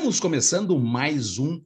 Estamos 0.00 0.18
começando 0.18 0.78
mais 0.78 1.36
um 1.36 1.62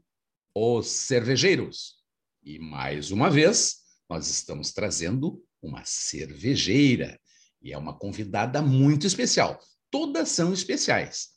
Os 0.53 0.89
Cervejeiros. 0.89 1.95
E 2.43 2.59
mais 2.59 3.13
uma 3.13 3.31
vez, 3.31 3.77
nós 4.11 4.29
estamos 4.29 4.73
trazendo 4.73 5.41
uma 5.63 5.85
cervejeira. 5.85 7.17
E 7.63 7.73
é 7.73 7.79
uma 7.79 7.97
convidada 7.97 8.61
muito 8.61 9.07
especial. 9.07 9.57
Todas 9.89 10.31
são 10.31 10.53
especiais. 10.53 11.29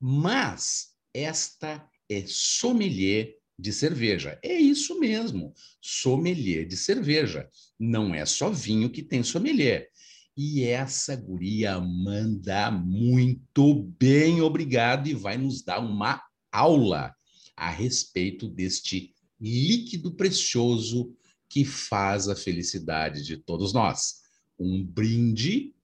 Mas 0.00 0.94
esta 1.12 1.86
é 2.08 2.24
sommelier 2.26 3.34
de 3.58 3.70
cerveja. 3.70 4.40
É 4.42 4.54
isso 4.54 4.98
mesmo, 4.98 5.52
sommelier 5.78 6.66
de 6.66 6.78
cerveja. 6.78 7.50
Não 7.78 8.14
é 8.14 8.24
só 8.24 8.48
vinho 8.48 8.88
que 8.88 9.02
tem 9.02 9.22
sommelier. 9.22 9.90
E 10.34 10.64
essa 10.64 11.16
guria 11.16 11.78
manda 11.78 12.70
muito 12.70 13.74
bem, 13.98 14.40
obrigado, 14.40 15.06
e 15.06 15.14
vai 15.14 15.36
nos 15.36 15.62
dar 15.62 15.80
uma 15.80 16.25
aula 16.56 17.14
a 17.54 17.68
respeito 17.68 18.48
deste 18.48 19.14
líquido 19.38 20.14
precioso 20.14 21.14
que 21.48 21.64
faz 21.64 22.28
a 22.28 22.34
felicidade 22.34 23.22
de 23.22 23.36
todos 23.36 23.74
nós. 23.74 24.22
Um 24.58 24.82
brinde. 24.82 25.74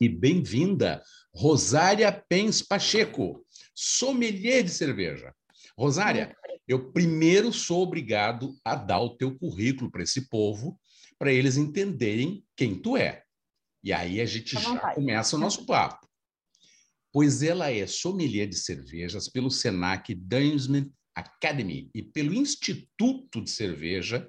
E 0.00 0.08
bem-vinda, 0.08 1.02
Rosária 1.34 2.10
Pens 2.10 2.62
Pacheco, 2.62 3.44
sommelier 3.74 4.64
de 4.64 4.70
cerveja. 4.70 5.34
Rosária, 5.76 6.34
eu 6.66 6.92
primeiro 6.92 7.52
sou 7.52 7.82
obrigado 7.82 8.56
a 8.64 8.74
dar 8.74 9.00
o 9.00 9.16
teu 9.16 9.38
currículo 9.38 9.90
para 9.90 10.02
esse 10.02 10.28
povo, 10.28 10.80
para 11.18 11.30
eles 11.30 11.56
entenderem 11.58 12.42
quem 12.56 12.74
tu 12.74 12.96
é. 12.96 13.22
E 13.84 13.92
aí 13.92 14.20
a 14.20 14.24
gente 14.24 14.54
já 14.58 14.94
começa 14.94 15.36
o 15.36 15.38
nosso 15.38 15.66
papo. 15.66 16.08
Pois 17.12 17.42
ela 17.42 17.70
é 17.70 17.86
sommelier 17.86 18.48
de 18.48 18.56
cervejas 18.56 19.28
pelo 19.28 19.50
Senac 19.50 20.14
Dunsmith 20.14 20.90
Academy 21.14 21.90
e 21.94 22.02
pelo 22.02 22.32
Instituto 22.32 23.42
de 23.42 23.50
Cerveja, 23.50 24.28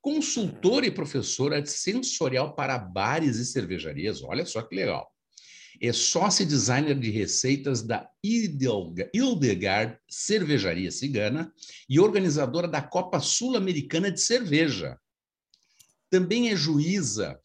consultora 0.00 0.86
e 0.86 0.90
professora 0.90 1.60
de 1.60 1.70
sensorial 1.70 2.54
para 2.54 2.78
bares 2.78 3.36
e 3.36 3.44
cervejarias. 3.44 4.22
Olha 4.22 4.46
só 4.46 4.62
que 4.62 4.74
legal. 4.74 5.12
É 5.78 5.92
sócia 5.92 6.46
designer 6.46 6.98
de 6.98 7.10
receitas 7.10 7.82
da 7.82 8.08
Hildegard 8.24 9.98
Cervejaria 10.08 10.90
Cigana 10.90 11.52
e 11.86 12.00
organizadora 12.00 12.66
da 12.66 12.80
Copa 12.80 13.20
Sul-Americana 13.20 14.10
de 14.10 14.22
Cerveja. 14.22 14.98
Também 16.08 16.50
é 16.50 16.56
juíza 16.56 17.38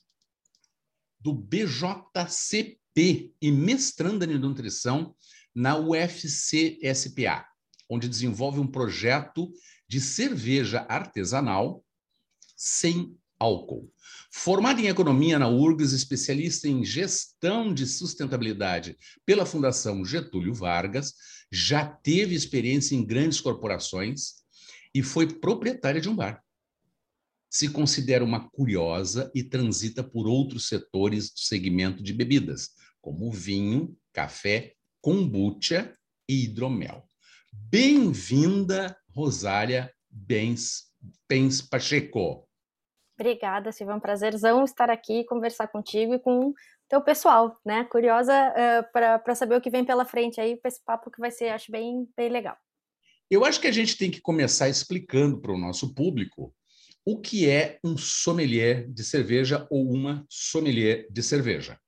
do 1.20 1.34
BJCP 1.34 2.81
e 2.96 3.52
mestranda 3.52 4.26
em 4.26 4.38
nutrição 4.38 5.16
na 5.54 5.78
UFC-SPA, 5.78 7.46
onde 7.90 8.08
desenvolve 8.08 8.60
um 8.60 8.68
projeto 8.68 9.52
de 9.88 10.00
cerveja 10.00 10.86
artesanal 10.88 11.84
sem 12.56 13.16
álcool. 13.40 13.92
Formada 14.32 14.80
em 14.80 14.88
economia 14.88 15.40
na 15.40 15.50
URGS, 15.50 15.94
especialista 15.94 16.68
em 16.68 16.86
gestão 16.86 17.74
de 17.74 17.86
sustentabilidade 17.86 18.98
pela 19.26 19.46
Fundação 19.46 20.06
Getúlio 20.06 20.54
Vargas, 20.54 21.14
já 21.52 21.86
teve 21.86 22.36
experiência 22.36 22.96
em 22.96 23.06
grandes 23.06 23.42
corporações 23.42 24.42
e 24.94 25.02
foi 25.02 25.28
proprietária 25.28 26.00
de 26.00 26.08
um 26.08 26.16
bar 26.16 26.42
se 27.52 27.70
considera 27.70 28.24
uma 28.24 28.50
curiosa 28.50 29.30
e 29.36 29.44
transita 29.44 30.02
por 30.02 30.26
outros 30.26 30.70
setores 30.70 31.30
do 31.34 31.40
segmento 31.40 32.02
de 32.02 32.14
bebidas, 32.14 32.70
como 33.02 33.30
vinho, 33.30 33.94
café, 34.14 34.74
kombucha 35.02 35.94
e 36.30 36.46
hidromel. 36.46 37.04
Bem-vinda, 37.52 38.98
Rosária 39.14 39.94
Bens, 40.10 40.94
Bens 41.28 41.62
Pacheco. 41.62 42.48
Obrigada, 43.20 43.74
Silvia. 43.74 43.94
É 43.94 43.98
um 43.98 44.00
prazerzão 44.00 44.64
estar 44.64 44.90
aqui 44.90 45.20
e 45.20 45.26
conversar 45.26 45.68
contigo 45.68 46.14
e 46.14 46.20
com 46.20 46.54
teu 46.88 47.02
pessoal, 47.02 47.60
né? 47.66 47.84
Curiosa 47.84 48.34
uh, 48.34 48.92
para 48.94 49.36
saber 49.36 49.58
o 49.58 49.62
que 49.62 49.70
vem 49.70 49.84
pela 49.84 50.06
frente 50.06 50.40
aí, 50.40 50.56
para 50.56 50.70
esse 50.70 50.82
papo 50.86 51.12
que 51.12 51.20
vai 51.20 51.32
ser, 51.32 51.50
acho, 51.50 51.70
bem, 51.70 52.08
bem 52.16 52.30
legal. 52.30 52.56
Eu 53.30 53.44
acho 53.44 53.60
que 53.60 53.68
a 53.68 53.72
gente 53.74 53.98
tem 53.98 54.10
que 54.10 54.22
começar 54.22 54.70
explicando 54.70 55.42
para 55.42 55.52
o 55.52 55.58
nosso 55.58 55.94
público 55.94 56.54
o 57.06 57.20
que 57.20 57.50
é 57.50 57.80
um 57.84 57.98
sommelier 57.98 58.88
de 58.88 59.04
cerveja 59.04 59.68
ou 59.70 59.92
uma 59.92 60.26
sommelier 60.30 61.08
de 61.10 61.24
cerveja? 61.24 61.80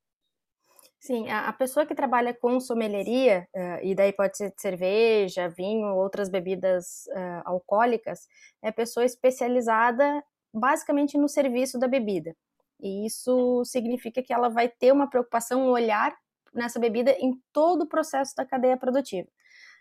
Sim, 1.00 1.30
a, 1.30 1.52
pessoa 1.52 1.86
que 1.86 1.94
trabalha 1.94 2.34
com 2.34 2.62
sommelieria, 2.62 3.46
uh, 3.54 3.86
e 3.86 3.94
daí 3.94 4.14
pode 4.14 4.38
ser 4.38 4.54
cerveja, 4.58 5.50
vinho, 5.50 5.94
outras 5.96 6.30
bebidas 6.30 7.06
uh, 7.10 7.42
alcoólicas, 7.44 8.26
é 8.62 8.72
pessoa 8.72 9.06
especializada 9.06 10.24
basicamente 10.54 11.18
no 11.18 11.28
serviço 11.28 11.78
da 11.78 11.90
bebida. 11.90 12.34
E 12.80 13.06
isso 13.06 13.66
significa 13.66 14.24
que 14.24 14.32
ela 14.32 14.48
vai 14.48 14.70
ter 14.70 14.94
uma 14.94 15.10
preocupação, 15.10 15.64
um 15.64 15.72
olhar 15.72 16.16
nessa 16.54 16.80
bebida 16.80 17.12
em 17.20 17.38
todo 17.52 17.82
o 17.82 17.90
processo 17.90 18.34
da 18.38 18.46
cadeia 18.46 18.78
produtiva. 18.78 19.28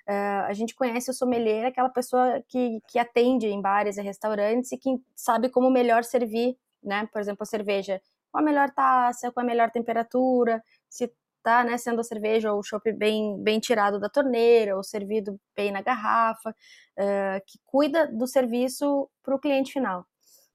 Uh, 0.08 0.46
a 0.48 0.52
gente 0.52 0.74
conhece 0.74 1.10
o 1.10 1.14
sommelier, 1.14 1.66
aquela 1.66 1.88
pessoa 1.88 2.42
que, 2.48 2.80
que 2.88 2.98
atende 2.98 3.46
em 3.46 3.60
bares 3.60 3.96
e 3.96 4.02
restaurantes 4.02 4.72
e 4.72 4.78
que 4.78 5.00
sabe 5.14 5.48
como 5.48 5.70
melhor 5.70 6.02
servir, 6.04 6.56
né? 6.82 7.08
Por 7.12 7.20
exemplo, 7.20 7.42
a 7.42 7.46
cerveja 7.46 8.00
com 8.32 8.38
a 8.38 8.42
melhor 8.42 8.70
taça, 8.70 9.30
com 9.30 9.40
a 9.40 9.44
melhor 9.44 9.70
temperatura, 9.70 10.62
se 10.88 11.12
tá 11.42 11.64
né, 11.64 11.76
sendo 11.76 12.00
a 12.00 12.04
cerveja 12.04 12.52
ou 12.52 12.60
o 12.60 12.62
chopp 12.62 12.90
bem, 12.92 13.36
bem 13.42 13.60
tirado 13.60 13.98
da 14.00 14.08
torneira 14.08 14.76
ou 14.76 14.82
servido 14.82 15.38
bem 15.56 15.70
na 15.72 15.82
garrafa, 15.82 16.50
uh, 16.50 17.44
que 17.46 17.58
cuida 17.64 18.06
do 18.06 18.26
serviço 18.26 19.08
para 19.22 19.34
o 19.34 19.38
cliente 19.38 19.72
final. 19.72 20.06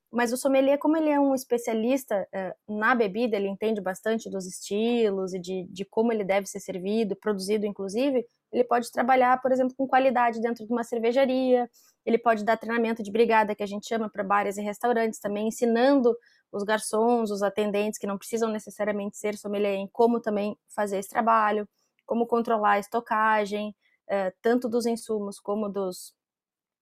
Mas 0.10 0.32
o 0.32 0.38
sommelier, 0.38 0.80
como 0.80 0.96
ele 0.96 1.10
é 1.10 1.20
um 1.20 1.36
especialista 1.36 2.28
uh, 2.34 2.78
na 2.80 2.96
bebida, 2.96 3.36
ele 3.36 3.50
entende 3.50 3.82
bastante 3.82 4.30
dos 4.30 4.46
estilos 4.46 5.34
e 5.34 5.40
de, 5.40 5.68
de 5.70 5.86
como 5.86 6.14
ele 6.14 6.24
deve 6.24 6.48
ser 6.48 6.62
servido, 6.62 7.16
produzido 7.16 7.66
inclusive, 7.66 8.26
ele 8.52 8.64
pode 8.64 8.92
trabalhar, 8.92 9.42
por 9.42 9.52
exemplo, 9.52 9.76
com 9.76 9.88
qualidade 9.88 10.40
dentro 10.40 10.66
de 10.66 10.72
uma 10.72 10.84
cervejaria, 10.84 11.70
ele 12.06 12.18
pode 12.18 12.46
dar 12.46 12.58
treinamento 12.58 13.04
de 13.04 13.12
brigada, 13.12 13.54
que 13.54 13.64
a 13.64 13.68
gente 13.68 13.88
chama 13.88 14.10
para 14.10 14.24
bares 14.24 14.58
e 14.58 14.62
restaurantes 14.62 15.20
também, 15.20 15.48
ensinando 15.48 16.16
os 16.52 16.64
garçons, 16.64 17.30
os 17.30 17.44
atendentes, 17.44 18.00
que 18.00 18.08
não 18.08 18.18
precisam 18.18 18.50
necessariamente 18.50 19.18
ser 19.18 19.38
sommelier, 19.38 19.76
em 19.76 19.88
como 19.88 20.22
também 20.22 20.58
fazer 20.74 20.98
esse 20.98 21.10
trabalho, 21.10 21.68
como 22.06 22.26
controlar 22.26 22.74
a 22.74 22.80
estocagem, 22.80 23.76
uh, 24.10 24.34
tanto 24.42 24.70
dos 24.70 24.86
insumos 24.86 25.40
como 25.40 25.68
dos 25.68 26.16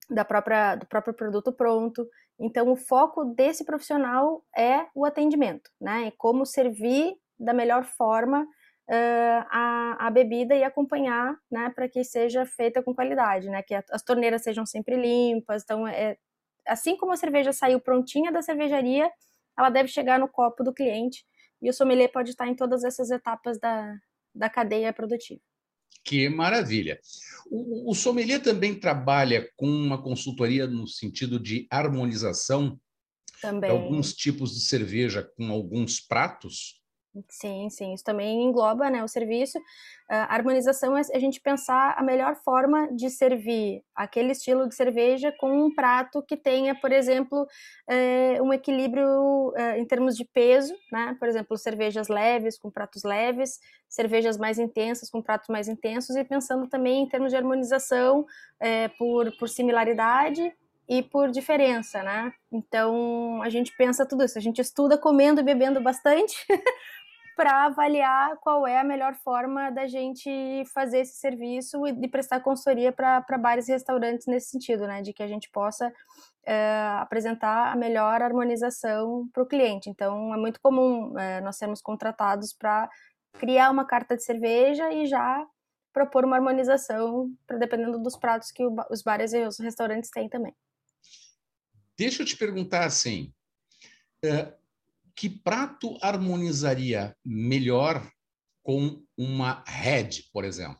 da 0.07 0.23
própria, 0.23 0.75
do 0.75 0.85
próprio 0.85 1.15
produto 1.15 1.51
pronto. 1.51 2.07
Então, 2.39 2.71
o 2.71 2.75
foco 2.75 3.25
desse 3.25 3.65
profissional 3.65 4.45
é 4.55 4.85
o 4.93 5.03
atendimento, 5.03 5.71
né? 5.81 6.07
E 6.07 6.11
como 6.11 6.45
servir 6.45 7.15
da 7.39 7.53
melhor 7.53 7.83
forma 7.83 8.47
a, 8.89 10.07
a 10.07 10.09
bebida 10.11 10.55
e 10.55 10.63
acompanhar, 10.63 11.35
né, 11.51 11.71
para 11.73 11.89
que 11.89 12.03
seja 12.03 12.45
feita 12.45 12.83
com 12.83 12.93
qualidade, 12.93 13.49
né, 13.49 13.61
que 13.63 13.73
as 13.73 14.03
torneiras 14.03 14.43
sejam 14.43 14.65
sempre 14.65 14.95
limpas. 14.95 15.63
Então, 15.63 15.87
é, 15.87 16.17
assim 16.67 16.95
como 16.95 17.11
a 17.11 17.17
cerveja 17.17 17.51
saiu 17.51 17.79
prontinha 17.79 18.31
da 18.31 18.41
cervejaria, 18.41 19.09
ela 19.57 19.69
deve 19.69 19.89
chegar 19.89 20.19
no 20.19 20.27
copo 20.27 20.63
do 20.63 20.73
cliente 20.73 21.25
e 21.61 21.69
o 21.69 21.73
sommelier 21.73 22.11
pode 22.11 22.29
estar 22.29 22.47
em 22.47 22.55
todas 22.55 22.83
essas 22.83 23.09
etapas 23.09 23.59
da, 23.59 23.95
da 24.33 24.49
cadeia 24.49 24.93
produtiva. 24.93 25.41
Que 26.03 26.29
maravilha! 26.29 26.99
O, 27.49 27.91
o 27.91 27.95
sommelier 27.95 28.41
também 28.41 28.79
trabalha 28.79 29.49
com 29.55 29.65
uma 29.65 30.01
consultoria 30.01 30.67
no 30.67 30.87
sentido 30.87 31.39
de 31.39 31.65
harmonização 31.71 32.79
também. 33.41 33.71
de 33.71 33.75
alguns 33.75 34.13
tipos 34.13 34.53
de 34.53 34.61
cerveja 34.61 35.23
com 35.35 35.49
alguns 35.49 35.99
pratos? 35.99 36.79
Sim, 37.29 37.69
sim, 37.69 37.93
isso 37.93 38.03
também 38.03 38.43
engloba 38.43 38.89
né, 38.89 39.01
o 39.01 39.07
serviço. 39.07 39.57
A 40.09 40.35
harmonização 40.35 40.97
é 40.97 41.01
a 41.13 41.19
gente 41.19 41.39
pensar 41.39 41.95
a 41.97 42.03
melhor 42.03 42.35
forma 42.35 42.91
de 42.93 43.09
servir 43.09 43.83
aquele 43.95 44.33
estilo 44.33 44.67
de 44.67 44.75
cerveja 44.75 45.31
com 45.39 45.49
um 45.49 45.73
prato 45.73 46.21
que 46.21 46.35
tenha, 46.35 46.75
por 46.75 46.91
exemplo, 46.91 47.47
é, 47.87 48.41
um 48.41 48.51
equilíbrio 48.51 49.53
é, 49.55 49.79
em 49.79 49.85
termos 49.85 50.17
de 50.17 50.25
peso, 50.25 50.75
né? 50.91 51.15
Por 51.17 51.27
exemplo, 51.29 51.57
cervejas 51.57 52.09
leves 52.09 52.57
com 52.57 52.69
pratos 52.69 53.03
leves, 53.03 53.59
cervejas 53.87 54.37
mais 54.37 54.59
intensas 54.59 55.09
com 55.09 55.21
pratos 55.21 55.47
mais 55.47 55.69
intensos, 55.69 56.17
e 56.17 56.23
pensando 56.23 56.67
também 56.67 57.03
em 57.03 57.07
termos 57.07 57.31
de 57.31 57.37
harmonização 57.37 58.25
é, 58.59 58.89
por, 58.89 59.31
por 59.37 59.47
similaridade 59.47 60.53
e 60.87 61.01
por 61.01 61.31
diferença, 61.31 62.03
né? 62.03 62.31
Então 62.51 63.41
a 63.41 63.49
gente 63.49 63.75
pensa 63.75 64.05
tudo 64.05 64.23
isso, 64.23 64.37
a 64.37 64.41
gente 64.41 64.61
estuda 64.61 64.97
comendo 64.97 65.41
e 65.41 65.43
bebendo 65.43 65.81
bastante 65.81 66.45
para 67.35 67.65
avaliar 67.65 68.37
qual 68.37 68.65
é 68.65 68.79
a 68.79 68.83
melhor 68.83 69.15
forma 69.15 69.69
da 69.69 69.87
gente 69.87 70.63
fazer 70.73 70.99
esse 70.99 71.17
serviço 71.19 71.85
e 71.85 71.91
de 71.91 72.07
prestar 72.07 72.39
consultoria 72.39 72.91
para 72.91 73.37
bares 73.37 73.67
e 73.67 73.73
restaurantes 73.73 74.25
nesse 74.25 74.51
sentido, 74.51 74.87
né? 74.87 75.01
De 75.01 75.11
que 75.11 75.21
a 75.21 75.27
gente 75.27 75.49
possa 75.51 75.89
uh, 75.89 76.97
apresentar 76.99 77.73
a 77.73 77.75
melhor 77.75 78.21
harmonização 78.21 79.27
para 79.33 79.43
o 79.43 79.45
cliente. 79.45 79.89
Então, 79.89 80.33
é 80.33 80.37
muito 80.37 80.61
comum 80.61 81.11
uh, 81.11 81.43
nós 81.43 81.57
sermos 81.57 81.81
contratados 81.81 82.53
para 82.53 82.89
criar 83.33 83.69
uma 83.69 83.85
carta 83.85 84.15
de 84.15 84.23
cerveja 84.23 84.91
e 84.93 85.05
já 85.05 85.45
propor 85.91 86.25
uma 86.25 86.35
harmonização, 86.35 87.33
para 87.47 87.57
dependendo 87.57 87.97
dos 88.01 88.17
pratos 88.17 88.51
que 88.51 88.63
os 88.89 89.01
bares 89.01 89.33
e 89.33 89.45
os 89.45 89.59
restaurantes 89.59 90.09
têm 90.09 90.27
também. 90.27 90.53
Deixa 91.97 92.21
eu 92.21 92.25
te 92.25 92.35
perguntar 92.35 92.85
assim, 92.85 93.33
é, 94.21 94.53
que 95.15 95.29
prato 95.29 95.97
harmonizaria 96.01 97.15
melhor 97.23 98.05
com 98.63 99.01
uma 99.17 99.63
Red, 99.65 100.23
por 100.33 100.43
exemplo? 100.43 100.79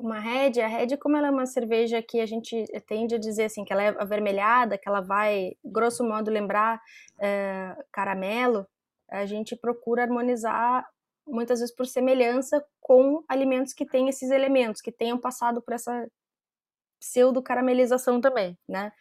Uma 0.00 0.18
Red, 0.18 0.60
a 0.60 0.66
Red, 0.66 0.96
como 0.96 1.16
ela 1.16 1.28
é 1.28 1.30
uma 1.30 1.46
cerveja 1.46 2.02
que 2.02 2.18
a 2.20 2.26
gente 2.26 2.64
tende 2.88 3.14
a 3.14 3.18
dizer 3.18 3.44
assim, 3.44 3.64
que 3.64 3.72
ela 3.72 3.82
é 3.82 3.88
avermelhada, 4.02 4.76
que 4.76 4.88
ela 4.88 5.00
vai, 5.00 5.52
grosso 5.64 6.02
modo, 6.02 6.30
lembrar 6.30 6.80
é, 7.20 7.76
caramelo, 7.92 8.66
a 9.08 9.26
gente 9.26 9.54
procura 9.54 10.02
harmonizar 10.02 10.84
muitas 11.26 11.60
vezes 11.60 11.74
por 11.74 11.86
semelhança 11.86 12.64
com 12.80 13.22
alimentos 13.28 13.72
que 13.72 13.86
têm 13.86 14.08
esses 14.08 14.30
elementos, 14.30 14.80
que 14.80 14.90
tenham 14.90 15.18
passado 15.18 15.62
por 15.62 15.74
essa 15.74 16.08
pseudo 16.98 17.42
caramelização 17.42 18.20
também, 18.20 18.58
né? 18.68 18.92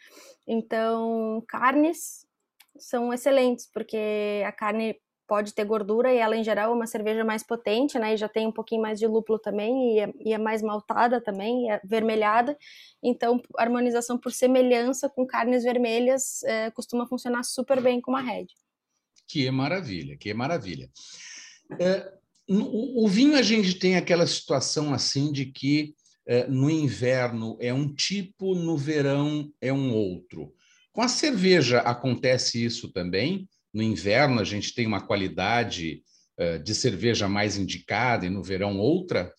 Então, 0.48 1.44
carnes 1.48 2.28
são 2.82 3.14
excelentes, 3.14 3.70
porque 3.72 4.44
a 4.46 4.52
carne 4.52 4.96
pode 5.32 5.54
ter 5.54 5.64
gordura 5.64 6.14
e 6.14 6.18
ela 6.18 6.36
em 6.36 6.44
geral 6.44 6.72
é 6.72 6.76
uma 6.76 6.86
cerveja 6.86 7.24
mais 7.24 7.42
potente, 7.42 7.98
né? 7.98 8.14
E 8.14 8.18
já 8.18 8.28
tem 8.28 8.46
um 8.46 8.52
pouquinho 8.52 8.82
mais 8.82 9.00
de 9.00 9.08
lúpulo 9.08 9.40
também 9.40 9.96
e 9.96 10.00
é, 10.02 10.14
e 10.26 10.34
é 10.34 10.38
mais 10.38 10.62
maltada 10.62 11.22
também, 11.22 11.72
é 11.72 11.80
vermelhada. 11.86 12.58
Então, 13.02 13.42
harmonização 13.58 14.18
por 14.18 14.34
semelhança 14.34 15.10
com 15.10 15.26
carnes 15.26 15.64
vermelhas 15.64 16.44
é, 16.44 16.70
costuma 16.72 17.08
funcionar 17.08 17.44
super 17.44 17.82
bem 17.82 18.02
com 18.02 18.12
uma 18.12 18.22
red. 18.22 18.48
Que 19.26 19.50
maravilha, 19.50 20.18
que 20.18 20.34
maravilha. 20.34 20.90
É, 21.80 22.12
no, 22.46 23.02
o 23.02 23.08
vinho 23.08 23.38
a 23.38 23.42
gente 23.42 23.76
tem 23.76 23.96
aquela 23.96 24.28
situação 24.28 24.94
assim 24.94 25.32
de 25.32 25.46
que 25.46 25.96
é, 26.28 26.46
no 26.48 26.70
inverno 26.70 27.58
é 27.62 27.74
um 27.74 27.94
tipo, 27.94 28.54
no 28.54 28.78
verão 28.78 29.50
é 29.62 29.72
um 29.72 29.94
outro. 29.94 30.54
Com 30.92 31.02
a 31.02 31.08
cerveja 31.08 31.80
acontece 31.80 32.64
isso 32.64 32.92
também. 32.92 33.48
No 33.74 33.82
inverno 33.82 34.40
a 34.42 34.44
gente 34.44 34.74
tem 34.74 34.86
uma 34.86 35.06
qualidade 35.06 36.02
é, 36.38 36.58
de 36.58 36.76
cerveja 36.76 37.28
mais 37.28 37.58
indicada 37.58 38.26
e 38.26 38.30
no 38.30 38.44
verão 38.44 38.78
outra. 38.80 39.34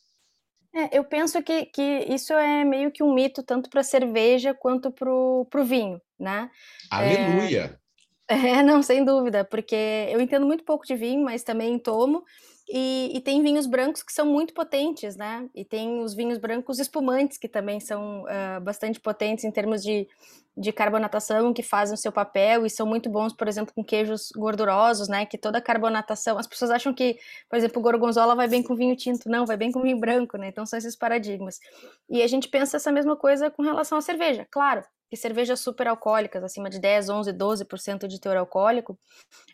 É, 0.74 0.96
eu 0.96 1.04
penso 1.04 1.42
que, 1.42 1.66
que 1.66 2.06
isso 2.08 2.32
é 2.32 2.64
meio 2.64 2.90
que 2.90 3.02
um 3.02 3.12
mito 3.12 3.42
tanto 3.42 3.68
para 3.68 3.82
a 3.82 3.84
cerveja 3.84 4.54
quanto 4.54 4.90
para 4.90 5.10
o 5.12 5.64
vinho, 5.66 6.00
né? 6.18 6.50
Aleluia! 6.90 7.78
É, 8.26 8.34
é, 8.56 8.62
não, 8.62 8.82
sem 8.82 9.04
dúvida, 9.04 9.44
porque 9.44 9.76
eu 10.10 10.20
entendo 10.20 10.46
muito 10.46 10.64
pouco 10.64 10.86
de 10.86 10.96
vinho, 10.96 11.22
mas 11.22 11.42
também 11.42 11.78
tomo. 11.78 12.24
E, 12.74 13.14
e, 13.14 13.20
tem 13.20 13.42
vinhos 13.42 13.66
brancos 13.66 14.02
que 14.02 14.10
são 14.10 14.24
muito 14.24 14.54
potentes, 14.54 15.14
né? 15.14 15.46
E 15.54 15.62
tem 15.62 16.00
os 16.00 16.14
vinhos 16.14 16.38
brancos 16.38 16.78
espumantes, 16.78 17.36
que 17.36 17.46
também 17.46 17.78
são 17.80 18.22
uh, 18.22 18.60
bastante 18.62 18.98
potentes 18.98 19.44
em 19.44 19.50
termos 19.50 19.82
de, 19.82 20.08
de 20.56 20.72
carbonatação, 20.72 21.52
que 21.52 21.62
fazem 21.62 21.92
o 21.92 21.98
seu 21.98 22.10
papel 22.10 22.64
e 22.64 22.70
são 22.70 22.86
muito 22.86 23.10
bons, 23.10 23.34
por 23.34 23.46
exemplo, 23.46 23.74
com 23.74 23.84
queijos 23.84 24.32
gordurosos, 24.34 25.06
né? 25.06 25.26
Que 25.26 25.36
toda 25.36 25.60
carbonatação. 25.60 26.38
As 26.38 26.46
pessoas 26.46 26.70
acham 26.70 26.94
que, 26.94 27.18
por 27.46 27.58
exemplo, 27.58 27.78
o 27.78 27.82
gorgonzola 27.82 28.34
vai 28.34 28.48
bem 28.48 28.62
com 28.62 28.74
vinho 28.74 28.96
tinto. 28.96 29.28
Não, 29.28 29.44
vai 29.44 29.58
bem 29.58 29.70
com 29.70 29.82
vinho 29.82 30.00
branco, 30.00 30.38
né? 30.38 30.48
Então 30.48 30.64
são 30.64 30.78
esses 30.78 30.96
paradigmas. 30.96 31.60
E 32.08 32.22
a 32.22 32.26
gente 32.26 32.48
pensa 32.48 32.78
essa 32.78 32.90
mesma 32.90 33.16
coisa 33.16 33.50
com 33.50 33.62
relação 33.62 33.98
à 33.98 34.00
cerveja. 34.00 34.46
Claro, 34.50 34.82
que 35.12 35.16
cervejas 35.18 35.60
super 35.60 35.86
alcoólicas, 35.88 36.42
acima 36.42 36.70
de 36.70 36.78
10, 36.78 37.10
11, 37.10 37.34
12% 37.34 38.06
de 38.08 38.18
teor 38.18 38.38
alcoólico, 38.38 38.98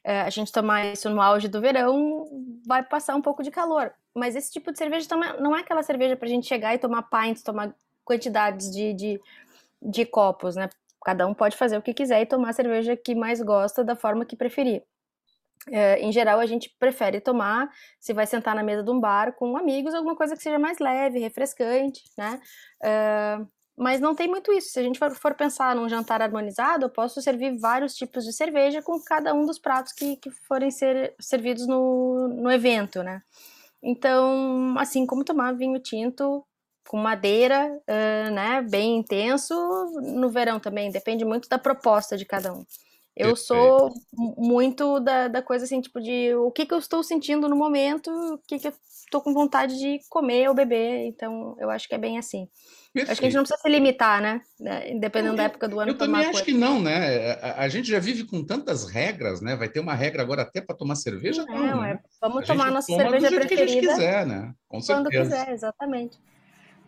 é, 0.05 0.21
a 0.21 0.31
gente 0.31 0.53
tomar 0.53 0.93
isso 0.93 1.11
no 1.11 1.21
auge 1.21 1.49
do 1.49 1.61
verão, 1.61 2.29
vai 2.65 2.81
passar 2.81 3.17
um 3.17 3.21
pouco 3.21 3.43
de 3.43 3.51
calor. 3.51 3.93
Mas 4.15 4.37
esse 4.37 4.53
tipo 4.53 4.71
de 4.71 4.79
cerveja 4.79 5.09
não 5.41 5.57
é 5.57 5.63
aquela 5.63 5.83
cerveja 5.83 6.17
para 6.17 6.27
a 6.27 6.31
gente 6.31 6.47
chegar 6.47 6.77
e 6.77 6.79
tomar 6.79 7.11
pints, 7.11 7.43
tomar 7.43 7.75
quantidades 8.05 8.71
de, 8.71 8.95
de, 8.95 9.21
de 9.83 10.07
copos, 10.07 10.55
né? 10.55 10.71
Cada 11.05 11.27
um 11.27 11.35
pode 11.35 11.57
fazer 11.57 11.77
o 11.77 11.83
que 11.83 11.93
quiser 11.93 12.23
e 12.23 12.27
tomar 12.27 12.51
a 12.51 12.53
cerveja 12.53 12.97
que 12.97 13.13
mais 13.17 13.43
gosta 13.43 13.83
da 13.83 13.97
forma 13.97 14.25
que 14.25 14.37
preferir. 14.37 14.85
É, 15.73 15.99
em 15.99 16.13
geral, 16.13 16.39
a 16.39 16.47
gente 16.47 16.73
prefere 16.79 17.21
tomar, 17.21 17.69
se 17.99 18.13
vai 18.13 18.29
sentar 18.29 18.55
na 18.55 18.63
mesa 18.63 18.85
de 18.85 18.91
um 18.93 19.01
bar 19.01 19.33
com 19.33 19.57
amigos, 19.57 19.93
alguma 19.93 20.15
coisa 20.15 20.37
que 20.37 20.43
seja 20.43 20.57
mais 20.57 20.79
leve, 20.79 21.19
refrescante, 21.19 22.05
né? 22.17 22.41
É, 22.81 23.39
mas 23.79 24.01
não 24.01 24.15
tem 24.15 24.29
muito 24.29 24.53
isso. 24.53 24.71
Se 24.71 24.81
a 24.81 24.83
gente 24.83 24.99
for, 24.99 25.35
pensar 25.35 25.75
num 25.77 25.89
jantar 25.89 26.21
harmonizado, 26.21 26.87
eu 26.87 26.91
posso 26.91 27.23
servir 27.23 27.57
vários 27.59 27.95
tipos 27.95 28.25
de 28.25 28.33
cerveja 28.33 28.83
com 28.83 29.01
cada 29.01 29.33
um 29.33 29.47
dos 29.47 29.59
pratos 29.59 29.93
que, 29.93 30.17
que 30.17 30.31
forem 30.31 30.71
ser 30.71 31.15
servidos 31.21 31.67
no, 31.67 32.29
no 32.29 32.51
evento, 32.51 33.03
né? 33.03 33.23
Então, 33.83 34.75
assim 34.77 35.07
como 35.07 35.25
tomar 35.25 35.55
vinho 35.55 35.79
tinto 35.79 36.45
com 36.89 36.97
madeira, 36.97 37.71
uh, 37.71 38.31
né, 38.33 38.63
bem 38.63 38.97
intenso, 38.97 39.55
no 40.03 40.31
verão 40.31 40.59
também, 40.59 40.91
depende 40.91 41.25
muito 41.25 41.49
da 41.49 41.59
proposta 41.59 42.17
de 42.17 42.25
cada 42.25 42.53
um. 42.53 42.65
Eu 43.15 43.35
sou 43.35 43.93
muito 44.13 45.01
da, 45.01 45.29
da 45.29 45.43
coisa 45.43 45.65
assim, 45.65 45.81
tipo, 45.81 46.01
de 46.01 46.35
o 46.37 46.53
que, 46.53 46.65
que 46.65 46.73
eu 46.73 46.79
estou 46.79 47.03
sentindo 47.03 47.49
no 47.49 47.57
momento, 47.57 48.11
o 48.11 48.39
que, 48.47 48.59
que 48.59 48.69
eu 48.69 48.73
estou 49.05 49.21
com 49.21 49.35
vontade 49.35 49.77
de 49.77 50.01
comer 50.09 50.49
ou 50.49 50.55
beber, 50.55 51.07
então 51.07 51.57
eu 51.59 51.69
acho 51.69 51.89
que 51.89 51.95
é 51.95 51.99
bem 51.99 52.17
assim. 52.17 52.49
Perfeito. 52.93 53.12
Acho 53.12 53.20
que 53.20 53.26
a 53.26 53.31
gente 53.31 53.37
não 53.37 53.44
precisa 53.44 53.62
se 53.62 53.69
limitar, 53.69 54.23
né? 54.23 54.40
Dependendo 54.99 55.35
eu, 55.35 55.37
da 55.37 55.43
época 55.44 55.69
do 55.69 55.79
ano. 55.79 55.90
Eu 55.90 55.99
também 55.99 56.23
acho 56.23 56.31
coisa. 56.31 56.44
que 56.44 56.52
não, 56.52 56.81
né? 56.81 57.32
A, 57.35 57.62
a, 57.62 57.69
gente 57.69 57.88
já 57.88 57.99
vive 57.99 58.25
com 58.25 58.43
tantas 58.43 58.88
regras, 58.88 59.40
né? 59.40 59.55
Vai 59.56 59.69
ter 59.69 59.81
uma 59.81 59.94
regra 59.94 60.23
agora 60.23 60.43
até 60.43 60.61
para 60.61 60.75
tomar 60.75 60.96
cerveja? 60.96 61.44
Não, 61.46 61.67
não 61.67 61.81
né? 61.82 61.93
é. 61.93 61.99
Vamos 62.20 62.44
a 62.44 62.46
tomar 62.46 62.70
nossa 62.70 62.87
toma 62.87 63.02
cerveja 63.02 63.29
preferida. 63.29 63.56
Que 63.56 63.62
a 63.62 63.67
gente 63.67 63.87
quiser, 63.88 64.26
né? 64.26 64.55
Com 64.67 64.81
certeza. 64.81 65.11
Quando 65.11 65.23
quiser, 65.23 65.52
exatamente. 65.52 66.19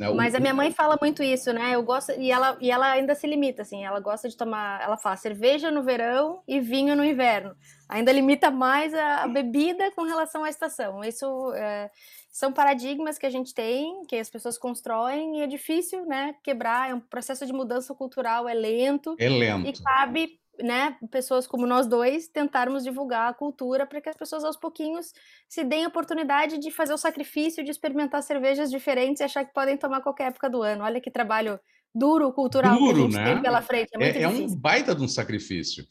Né, 0.01 0.11
Mas 0.15 0.35
a 0.35 0.41
minha 0.41 0.55
mãe 0.55 0.73
fala 0.73 0.97
muito 0.99 1.23
isso, 1.23 1.53
né? 1.53 1.75
Eu 1.75 1.83
gosto 1.83 2.13
e 2.13 2.33
ela 2.33 2.57
e 2.59 2.71
ela 2.71 2.91
ainda 2.91 3.15
se 3.15 3.27
limita 3.27 3.61
assim. 3.61 3.85
Ela 3.85 4.01
gosta 4.01 4.31
de 4.31 4.37
tomar, 4.37 4.81
ela 4.81 4.97
fala 4.97 5.15
cerveja 5.15 5.71
no 5.71 5.83
verão 5.83 6.43
e 6.49 6.59
vinho 6.59 6.97
no 6.97 7.05
inverno. 7.05 7.55
Ainda 7.87 8.11
limita 8.11 8.51
mais 8.51 8.95
a, 8.95 9.25
a 9.25 9.29
bebida 9.29 9.91
com 9.91 10.05
relação 10.05 10.43
à 10.43 10.49
estação. 10.49 11.05
Isso 11.05 11.53
é, 11.55 11.91
são 12.31 12.51
paradigmas 12.51 13.19
que 13.19 13.27
a 13.27 13.31
gente 13.31 13.53
tem, 13.53 14.03
que 14.07 14.17
as 14.17 14.31
pessoas 14.31 14.57
constroem 14.57 15.41
e 15.41 15.43
é 15.43 15.47
difícil, 15.47 16.07
né? 16.07 16.35
Quebrar. 16.43 16.89
É 16.89 16.95
um 16.95 17.01
processo 17.01 17.45
de 17.45 17.53
mudança 17.53 17.95
cultural, 17.95 18.49
é 18.49 18.55
lento. 18.55 19.15
É 19.19 19.29
lento. 19.29 19.69
E 19.69 19.73
cabe 19.85 20.40
né, 20.63 20.97
pessoas 21.11 21.47
como 21.47 21.67
nós 21.67 21.87
dois, 21.87 22.29
tentarmos 22.29 22.83
divulgar 22.83 23.31
a 23.31 23.35
cultura 23.35 23.87
para 23.87 24.01
que 24.01 24.09
as 24.09 24.17
pessoas 24.17 24.45
aos 24.45 24.57
pouquinhos 24.57 25.13
se 25.49 25.65
deem 25.65 25.85
a 25.85 25.89
oportunidade 25.89 26.59
de 26.59 26.71
fazer 26.71 26.93
o 26.93 26.99
sacrifício 26.99 27.65
de 27.65 27.71
experimentar 27.71 28.23
cervejas 28.23 28.71
diferentes 28.71 29.21
e 29.21 29.25
achar 29.25 29.45
que 29.45 29.53
podem 29.53 29.77
tomar 29.77 30.01
qualquer 30.01 30.29
época 30.29 30.49
do 30.49 30.63
ano. 30.63 30.85
Olha 30.85 31.01
que 31.01 31.11
trabalho 31.11 31.59
duro 31.95 32.33
cultural 32.33 32.79
duro, 32.79 32.95
que 32.95 33.01
a 33.01 33.03
gente 33.03 33.15
né? 33.15 33.35
tem 33.35 33.43
pela 33.43 33.63
frente. 33.63 33.91
É, 33.99 34.19
é, 34.19 34.23
é 34.23 34.29
um 34.29 34.55
baita 34.55 34.95
de 34.95 35.03
um 35.03 35.09
sacrifício. 35.09 35.85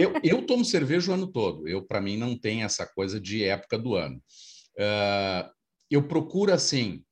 eu, 0.00 0.12
eu 0.22 0.46
tomo 0.46 0.64
cerveja 0.64 1.10
o 1.10 1.14
ano 1.14 1.26
todo. 1.26 1.68
Eu, 1.68 1.82
para 1.82 2.00
mim, 2.00 2.16
não 2.16 2.38
tem 2.38 2.62
essa 2.62 2.86
coisa 2.86 3.20
de 3.20 3.44
época 3.44 3.78
do 3.78 3.94
ano. 3.94 4.16
Uh, 4.76 5.50
eu 5.90 6.02
procuro 6.06 6.52
assim. 6.52 7.04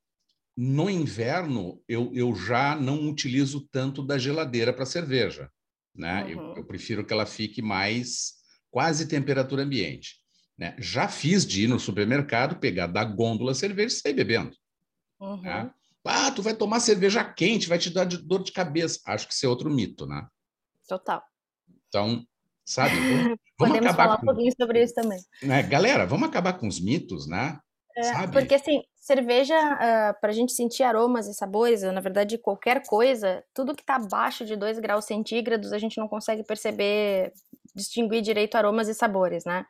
No 0.61 0.91
inverno, 0.91 1.81
eu, 1.89 2.11
eu 2.13 2.35
já 2.35 2.75
não 2.75 3.09
utilizo 3.09 3.69
tanto 3.71 4.03
da 4.03 4.19
geladeira 4.19 4.73
para 4.73 4.85
cerveja 4.85 5.49
né? 5.99 6.25
Uhum. 6.25 6.31
Eu, 6.31 6.57
eu, 6.57 6.65
prefiro 6.65 7.05
que 7.05 7.13
ela 7.13 7.27
fique 7.27 7.61
mais 7.61 8.35
quase 8.71 9.09
temperatura 9.09 9.63
ambiente. 9.63 10.17
Né? 10.57 10.75
Já 10.79 11.09
fiz 11.09 11.47
de 11.47 11.65
ir 11.65 11.69
no 11.69 11.79
supermercado, 11.79 12.59
pegar 12.59 12.87
da 12.87 13.05
gôndola 13.05 13.55
cerveja 13.55 13.95
e 13.95 13.99
sair 13.99 14.15
bebendo. 14.15 14.51
Né? 14.51 14.57
Uhum. 15.21 15.43
Né? 15.43 15.71
Ah, 16.05 16.31
tu 16.31 16.41
vai 16.41 16.55
tomar 16.55 16.81
cerveja 16.81 17.23
quente, 17.23 17.69
vai 17.69 17.79
te 17.79 17.91
dar 17.91 18.07
dor 18.07 18.43
de 18.43 18.51
cabeça. 18.51 18.99
Acho 19.05 19.29
que 19.29 19.35
isso 19.35 19.45
é 19.45 19.49
outro 19.49 19.69
mito, 19.69 20.07
né? 20.07 20.27
Total. 20.89 21.23
Então, 21.87 22.25
sabe? 22.65 22.95
Vamos, 22.95 23.39
Podemos 23.59 23.95
falar 23.95 24.17
com... 24.17 24.23
um 24.23 24.27
pouquinho 24.27 24.53
sobre 24.59 24.83
isso 24.83 24.95
também. 24.95 25.21
Né? 25.43 25.63
Galera, 25.65 26.07
vamos 26.07 26.29
acabar 26.29 26.55
com 26.55 26.67
os 26.67 26.81
mitos, 26.81 27.27
né? 27.27 27.61
É, 27.95 28.27
porque 28.29 28.55
assim, 28.55 28.83
cerveja, 29.09 29.55
uh, 29.57 29.77
ah, 29.81 30.17
para 30.21 30.31
a 30.31 30.35
gente 30.35 30.53
sentir 30.53 30.83
aromas 30.83 31.27
e 31.27 31.33
sabores, 31.33 31.83
na 31.83 32.01
verdade, 32.01 32.37
qualquer 32.37 32.87
coisa, 32.87 33.43
tudo 33.55 33.75
que 33.75 33.81
está 33.81 33.97
abaixo 33.97 34.45
de 34.45 34.55
2 34.55 34.79
graus 34.79 35.07
centígrados, 35.07 35.73
a 35.73 35.79
gente 35.79 35.97
não 35.99 36.07
consegue 36.07 36.45
perceber, 36.45 37.33
distinguir 37.75 38.21
direito 38.21 38.57
aromas 38.57 38.87
e 38.87 38.95
sabores, 38.95 39.47
né? 39.47 39.65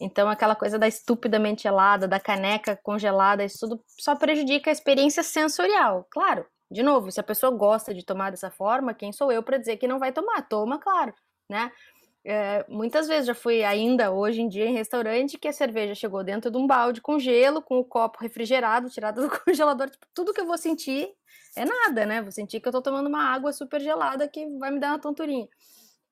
Então, 0.00 0.28
aquela 0.28 0.56
coisa 0.56 0.76
da 0.76 0.88
estupidamente 0.88 1.62
gelada, 1.62 2.08
da 2.08 2.18
caneca 2.18 2.76
congelada, 2.82 3.44
isso 3.44 3.60
tudo 3.60 3.80
só 3.86 4.16
prejudica 4.16 4.70
a 4.70 4.72
experiência 4.72 5.22
sensorial. 5.22 6.06
Claro, 6.10 6.44
de 6.68 6.82
novo, 6.82 7.12
se 7.12 7.20
a 7.20 7.22
pessoa 7.22 7.52
gosta 7.52 7.94
de 7.94 8.04
tomar 8.04 8.30
dessa 8.30 8.50
forma, 8.50 8.92
quem 8.92 9.12
sou 9.12 9.30
eu 9.30 9.42
para 9.42 9.58
dizer 9.58 9.76
que 9.76 9.86
não 9.86 10.00
vai 10.00 10.10
tomar? 10.12 10.42
Toma, 10.48 10.78
claro, 10.78 11.14
né? 11.48 11.70
É, 12.24 12.66
muitas 12.68 13.08
vezes 13.08 13.26
já 13.26 13.34
fui 13.34 13.64
ainda 13.64 14.12
hoje 14.12 14.42
em 14.42 14.48
dia 14.48 14.66
em 14.66 14.74
restaurante 14.74 15.38
que 15.38 15.48
a 15.48 15.52
cerveja 15.52 15.94
chegou 15.94 16.22
dentro 16.22 16.50
de 16.50 16.58
um 16.58 16.66
balde 16.66 17.00
com 17.00 17.18
gelo, 17.18 17.62
com 17.62 17.78
o 17.78 17.84
copo 17.84 18.18
refrigerado, 18.20 18.90
tirado 18.90 19.22
do 19.22 19.30
congelador. 19.44 19.88
Tipo, 19.90 20.06
tudo 20.14 20.32
que 20.34 20.40
eu 20.40 20.46
vou 20.46 20.58
sentir 20.58 21.08
é 21.56 21.64
nada, 21.64 22.04
né? 22.06 22.22
Vou 22.22 22.30
sentir 22.32 22.60
que 22.60 22.68
eu 22.68 22.72
tô 22.72 22.82
tomando 22.82 23.08
uma 23.08 23.22
água 23.24 23.52
super 23.52 23.80
gelada 23.80 24.28
que 24.28 24.46
vai 24.58 24.70
me 24.70 24.78
dar 24.80 24.90
uma 24.90 24.98
tonturinha. 25.00 25.48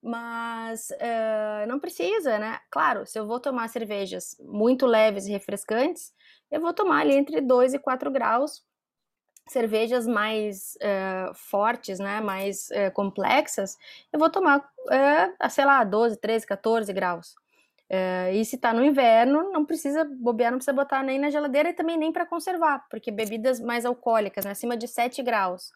mas 0.01 0.89
uh, 0.91 1.67
não 1.67 1.79
precisa, 1.79 2.39
né? 2.39 2.59
Claro, 2.71 3.05
se 3.05 3.19
eu 3.19 3.27
vou 3.27 3.39
tomar 3.39 3.69
cervejas 3.69 4.37
muito 4.39 4.85
leves 4.87 5.27
e 5.27 5.31
refrescantes, 5.31 6.13
eu 6.51 6.61
vou 6.61 6.73
tomar 6.73 7.01
ali 7.01 7.15
entre 7.15 7.41
2 7.41 7.73
e 7.75 7.79
4 7.79 8.11
graus. 8.11 8.63
Cervejas 9.49 10.05
mais 10.05 10.77
uh, 10.77 11.33
fortes, 11.33 11.99
né, 11.99 12.21
mais 12.21 12.69
uh, 12.69 12.91
complexas, 12.93 13.77
eu 14.13 14.19
vou 14.19 14.29
tomar, 14.29 14.63
sei 15.49 15.65
lá, 15.65 15.83
12, 15.83 16.17
13, 16.17 16.45
14 16.45 16.93
graus. 16.93 17.35
e 18.33 18.45
se 18.45 18.57
tá 18.57 18.71
no 18.73 18.85
inverno, 18.85 19.51
não 19.51 19.65
precisa 19.65 20.05
bobear, 20.05 20.51
não 20.51 20.59
precisa 20.59 20.73
botar 20.73 21.01
nem 21.03 21.17
na 21.19 21.31
geladeira 21.31 21.69
e 21.69 21.73
também 21.73 21.97
nem 21.97 22.11
para 22.11 22.25
conservar, 22.25 22.85
porque 22.89 23.11
bebidas 23.11 23.59
mais 23.59 23.85
alcoólicas, 23.85 24.45
né, 24.45 24.51
acima 24.51 24.77
de 24.77 24.87
7 24.87 25.23
graus 25.23 25.71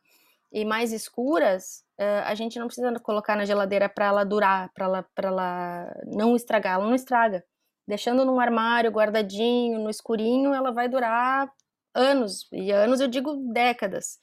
e 0.53 0.63
mais 0.63 0.94
escuras, 0.94 1.84
uh, 2.00 2.24
a 2.25 2.36
gente 2.36 2.60
não 2.60 2.68
precisa 2.68 2.94
colocar 3.00 3.36
na 3.36 3.44
geladeira 3.44 3.89
para 3.89 4.06
ela 4.06 4.24
durar, 4.24 4.70
para 4.72 4.86
ela, 4.86 5.06
ela 5.18 5.96
não 6.06 6.36
estragar. 6.36 6.75
Ela 6.75 6.86
não 6.86 6.94
estraga. 6.94 7.44
Deixando 7.88 8.24
num 8.24 8.39
armário 8.39 8.92
guardadinho, 8.92 9.80
no 9.80 9.89
escurinho, 9.89 10.53
ela 10.53 10.72
vai 10.72 10.88
durar 10.88 11.51
anos. 11.94 12.48
E 12.52 12.72
anos 12.72 13.00
eu 13.00 13.08
digo 13.08 13.36
décadas. 13.52 14.18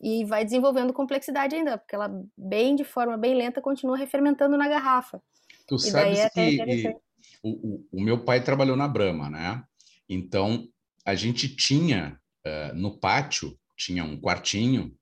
E 0.00 0.24
vai 0.24 0.44
desenvolvendo 0.44 0.92
complexidade 0.92 1.54
ainda, 1.54 1.78
porque 1.78 1.94
ela, 1.94 2.10
bem 2.36 2.74
de 2.74 2.84
forma 2.84 3.16
bem 3.16 3.34
lenta, 3.34 3.60
continua 3.60 3.96
refermentando 3.96 4.56
na 4.56 4.68
garrafa. 4.68 5.22
Tu 5.66 5.76
e 5.76 5.78
sabes 5.78 6.18
é 6.18 6.30
que 6.30 6.96
o, 7.42 7.50
o, 7.50 7.88
o, 7.92 8.00
meu 8.00 8.24
pai 8.24 8.42
trabalhou 8.42 8.76
na 8.76 8.88
Brahma, 8.88 9.30
né? 9.30 9.62
Então, 10.08 10.68
a 11.06 11.14
gente 11.14 11.54
tinha 11.54 12.18
uh, 12.44 12.74
no 12.74 12.98
pátio, 12.98 13.56
tinha 13.76 14.04
um 14.04 14.20
quartinho 14.20 14.92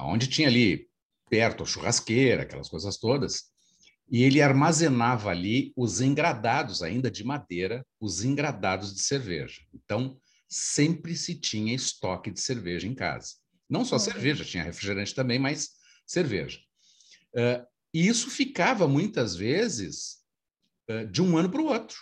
onde 0.00 0.28
tinha 0.28 0.48
ali 0.48 0.88
perto 1.28 1.62
a 1.62 1.66
churrasqueira, 1.66 2.42
aquelas 2.42 2.68
coisas 2.68 2.96
todas, 2.98 3.50
e 4.10 4.22
ele 4.22 4.42
armazenava 4.42 5.30
ali 5.30 5.72
os 5.76 6.00
engradados, 6.00 6.82
ainda 6.82 7.10
de 7.10 7.24
madeira, 7.24 7.84
os 7.98 8.22
engradados 8.22 8.94
de 8.94 9.00
cerveja. 9.00 9.62
Então, 9.72 10.20
sempre 10.52 11.16
se 11.16 11.34
tinha 11.34 11.74
estoque 11.74 12.30
de 12.30 12.38
cerveja 12.38 12.86
em 12.86 12.94
casa. 12.94 13.36
Não 13.70 13.86
só 13.86 13.96
uhum. 13.96 14.00
cerveja, 14.00 14.44
tinha 14.44 14.62
refrigerante 14.62 15.14
também, 15.14 15.38
mas 15.38 15.70
cerveja. 16.06 16.60
Uh, 17.34 17.66
e 17.94 18.06
isso 18.06 18.30
ficava 18.30 18.86
muitas 18.86 19.34
vezes 19.34 20.18
uh, 20.90 21.06
de 21.06 21.22
um 21.22 21.38
ano 21.38 21.50
para 21.50 21.62
o 21.62 21.68
outro. 21.68 21.96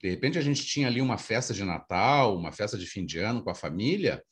De 0.00 0.08
repente, 0.08 0.38
a 0.38 0.42
gente 0.42 0.64
tinha 0.64 0.86
ali 0.86 1.00
uma 1.00 1.18
festa 1.18 1.52
de 1.52 1.64
Natal, 1.64 2.36
uma 2.36 2.52
festa 2.52 2.78
de 2.78 2.86
fim 2.86 3.04
de 3.04 3.18
ano 3.18 3.42
com 3.42 3.50
a 3.50 3.54
família, 3.54 4.24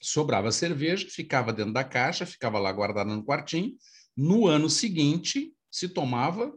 sobrava 0.00 0.50
cerveja, 0.50 1.06
ficava 1.10 1.52
dentro 1.52 1.74
da 1.74 1.84
caixa, 1.84 2.24
ficava 2.24 2.58
lá 2.58 2.72
guardada 2.72 3.14
no 3.14 3.22
quartinho. 3.24 3.76
No 4.16 4.46
ano 4.46 4.70
seguinte, 4.70 5.52
se 5.70 5.90
tomava, 5.90 6.50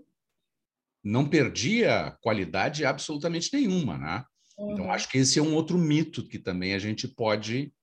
não 1.04 1.28
perdia 1.28 2.18
qualidade 2.22 2.86
absolutamente 2.86 3.50
nenhuma, 3.52 3.98
né? 3.98 4.26
Então, 4.58 4.68
uhum. 4.68 4.74
Então, 4.74 4.92
acho 4.92 5.10
que 5.10 5.18
esse 5.18 5.40
é 5.40 5.42
um 5.42 5.56
outro 5.56 5.78
mito 5.78 6.28
que 6.28 6.40
também 6.40 6.74
a 6.74 6.80
gente 6.80 7.08
pode 7.08 7.74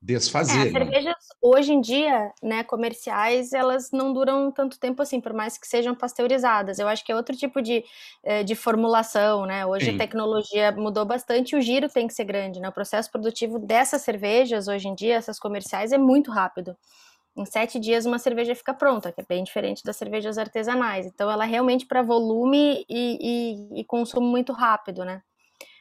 desfazer. 0.00 0.58
É, 0.58 0.62
as 0.62 0.72
né? 0.72 0.78
cervejas 0.78 1.16
hoje 1.42 1.72
em 1.72 1.80
dia, 1.80 2.32
né, 2.42 2.62
comerciais, 2.64 3.52
elas 3.52 3.90
não 3.92 4.12
duram 4.12 4.50
tanto 4.52 4.78
tempo 4.78 5.02
assim, 5.02 5.20
por 5.20 5.32
mais 5.32 5.58
que 5.58 5.66
sejam 5.66 5.94
pasteurizadas. 5.94 6.78
Eu 6.78 6.88
acho 6.88 7.04
que 7.04 7.10
é 7.12 7.16
outro 7.16 7.36
tipo 7.36 7.60
de, 7.60 7.84
eh, 8.22 8.44
de 8.44 8.54
formulação, 8.54 9.46
né? 9.46 9.66
Hoje 9.66 9.86
Sim. 9.86 9.96
a 9.96 9.98
tecnologia 9.98 10.72
mudou 10.72 11.04
bastante, 11.04 11.56
o 11.56 11.60
giro 11.60 11.88
tem 11.88 12.06
que 12.06 12.14
ser 12.14 12.24
grande, 12.24 12.60
né? 12.60 12.68
O 12.68 12.72
processo 12.72 13.10
produtivo 13.10 13.58
dessas 13.58 14.02
cervejas 14.02 14.68
hoje 14.68 14.88
em 14.88 14.94
dia, 14.94 15.16
essas 15.16 15.38
comerciais, 15.38 15.92
é 15.92 15.98
muito 15.98 16.30
rápido. 16.30 16.76
Em 17.36 17.44
sete 17.46 17.78
dias 17.80 18.06
uma 18.06 18.18
cerveja 18.18 18.54
fica 18.54 18.74
pronta, 18.74 19.12
que 19.12 19.20
é 19.20 19.24
bem 19.28 19.44
diferente 19.44 19.82
das 19.84 19.96
cervejas 19.96 20.38
artesanais. 20.38 21.06
Então 21.06 21.30
ela 21.30 21.44
é 21.44 21.48
realmente 21.48 21.86
para 21.86 22.02
volume 22.02 22.84
e, 22.88 23.74
e, 23.76 23.80
e 23.80 23.84
consumo 23.84 24.26
muito 24.28 24.52
rápido, 24.52 25.04
né? 25.04 25.22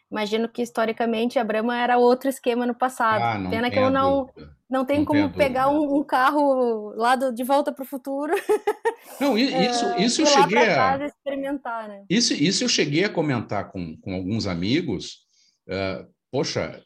Imagino 0.10 0.48
que 0.48 0.62
historicamente 0.62 1.38
a 1.38 1.44
Brahma 1.44 1.78
era 1.78 1.98
outro 1.98 2.30
esquema 2.30 2.66
no 2.66 2.74
passado. 2.74 3.22
Ah, 3.22 3.50
Pena 3.50 3.70
que 3.70 3.78
eu 3.78 3.90
não, 3.90 4.30
não 4.70 4.86
tenho 4.86 5.00
não 5.00 5.06
como 5.06 5.34
pegar 5.34 5.68
um, 5.68 5.98
um, 5.98 6.04
carro 6.04 6.94
lá 6.96 7.16
do, 7.16 7.34
de 7.34 7.44
volta 7.44 7.74
para 7.74 7.84
o 7.84 7.88
futuro. 7.88 8.34
Não, 9.22 9.38
isso, 9.38 9.86
é, 9.86 10.04
isso 10.04 10.22
eu 10.22 10.26
cheguei 10.26 10.70
a 10.70 11.06
experimentar, 11.06 11.88
né? 11.88 12.04
Isso, 12.10 12.34
isso 12.34 12.64
eu 12.64 12.70
cheguei 12.70 13.06
a 13.06 13.10
comentar 13.10 13.72
com, 13.72 13.98
com 13.98 14.14
alguns 14.14 14.46
amigos. 14.46 15.26
Uh, 15.68 16.08
poxa, 16.30 16.84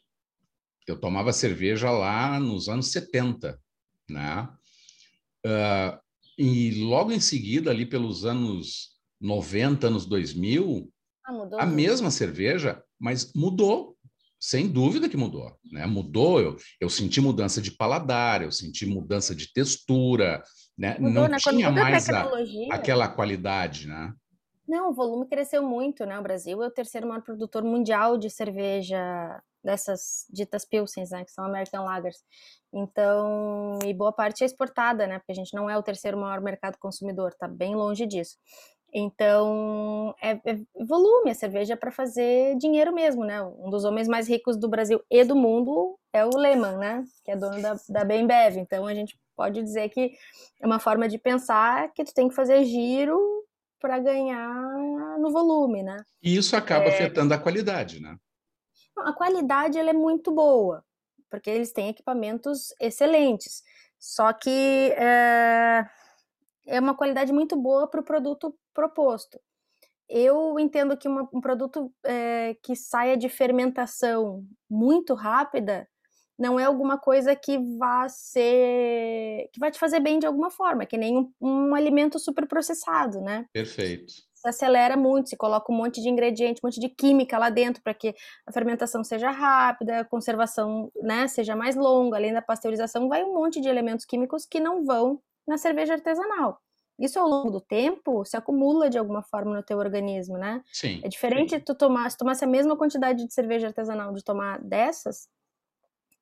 eu 0.86 0.98
tomava 0.98 1.32
cerveja 1.32 1.90
lá 1.90 2.38
nos 2.38 2.68
anos 2.68 2.92
70, 2.92 3.58
né? 4.08 4.48
Uh, 5.44 5.98
e 6.38 6.82
logo 6.84 7.12
em 7.12 7.20
seguida, 7.20 7.70
ali 7.70 7.84
pelos 7.84 8.24
anos 8.24 8.92
90, 9.20 9.88
anos 9.88 10.06
2000, 10.06 10.88
ah, 11.26 11.62
a 11.62 11.66
mesma 11.66 12.10
cerveja 12.10 12.82
mas 13.02 13.32
mudou, 13.34 13.96
sem 14.38 14.68
dúvida 14.68 15.08
que 15.08 15.16
mudou. 15.16 15.58
Né? 15.72 15.84
Mudou, 15.86 16.40
eu, 16.40 16.56
eu 16.80 16.88
senti 16.88 17.20
mudança 17.20 17.60
de 17.60 17.72
paladar, 17.72 18.42
eu 18.42 18.52
senti 18.52 18.86
mudança 18.86 19.34
de 19.34 19.52
textura, 19.52 20.42
né? 20.78 20.96
Mudou, 21.00 21.24
não 21.24 21.28
né? 21.28 21.38
tinha 21.38 21.70
mais 21.70 22.08
a, 22.08 22.30
aquela 22.70 23.08
qualidade, 23.08 23.88
né? 23.88 24.14
Não, 24.66 24.90
o 24.90 24.94
volume 24.94 25.26
cresceu 25.26 25.62
muito, 25.62 26.06
né? 26.06 26.18
O 26.18 26.22
Brasil 26.22 26.62
é 26.62 26.66
o 26.66 26.70
terceiro 26.70 27.08
maior 27.08 27.22
produtor 27.22 27.64
mundial 27.64 28.16
de 28.16 28.30
cerveja 28.30 29.42
dessas 29.62 30.26
ditas 30.30 30.64
pilsens, 30.64 31.10
né? 31.10 31.24
Que 31.24 31.32
são 31.32 31.44
American 31.44 31.84
Lagers. 31.84 32.18
Então, 32.72 33.78
e 33.84 33.92
boa 33.92 34.12
parte 34.12 34.42
é 34.42 34.46
exportada, 34.46 35.06
né? 35.06 35.18
Porque 35.18 35.32
a 35.32 35.34
gente 35.34 35.54
não 35.54 35.68
é 35.68 35.76
o 35.76 35.82
terceiro 35.82 36.16
maior 36.16 36.40
mercado 36.40 36.78
consumidor, 36.78 37.34
tá 37.34 37.48
bem 37.48 37.74
longe 37.74 38.06
disso. 38.06 38.36
Então, 38.92 40.14
é, 40.20 40.32
é 40.44 40.84
volume, 40.84 41.30
a 41.30 41.34
cerveja 41.34 41.72
é 41.72 41.76
para 41.76 41.90
fazer 41.90 42.56
dinheiro 42.58 42.92
mesmo, 42.92 43.24
né? 43.24 43.42
Um 43.42 43.70
dos 43.70 43.84
homens 43.84 44.06
mais 44.06 44.28
ricos 44.28 44.56
do 44.56 44.68
Brasil 44.68 45.02
e 45.10 45.24
do 45.24 45.34
mundo 45.34 45.98
é 46.12 46.26
o 46.26 46.36
Lehman, 46.36 46.76
né? 46.76 47.04
Que 47.24 47.30
é 47.30 47.36
dono 47.36 47.60
da, 47.62 47.74
da 47.88 48.04
Bembev. 48.04 48.58
Então, 48.58 48.86
a 48.86 48.94
gente 48.94 49.18
pode 49.34 49.62
dizer 49.62 49.88
que 49.88 50.12
é 50.60 50.66
uma 50.66 50.78
forma 50.78 51.08
de 51.08 51.16
pensar 51.16 51.90
que 51.94 52.04
tu 52.04 52.12
tem 52.12 52.28
que 52.28 52.34
fazer 52.34 52.64
giro 52.64 53.18
para 53.80 53.98
ganhar 53.98 55.18
no 55.18 55.30
volume, 55.30 55.82
né? 55.82 56.04
E 56.22 56.36
isso 56.36 56.54
acaba 56.54 56.84
é... 56.84 56.88
afetando 56.88 57.32
a 57.32 57.38
qualidade, 57.38 58.00
né? 58.00 58.16
A 58.98 59.12
qualidade 59.14 59.78
ela 59.78 59.88
é 59.88 59.94
muito 59.94 60.30
boa, 60.30 60.84
porque 61.30 61.48
eles 61.48 61.72
têm 61.72 61.88
equipamentos 61.88 62.74
excelentes. 62.78 63.62
Só 63.98 64.34
que 64.34 64.92
é 64.98 65.86
é 66.66 66.80
uma 66.80 66.96
qualidade 66.96 67.32
muito 67.32 67.56
boa 67.56 67.86
para 67.86 68.00
o 68.00 68.04
produto 68.04 68.54
proposto. 68.74 69.40
Eu 70.08 70.58
entendo 70.58 70.96
que 70.96 71.08
uma, 71.08 71.28
um 71.32 71.40
produto 71.40 71.92
é, 72.04 72.54
que 72.62 72.76
saia 72.76 73.16
de 73.16 73.28
fermentação 73.28 74.44
muito 74.68 75.14
rápida 75.14 75.88
não 76.38 76.58
é 76.58 76.64
alguma 76.64 76.98
coisa 76.98 77.36
que 77.36 77.58
vá 77.78 78.08
ser 78.08 79.48
que 79.52 79.60
vai 79.60 79.70
te 79.70 79.78
fazer 79.78 80.00
bem 80.00 80.18
de 80.18 80.26
alguma 80.26 80.50
forma, 80.50 80.84
que 80.84 80.96
nem 80.96 81.16
um, 81.16 81.32
um 81.40 81.74
alimento 81.74 82.18
super 82.18 82.46
processado, 82.46 83.20
né? 83.20 83.46
Perfeito. 83.52 84.12
Se 84.34 84.48
acelera 84.48 84.96
muito, 84.96 85.28
se 85.28 85.36
coloca 85.36 85.72
um 85.72 85.76
monte 85.76 86.02
de 86.02 86.08
ingrediente, 86.08 86.60
um 86.62 86.66
monte 86.66 86.80
de 86.80 86.88
química 86.88 87.38
lá 87.38 87.48
dentro 87.48 87.80
para 87.80 87.94
que 87.94 88.12
a 88.44 88.52
fermentação 88.52 89.04
seja 89.04 89.30
rápida, 89.30 90.00
a 90.00 90.04
conservação, 90.04 90.90
né, 91.00 91.28
seja 91.28 91.54
mais 91.54 91.76
longa, 91.76 92.16
além 92.16 92.32
da 92.32 92.42
pasteurização, 92.42 93.08
vai 93.08 93.22
um 93.22 93.34
monte 93.34 93.60
de 93.60 93.68
elementos 93.68 94.04
químicos 94.04 94.44
que 94.44 94.58
não 94.58 94.84
vão 94.84 95.22
na 95.46 95.58
cerveja 95.58 95.94
artesanal. 95.94 96.60
Isso 96.98 97.18
ao 97.18 97.28
longo 97.28 97.50
do 97.50 97.60
tempo 97.60 98.24
se 98.24 98.36
acumula 98.36 98.88
de 98.88 98.98
alguma 98.98 99.22
forma 99.22 99.56
no 99.56 99.62
teu 99.62 99.78
organismo, 99.78 100.36
né? 100.36 100.62
Sim. 100.72 101.00
É 101.02 101.08
diferente 101.08 101.56
sim. 101.56 101.60
tu 101.60 101.74
tomar, 101.74 102.10
se 102.10 102.16
tomasse 102.16 102.44
a 102.44 102.48
mesma 102.48 102.76
quantidade 102.76 103.26
de 103.26 103.32
cerveja 103.32 103.66
artesanal 103.66 104.12
de 104.12 104.22
tomar 104.22 104.60
dessas, 104.62 105.28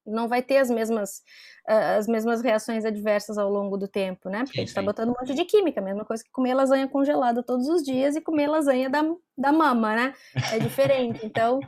não 0.07 0.29
vai 0.29 0.43
ter 0.43 0.59
as 0.59 0.71
mesmas 0.71 1.23
as 1.67 2.07
mesmas 2.09 2.43
reações 2.43 2.85
adversas 2.85 3.39
ao 3.39 3.49
longo 3.49 3.77
do 3.77 3.87
tempo, 3.87 4.29
né? 4.29 4.41
Porque 4.41 4.55
sim, 4.55 4.63
a 4.63 4.65
gente 4.65 4.75
tá 4.75 4.83
botando 4.83 5.11
um 5.11 5.15
monte 5.21 5.35
de 5.35 5.45
química, 5.45 5.81
a 5.81 5.85
mesma 5.85 6.05
coisa 6.05 6.25
que 6.25 6.31
comer 6.31 6.55
lasanha 6.55 6.89
congelada 6.89 7.43
todos 7.43 7.69
os 7.69 7.83
dias 7.83 8.17
e 8.17 8.21
comer 8.21 8.49
lasanha 8.49 8.89
da, 8.89 9.03
da 9.37 9.53
mama, 9.53 9.95
né? 9.95 10.15
É 10.53 10.59
diferente. 10.59 11.21
Então, 11.31 11.61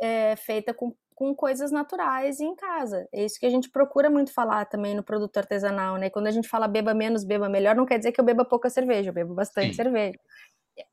é 0.00 0.36
feita 0.36 0.72
com 0.72 0.94
com 1.20 1.34
coisas 1.34 1.70
naturais 1.70 2.40
e 2.40 2.44
em 2.44 2.54
casa. 2.54 3.06
É 3.12 3.22
isso 3.22 3.38
que 3.38 3.44
a 3.44 3.50
gente 3.50 3.68
procura 3.68 4.08
muito 4.08 4.32
falar 4.32 4.64
também 4.64 4.94
no 4.94 5.02
produto 5.02 5.36
artesanal, 5.36 5.98
né? 5.98 6.08
Quando 6.08 6.28
a 6.28 6.30
gente 6.30 6.48
fala 6.48 6.66
beba 6.66 6.94
menos, 6.94 7.24
beba 7.24 7.46
melhor, 7.46 7.76
não 7.76 7.84
quer 7.84 7.98
dizer 7.98 8.10
que 8.10 8.18
eu 8.18 8.24
beba 8.24 8.42
pouca 8.42 8.70
cerveja, 8.70 9.10
eu 9.10 9.12
bebo 9.12 9.34
bastante 9.34 9.68
Sim. 9.68 9.74
cerveja. 9.74 10.18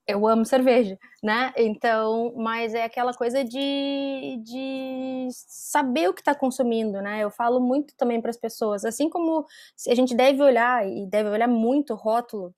Eu 0.05 0.27
amo 0.27 0.43
cerveja, 0.43 0.99
né? 1.23 1.53
Então, 1.55 2.33
mas 2.35 2.73
é 2.73 2.83
aquela 2.83 3.13
coisa 3.13 3.41
de, 3.41 4.37
de 4.43 5.29
saber 5.31 6.09
o 6.09 6.13
que 6.13 6.19
está 6.19 6.35
consumindo, 6.35 7.01
né? 7.01 7.23
Eu 7.23 7.31
falo 7.31 7.61
muito 7.61 7.95
também 7.95 8.19
para 8.19 8.29
as 8.29 8.37
pessoas, 8.37 8.83
assim 8.83 9.09
como 9.09 9.45
a 9.87 9.95
gente 9.95 10.13
deve 10.13 10.43
olhar 10.43 10.85
e 10.85 11.07
deve 11.07 11.29
olhar 11.29 11.47
muito 11.47 11.93
o 11.93 11.95
rótulo 11.95 12.53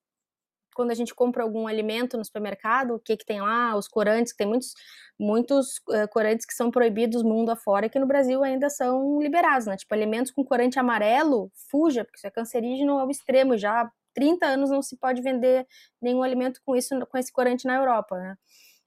quando 0.80 0.92
a 0.92 0.96
gente 0.96 1.14
compra 1.14 1.44
algum 1.44 1.68
alimento 1.68 2.18
no 2.18 2.24
supermercado, 2.24 2.96
o 2.96 3.00
que 3.02 3.18
que 3.18 3.26
tem 3.26 3.42
lá, 3.42 3.76
os 3.76 3.86
corantes, 3.86 4.32
que 4.32 4.38
tem 4.38 4.48
muitos, 4.48 4.74
muitos 5.20 5.76
uh, 5.90 6.08
corantes 6.10 6.46
que 6.46 6.54
são 6.54 6.72
proibidos 6.72 7.22
mundo 7.22 7.50
afora 7.50 7.90
que 7.90 8.00
no 8.00 8.08
Brasil 8.08 8.42
ainda 8.46 8.70
são 8.70 9.20
liberados, 9.20 9.68
né? 9.68 9.76
Tipo, 9.76 9.94
alimentos 9.94 10.32
com 10.32 10.42
corante 10.42 10.80
amarelo, 10.80 11.52
fuja, 11.70 12.06
porque 12.06 12.18
isso 12.18 12.28
é 12.28 12.32
cancerígeno 12.32 12.98
ao 12.98 13.12
extremo, 13.12 13.58
já 13.58 13.92
30 14.14 14.46
anos 14.46 14.70
não 14.70 14.82
se 14.82 14.96
pode 14.96 15.22
vender 15.22 15.68
nenhum 16.02 16.24
alimento 16.24 16.62
com 16.66 16.74
isso, 16.78 16.98
com 17.08 17.18
esse 17.18 17.34
corante 17.34 17.68
na 17.68 17.76
Europa, 17.76 18.18
né? 18.18 18.38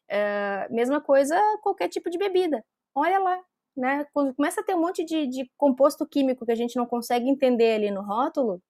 É, 0.09 0.69
mesma 0.71 0.99
coisa 0.99 1.39
qualquer 1.63 1.91
tipo 1.91 2.09
de 2.09 2.17
bebida. 2.17 2.65
Olha 2.95 3.19
lá, 3.19 3.39
né? 3.77 4.07
Quando 4.15 4.35
começa 4.35 4.63
a 4.63 4.65
ter 4.65 4.75
um 4.75 4.81
monte 4.81 5.05
de, 5.05 5.27
de 5.27 5.51
composto 5.59 6.07
químico 6.07 6.47
que 6.47 6.53
a 6.53 6.57
gente 6.57 6.75
não 6.75 6.87
consegue 6.87 7.29
entender 7.29 7.75
ali 7.75 7.91
no 7.91 8.01
rótulo, 8.01 8.63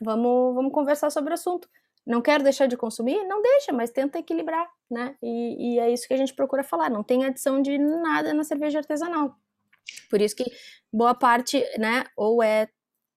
vamos, 0.00 0.54
vamos 0.54 0.72
conversar 0.72 1.10
sobre 1.10 1.32
o 1.32 1.34
assunto. 1.34 1.68
Não 2.08 2.22
quero 2.22 2.42
deixar 2.42 2.66
de 2.66 2.74
consumir? 2.74 3.22
Não 3.24 3.42
deixa, 3.42 3.70
mas 3.70 3.90
tenta 3.90 4.18
equilibrar, 4.18 4.66
né? 4.90 5.14
E, 5.22 5.74
e 5.74 5.78
é 5.78 5.90
isso 5.90 6.08
que 6.08 6.14
a 6.14 6.16
gente 6.16 6.32
procura 6.32 6.64
falar. 6.64 6.88
Não 6.88 7.04
tem 7.04 7.26
adição 7.26 7.60
de 7.60 7.76
nada 7.76 8.32
na 8.32 8.44
cerveja 8.44 8.78
artesanal. 8.78 9.36
Por 10.08 10.22
isso 10.22 10.34
que 10.34 10.50
boa 10.90 11.14
parte, 11.14 11.62
né, 11.78 12.04
ou 12.16 12.42
é 12.42 12.68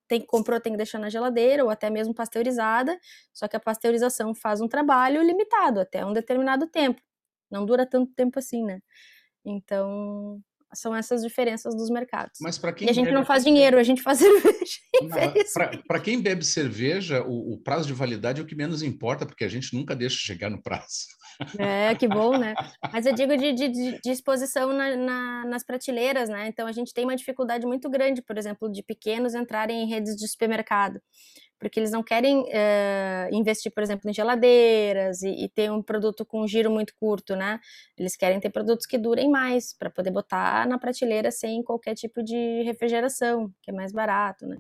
tem 0.10 0.20
comprou, 0.20 0.60
tem 0.60 0.74
que 0.74 0.78
deixar 0.78 1.00
na 1.00 1.10
geladeira, 1.10 1.64
ou 1.64 1.70
até 1.70 1.90
mesmo 1.90 2.14
pasteurizada, 2.14 3.00
só 3.34 3.48
que 3.48 3.56
a 3.56 3.60
pasteurização 3.62 4.36
faz 4.36 4.60
um 4.60 4.68
trabalho 4.68 5.24
limitado, 5.24 5.80
até 5.80 6.06
um 6.06 6.12
determinado 6.12 6.68
tempo. 6.68 7.02
Não 7.50 7.66
dura 7.66 7.86
tanto 7.86 8.14
tempo 8.14 8.38
assim, 8.38 8.62
né? 8.66 8.82
Então, 9.46 10.44
são 10.74 10.96
essas 10.96 11.22
diferenças 11.22 11.76
dos 11.76 11.90
mercados. 11.90 12.40
Mas 12.42 12.58
para 12.58 12.74
quem 12.74 12.88
e 12.88 12.90
a 12.90 12.94
gente 12.94 13.12
não 13.12 13.26
faz 13.26 13.44
dinheiro, 13.44 13.78
a 13.78 13.84
gente 13.84 14.02
faz 14.02 14.20
cerveja. 14.20 15.82
Para 15.88 16.00
quem 16.00 16.22
bebe 16.22 16.46
cerveja, 16.46 17.24
o, 17.24 17.54
o, 17.54 17.58
prazo 17.58 17.88
de 17.88 17.94
validade 17.94 18.40
é 18.40 18.44
o 18.44 18.48
que 18.48 18.56
menos 18.56 18.82
importa, 18.82 19.26
porque 19.26 19.44
a 19.44 19.50
gente 19.50 19.76
nunca 19.76 19.96
deixa 19.96 20.18
chegar 20.18 20.50
no 20.50 20.62
prazo. 20.62 21.08
É, 21.58 21.96
que 21.96 22.08
bom, 22.08 22.38
né? 22.38 22.54
Mas 22.94 23.06
eu 23.06 23.14
digo 23.14 23.36
de, 23.36 23.54
de, 23.54 23.70
de 23.70 24.12
exposição 24.12 24.74
na, 24.74 24.96
na, 24.96 25.46
nas 25.46 25.64
prateleiras, 25.64 26.30
né? 26.30 26.48
Então 26.48 26.68
a 26.68 26.72
gente 26.72 26.94
tem 26.94 27.04
uma 27.04 27.16
dificuldade 27.16 27.66
muito 27.66 27.90
grande, 27.90 28.22
por 28.22 28.38
exemplo, 28.38 28.72
de 28.72 28.84
pequenos 28.84 29.34
entrarem 29.34 29.84
em 29.84 29.88
redes 29.88 30.16
de 30.16 30.28
supermercado 30.28 31.00
porque 31.62 31.80
eles 31.80 31.92
não 31.92 32.02
querem 32.02 32.40
uh, 32.42 33.32
investir, 33.32 33.72
por 33.72 33.84
exemplo, 33.84 34.10
em 34.10 34.14
geladeiras 34.14 35.22
e, 35.22 35.46
e, 35.46 35.48
ter 35.48 35.72
um 35.72 35.82
produto 35.82 36.26
com 36.26 36.42
um 36.42 36.48
giro 36.48 36.72
muito 36.72 36.92
curto, 37.00 37.36
né? 37.36 37.60
Eles 37.96 38.16
querem 38.16 38.40
ter 38.40 38.50
produtos 38.50 38.88
que 38.88 38.98
durem 38.98 39.30
mais, 39.30 39.72
para 39.72 39.92
poder 39.92 40.10
botar 40.10 40.68
na 40.68 40.80
prateleira 40.80 41.30
sem 41.32 41.62
qualquer 41.64 41.94
tipo 41.94 42.24
de 42.24 42.64
refrigeração, 42.64 43.54
que 43.62 43.70
é 43.70 43.74
mais 43.74 43.92
barato, 43.92 44.48
né? 44.48 44.58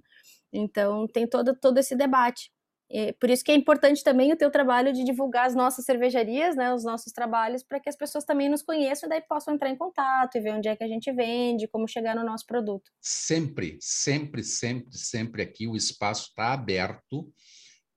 Então, 0.53 1.07
tem 1.07 1.25
todo, 1.27 1.55
todo 1.55 1.79
esse 1.79 1.95
debate. 1.95 2.51
E 2.93 3.13
por 3.13 3.29
isso 3.29 3.43
que 3.43 3.51
é 3.51 3.55
importante 3.55 4.03
também 4.03 4.33
o 4.33 4.35
teu 4.35 4.51
trabalho 4.51 4.91
de 4.91 5.03
divulgar 5.03 5.45
as 5.45 5.55
nossas 5.55 5.85
cervejarias, 5.85 6.55
né, 6.55 6.73
os 6.73 6.83
nossos 6.83 7.13
trabalhos, 7.13 7.63
para 7.63 7.79
que 7.79 7.87
as 7.87 7.95
pessoas 7.95 8.25
também 8.25 8.49
nos 8.49 8.61
conheçam 8.61 9.07
e 9.07 9.09
daí 9.09 9.21
possam 9.21 9.53
entrar 9.53 9.69
em 9.69 9.77
contato 9.77 10.35
e 10.35 10.41
ver 10.41 10.53
onde 10.53 10.67
é 10.67 10.75
que 10.75 10.83
a 10.83 10.87
gente 10.87 11.11
vende, 11.13 11.67
como 11.67 11.87
chegar 11.87 12.15
no 12.15 12.25
nosso 12.25 12.45
produto. 12.45 12.91
Sempre, 12.99 13.77
sempre, 13.79 14.43
sempre, 14.43 14.97
sempre 14.97 15.41
aqui 15.41 15.67
o 15.67 15.75
espaço 15.75 16.29
está 16.29 16.51
aberto 16.51 17.31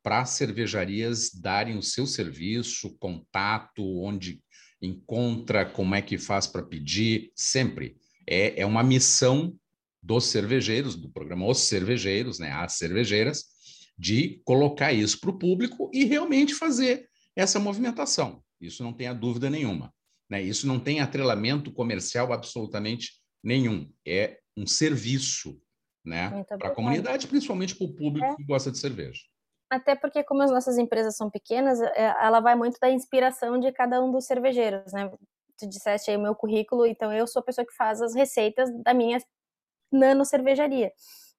para 0.01 0.25
cervejarias 0.25 1.31
darem 1.33 1.77
o 1.77 1.83
seu 1.83 2.07
serviço, 2.07 2.97
contato, 2.99 3.83
onde 4.03 4.41
encontra, 4.81 5.65
como 5.65 5.95
é 5.95 6.03
que 6.03 6.19
faz 6.19 6.47
para 6.47 6.63
pedir, 6.63 7.33
sempre. 7.35 7.97
É, 8.29 8.61
é 8.61 8.67
uma 8.67 8.83
missão 8.83 9.57
dos 10.03 10.27
cervejeiros, 10.27 10.95
do 10.95 11.11
programa 11.11 11.47
Os 11.47 11.61
Cervejeiros, 11.61 12.39
né, 12.39 12.53
as 12.53 12.75
cervejeiras, 12.75 13.54
de 13.97 14.43
colocar 14.45 14.93
isso 14.93 15.21
para 15.21 15.31
o 15.31 15.39
público 15.39 15.91
e 15.93 16.05
realmente 16.05 16.55
fazer 16.55 17.09
essa 17.37 17.59
movimentação. 17.59 18.43
Isso 18.61 18.83
não 18.83 18.93
tenha 18.93 19.15
dúvida 19.15 19.49
nenhuma. 19.49 19.93
Né? 20.29 20.43
Isso 20.43 20.67
não 20.67 20.81
tem 20.81 21.01
atrelamento 21.01 21.73
comercial 21.73 22.33
absolutamente 22.33 23.13
nenhum. 23.43 23.91
É 24.07 24.39
um 24.57 24.67
serviço 24.67 25.61
né? 26.05 26.45
para 26.59 26.69
a 26.69 26.75
comunidade, 26.75 27.27
principalmente 27.27 27.75
para 27.75 27.87
o 27.87 27.95
público 27.95 28.27
é. 28.27 28.37
que 28.37 28.45
gosta 28.45 28.71
de 28.71 28.79
cerveja. 28.79 29.21
Até 29.71 29.97
porque, 29.97 30.23
como 30.23 30.43
as 30.43 30.51
nossas 30.51 30.79
empresas 30.79 31.17
são 31.17 31.31
pequenas, 31.31 31.81
é, 31.81 32.15
ela 32.21 32.41
vai 32.41 32.55
muito 32.55 32.79
da 32.79 32.91
inspiração 32.91 33.59
de 33.59 33.73
cada 33.73 34.03
um 34.03 34.13
dos 34.13 34.27
cervejeiros, 34.27 34.93
né? 34.93 35.11
Tu 35.59 35.69
disseste 35.69 36.11
aí 36.11 36.17
o 36.17 36.21
meu 36.21 36.35
currículo, 36.35 36.87
então 36.87 37.13
eu 37.13 37.27
sou 37.27 37.41
a 37.41 37.45
pessoa 37.45 37.67
que 37.67 37.75
faz 37.75 38.03
as 38.03 38.15
receitas 38.15 38.71
da 38.83 38.93
minha 38.93 39.19
nano 39.91 40.25
cervejaria. 40.25 40.93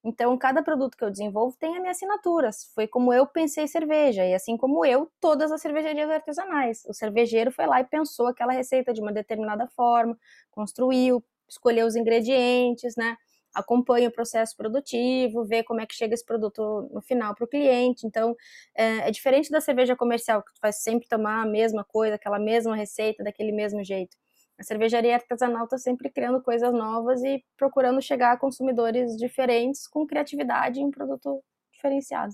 Então, 0.05 0.37
cada 0.37 0.61
produto 0.61 0.95
que 0.95 1.03
eu 1.03 1.09
desenvolvo 1.09 1.57
tem 1.57 1.75
a 1.75 1.79
minha 1.79 1.91
assinatura. 1.91 2.51
Foi 2.75 2.87
como 2.87 3.11
eu 3.11 3.25
pensei 3.25 3.67
cerveja, 3.67 4.23
e 4.23 4.35
assim 4.35 4.55
como 4.55 4.85
eu, 4.85 5.11
todas 5.19 5.51
as 5.51 5.59
cervejarias 5.61 6.07
artesanais. 6.11 6.85
O 6.87 6.93
cervejeiro 6.93 7.51
foi 7.51 7.65
lá 7.65 7.81
e 7.81 7.85
pensou 7.85 8.27
aquela 8.27 8.53
receita 8.53 8.93
de 8.93 9.01
uma 9.01 9.11
determinada 9.11 9.67
forma, 9.69 10.15
construiu, 10.51 11.23
escolheu 11.49 11.87
os 11.87 11.95
ingredientes, 11.95 12.95
né? 12.95 13.17
Acompanha 13.51 14.09
o 14.09 14.11
processo 14.11 14.55
produtivo, 14.55 15.43
vê 15.43 15.63
como 15.63 15.81
é 15.81 15.87
que 15.87 15.95
chega 15.95 16.13
esse 16.13 16.25
produto 16.25 16.87
no 16.93 17.01
final 17.01 17.33
para 17.33 17.45
o 17.45 17.47
cliente. 17.47 18.05
Então, 18.05 18.35
é, 18.75 19.07
é, 19.07 19.11
diferente 19.11 19.49
da 19.49 19.59
cerveja 19.59 19.95
comercial, 19.95 20.43
que 20.43 20.53
tu 20.53 20.59
faz 20.59 20.83
sempre 20.83 21.07
tomar 21.07 21.41
a 21.41 21.45
mesma 21.47 21.83
coisa, 21.83 22.15
aquela 22.15 22.37
mesma 22.37 22.75
receita, 22.75 23.23
daquele 23.23 23.51
mesmo 23.51 23.83
jeito. 23.83 24.15
A 24.57 24.63
cervejaria 24.63 25.15
artesanal 25.15 25.65
está 25.65 25.77
sempre 25.77 26.09
criando 26.09 26.41
coisas 26.41 26.71
novas 26.71 27.21
e 27.23 27.43
procurando 27.57 28.01
chegar 28.01 28.31
a 28.31 28.37
consumidores 28.37 29.17
diferentes 29.17 29.85
com 29.87 30.07
criatividade 30.07 30.79
e 30.79 30.83
um 30.83 30.91
produto 30.91 31.43
diferenciado. 31.73 32.33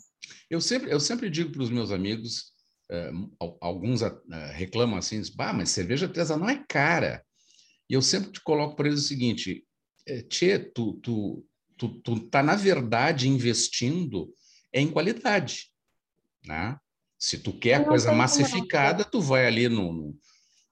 Eu 0.50 0.62
sempre, 0.62 0.92
eu 0.92 1.00
sempre 1.00 1.30
digo 1.30 1.52
para 1.52 1.64
os 1.64 1.72
meus 1.72 1.92
amigos, 1.92 2.54
eh, 2.92 3.12
alguns 3.60 4.04
eh, 4.04 4.16
reclamam 4.54 5.00
assim, 5.00 5.20
bah, 5.36 5.52
mas 5.52 5.72
cerveja 5.72 6.06
artesanal 6.06 6.50
é 6.50 6.64
cara. 6.68 7.26
E 7.90 7.94
eu 7.94 8.02
sempre 8.02 8.32
te 8.32 8.42
coloco 8.42 8.76
para 8.76 8.88
eles 8.88 9.04
o 9.06 9.08
seguinte, 9.08 9.66
eh, 10.08 10.22
Tchê, 10.22 10.60
tu, 10.60 10.94
tu, 11.02 11.46
tu, 11.76 11.90
tu 12.02 12.20
tá, 12.30 12.44
na 12.44 12.56
verdade, 12.56 13.28
investindo 13.28 14.32
em 14.72 14.90
qualidade, 14.90 15.72
né? 16.46 16.78
Se 17.18 17.38
tu 17.38 17.54
quer 17.54 17.86
coisa 17.86 18.12
massificada, 18.12 19.04
tu 19.04 19.22
vai 19.22 19.46
ali 19.46 19.68
no, 19.70 19.94
no 19.94 20.20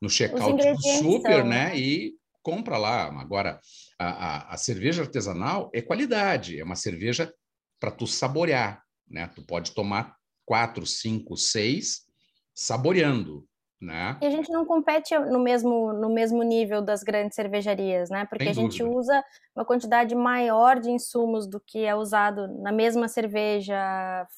no 0.01 0.09
checkout 0.09 0.55
do 0.55 0.81
super, 0.99 1.43
né? 1.43 1.77
E 1.77 2.13
compra 2.41 2.77
lá. 2.77 3.05
Agora, 3.19 3.59
a, 3.97 4.07
a, 4.07 4.53
a, 4.53 4.57
cerveja 4.57 5.01
artesanal 5.01 5.69
é 5.73 5.81
qualidade, 5.81 6.59
é 6.59 6.63
uma 6.63 6.75
cerveja 6.75 7.33
para 7.79 7.91
tu 7.91 8.07
saborear, 8.07 8.83
né? 9.07 9.29
Tu 9.35 9.43
pode 9.43 9.71
tomar 9.71 10.15
quatro, 10.45 10.85
cinco, 10.85 11.35
seis 11.37 12.01
saboreando, 12.55 13.45
né? 13.81 14.17
E 14.21 14.25
a 14.25 14.29
gente 14.29 14.51
não 14.51 14.65
compete 14.65 15.17
no 15.17 15.39
mesmo, 15.39 15.93
no 15.93 16.09
mesmo 16.09 16.43
nível 16.43 16.81
das 16.81 17.03
grandes 17.03 17.35
cervejarias, 17.35 18.09
né? 18.09 18.25
Porque 18.25 18.45
Sem 18.45 18.51
a 18.51 18.53
gente 18.53 18.79
dúvida. 18.79 18.99
usa 18.99 19.23
uma 19.55 19.63
quantidade 19.63 20.15
maior 20.15 20.79
de 20.79 20.89
insumos 20.89 21.47
do 21.47 21.59
que 21.59 21.85
é 21.85 21.95
usado 21.95 22.47
na 22.61 22.71
mesma 22.71 23.07
cerveja 23.07 23.77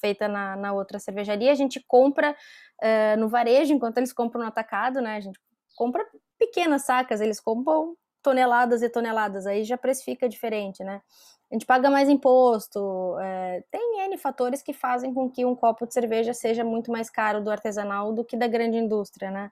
feita 0.00 0.28
na, 0.28 0.56
na 0.56 0.72
outra 0.72 0.98
cervejaria. 0.98 1.50
A 1.50 1.56
gente 1.56 1.82
compra 1.88 2.32
uh, 2.32 3.18
no 3.18 3.28
varejo, 3.28 3.72
enquanto 3.72 3.98
eles 3.98 4.12
compram 4.12 4.42
no 4.42 4.48
atacado, 4.48 5.00
né? 5.00 5.16
A 5.16 5.20
gente 5.20 5.40
compra 5.82 6.06
pequenas 6.38 6.82
sacas, 6.82 7.20
eles 7.20 7.40
compram 7.40 7.96
toneladas 8.22 8.82
e 8.82 8.88
toneladas, 8.88 9.46
aí 9.48 9.64
já 9.64 9.76
precifica 9.76 10.28
diferente, 10.28 10.84
né? 10.84 11.02
A 11.50 11.54
gente 11.54 11.66
paga 11.66 11.90
mais 11.90 12.08
imposto, 12.08 13.18
é, 13.18 13.64
tem 13.68 14.00
N 14.04 14.16
fatores 14.16 14.62
que 14.62 14.72
fazem 14.72 15.12
com 15.12 15.28
que 15.28 15.44
um 15.44 15.56
copo 15.56 15.84
de 15.84 15.92
cerveja 15.92 16.32
seja 16.32 16.62
muito 16.62 16.92
mais 16.92 17.10
caro 17.10 17.42
do 17.42 17.50
artesanal 17.50 18.12
do 18.12 18.24
que 18.24 18.36
da 18.36 18.46
grande 18.46 18.78
indústria, 18.78 19.28
né? 19.30 19.50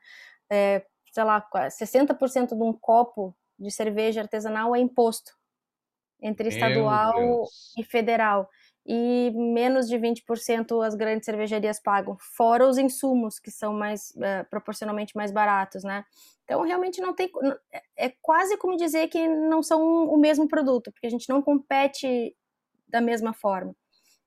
É, 0.49 0.87
sei 1.13 1.25
lá, 1.25 1.45
60% 1.69 2.55
de 2.55 2.63
um 2.63 2.73
copo 2.73 3.35
de 3.59 3.71
cerveja 3.73 4.21
artesanal 4.21 4.75
é 4.75 4.79
imposto 4.79 5.33
entre 6.23 6.49
estadual 6.49 7.45
e 7.77 7.83
federal 7.83 8.49
e 8.87 9.31
menos 9.35 9.89
de 9.89 9.97
20% 9.97 10.85
as 10.85 10.95
grandes 10.95 11.27
cervejarias 11.27 11.81
pagam, 11.81 12.17
fora 12.19 12.67
os 12.67 12.79
insumos, 12.79 13.39
que 13.39 13.51
são 13.51 13.73
mais 13.73 14.11
uh, 14.17 14.49
proporcionalmente 14.49 15.17
mais 15.17 15.31
baratos, 15.31 15.85
né? 15.85 16.05
Então, 16.45 16.63
realmente 16.63 17.01
não 17.01 17.15
tem. 17.15 17.31
É, 17.73 18.07
é 18.07 18.13
quase 18.21 18.57
como 18.57 18.77
dizer 18.77 19.09
que 19.09 19.29
não 19.29 19.63
são 19.63 19.81
o 20.07 20.17
mesmo 20.17 20.49
produto, 20.49 20.91
porque 20.91 21.07
a 21.07 21.11
gente 21.11 21.29
não 21.29 21.43
compete 21.43 22.35
da 22.89 23.01
mesma 23.01 23.33
forma. 23.33 23.75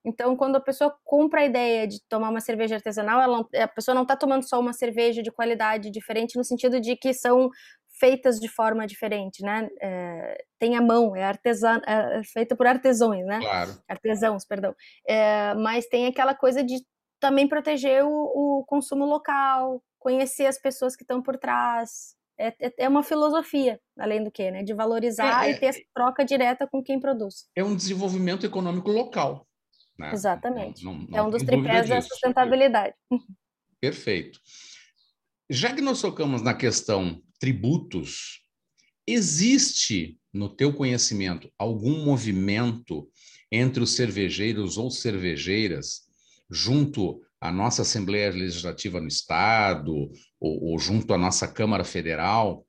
Então, 0.05 0.35
quando 0.35 0.57
a 0.57 0.61
pessoa 0.61 0.93
compra 1.03 1.41
a 1.41 1.45
ideia 1.45 1.87
de 1.87 2.01
tomar 2.09 2.29
uma 2.29 2.41
cerveja 2.41 2.75
artesanal, 2.75 3.21
ela, 3.21 3.47
a 3.63 3.67
pessoa 3.67 3.95
não 3.95 4.01
está 4.01 4.17
tomando 4.17 4.43
só 4.43 4.59
uma 4.59 4.73
cerveja 4.73 5.23
de 5.23 5.31
qualidade 5.31 5.89
diferente, 5.89 6.37
no 6.37 6.43
sentido 6.43 6.79
de 6.79 6.97
que 6.97 7.13
são 7.13 7.49
feitas 7.99 8.39
de 8.39 8.47
forma 8.47 8.87
diferente, 8.87 9.43
né? 9.43 9.69
É, 9.81 10.43
tem 10.59 10.75
a 10.75 10.81
mão, 10.81 11.15
é 11.15 11.23
artesã, 11.23 11.79
é, 11.85 12.19
é 12.19 12.23
feita 12.23 12.55
por 12.55 12.65
artesãos, 12.65 13.25
né? 13.25 13.39
Claro. 13.39 13.77
Artesãos, 13.87 14.45
perdão. 14.45 14.75
É, 15.07 15.53
mas 15.55 15.85
tem 15.85 16.07
aquela 16.07 16.33
coisa 16.33 16.63
de 16.63 16.75
também 17.19 17.47
proteger 17.47 18.03
o, 18.03 18.09
o 18.09 18.65
consumo 18.65 19.05
local, 19.05 19.81
conhecer 19.99 20.45
as 20.45 20.59
pessoas 20.59 20.95
que 20.95 21.03
estão 21.03 21.21
por 21.21 21.37
trás. 21.37 22.15
É, 22.37 22.47
é, 22.59 22.73
é 22.79 22.89
uma 22.89 23.03
filosofia, 23.03 23.79
além 23.97 24.23
do 24.23 24.31
que, 24.31 24.49
né? 24.49 24.63
De 24.63 24.73
valorizar 24.73 25.47
é, 25.47 25.51
e 25.51 25.59
ter 25.59 25.67
essa 25.67 25.81
troca 25.93 26.25
direta 26.25 26.67
com 26.67 26.83
quem 26.83 26.99
produz. 26.99 27.47
É 27.55 27.63
um 27.63 27.75
desenvolvimento 27.75 28.45
econômico 28.45 28.91
local. 28.91 29.47
Né? 29.97 30.11
Exatamente. 30.11 30.83
Não, 30.83 30.93
não, 30.93 31.07
não 31.07 31.17
é 31.17 31.21
um 31.21 31.29
dos 31.29 31.43
tripés 31.43 31.87
da 31.87 32.01
sustentabilidade. 32.01 32.95
Perfeito. 33.79 34.39
Já 35.53 35.71
que 35.71 35.83
nós 35.83 36.01
tocamos 36.01 36.41
na 36.41 36.55
questão 36.55 37.21
tributos, 37.39 38.41
existe 39.05 40.17
no 40.33 40.49
teu 40.49 40.73
conhecimento 40.73 41.47
algum 41.59 42.03
movimento 42.03 43.07
entre 43.51 43.83
os 43.83 43.91
cervejeiros 43.91 44.79
ou 44.79 44.89
cervejeiras 44.89 46.07
junto 46.49 47.21
à 47.39 47.51
nossa 47.51 47.83
Assembleia 47.83 48.31
Legislativa 48.31 48.99
no 48.99 49.07
Estado, 49.07 49.93
ou, 50.39 50.71
ou 50.71 50.79
junto 50.79 51.13
à 51.13 51.19
nossa 51.19 51.47
Câmara 51.47 51.83
Federal, 51.83 52.65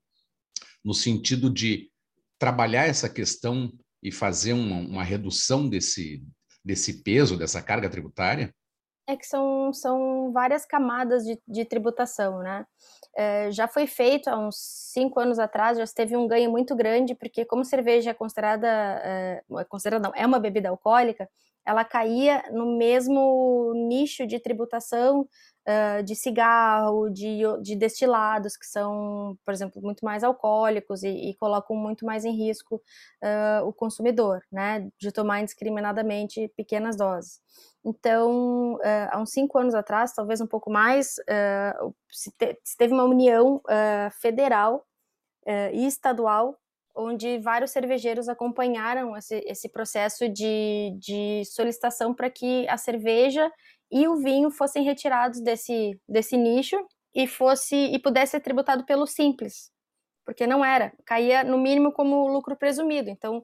no 0.83 0.93
sentido 0.93 1.49
de 1.49 1.89
trabalhar 2.37 2.85
essa 2.85 3.09
questão 3.09 3.73
e 4.03 4.11
fazer 4.11 4.53
uma, 4.53 4.77
uma 4.77 5.03
redução 5.03 5.67
desse, 5.67 6.23
desse 6.63 7.01
peso, 7.01 7.35
dessa 7.35 7.63
carga 7.63 7.89
tributária? 7.89 8.53
É 9.07 9.17
que 9.17 9.25
são, 9.25 9.73
são 9.73 10.14
várias 10.31 10.65
camadas 10.65 11.23
de, 11.23 11.39
de 11.47 11.65
tributação, 11.65 12.39
né? 12.39 12.65
É, 13.15 13.49
já 13.51 13.67
foi 13.67 13.87
feito 13.87 14.29
há 14.29 14.37
uns 14.37 14.57
cinco 14.57 15.19
anos 15.19 15.39
atrás, 15.39 15.77
já 15.77 15.85
teve 15.87 16.17
um 16.17 16.27
ganho 16.27 16.51
muito 16.51 16.75
grande, 16.75 17.15
porque 17.15 17.45
como 17.45 17.63
cerveja 17.63 18.11
é 18.11 18.13
considerada, 18.13 18.67
é, 18.67 19.41
é, 19.57 19.63
considerada 19.63 20.03
não, 20.07 20.13
é 20.15 20.25
uma 20.25 20.39
bebida 20.39 20.69
alcoólica, 20.69 21.29
ela 21.65 21.83
caía 21.83 22.43
no 22.51 22.77
mesmo 22.77 23.73
nicho 23.75 24.27
de 24.27 24.39
tributação 24.39 25.21
uh, 25.21 26.03
de 26.03 26.15
cigarro, 26.15 27.09
de, 27.09 27.41
de 27.61 27.75
destilados, 27.75 28.55
que 28.55 28.65
são, 28.65 29.37
por 29.43 29.53
exemplo, 29.53 29.81
muito 29.81 30.05
mais 30.05 30.23
alcoólicos 30.23 31.03
e, 31.03 31.09
e 31.09 31.35
colocam 31.35 31.75
muito 31.75 32.05
mais 32.05 32.23
em 32.23 32.35
risco 32.35 32.75
uh, 32.75 33.67
o 33.67 33.73
consumidor, 33.73 34.41
né, 34.51 34.87
de 34.99 35.11
tomar 35.11 35.41
indiscriminadamente 35.41 36.51
pequenas 36.55 36.95
doses. 36.95 37.41
Então, 37.83 38.75
uh, 38.75 39.09
há 39.11 39.19
uns 39.19 39.31
cinco 39.31 39.57
anos 39.57 39.73
atrás, 39.73 40.13
talvez 40.13 40.41
um 40.41 40.47
pouco 40.47 40.71
mais, 40.71 41.15
se, 42.11 42.31
te, 42.31 42.59
se, 42.63 42.77
teve 42.77 42.93
uma 42.93 43.03
união 43.03 43.61
federal 44.21 44.85
e 45.73 45.85
estadual 45.85 46.57
onde 46.95 47.39
vários 47.39 47.71
cervejeiros 47.71 48.29
acompanharam 48.29 49.15
esse, 49.17 49.43
esse 49.45 49.69
processo 49.69 50.29
de, 50.29 50.95
de 50.99 51.43
solicitação 51.45 52.13
para 52.13 52.29
que 52.29 52.67
a 52.67 52.77
cerveja 52.77 53.51
e 53.91 54.07
o 54.07 54.17
vinho 54.17 54.49
fossem 54.49 54.83
retirados 54.83 55.41
desse, 55.41 55.99
desse 56.07 56.37
nicho 56.37 56.77
e 57.13 57.27
fosse 57.27 57.75
e 57.75 57.99
pudesse 57.99 58.31
ser 58.31 58.41
tributado 58.41 58.85
pelo 58.85 59.05
simples, 59.05 59.71
porque 60.25 60.47
não 60.47 60.63
era, 60.63 60.93
caía 61.05 61.43
no 61.43 61.57
mínimo 61.57 61.91
como 61.91 62.27
lucro 62.27 62.55
presumido. 62.55 63.09
Então, 63.09 63.43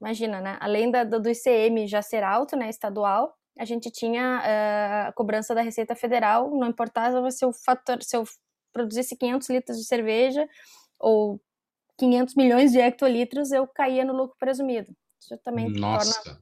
imagina, 0.00 0.40
né? 0.40 0.56
Além 0.60 0.90
da, 0.90 1.04
do 1.04 1.28
ICM 1.28 1.86
já 1.86 2.02
ser 2.02 2.24
alto, 2.24 2.56
né, 2.56 2.68
estadual, 2.68 3.34
a 3.58 3.64
gente 3.64 3.90
tinha 3.90 4.40
uh, 4.40 5.08
a 5.08 5.12
cobrança 5.12 5.54
da 5.54 5.60
Receita 5.60 5.94
Federal, 5.94 6.50
não 6.50 6.68
importava 6.68 7.30
se 7.30 7.44
eu, 7.44 7.52
fator, 7.52 8.02
se 8.02 8.16
eu 8.16 8.24
produzisse 8.72 9.16
500 9.16 9.48
litros 9.50 9.78
de 9.78 9.84
cerveja 9.84 10.48
ou 10.98 11.40
500 11.98 12.34
milhões 12.34 12.72
de 12.72 12.78
hectolitros, 12.78 13.52
eu 13.52 13.66
caía 13.66 14.04
no 14.04 14.12
lucro 14.12 14.36
presumido. 14.38 14.94
Isso 15.20 15.36
também 15.38 15.68
Nossa. 15.70 16.22
torna 16.22 16.40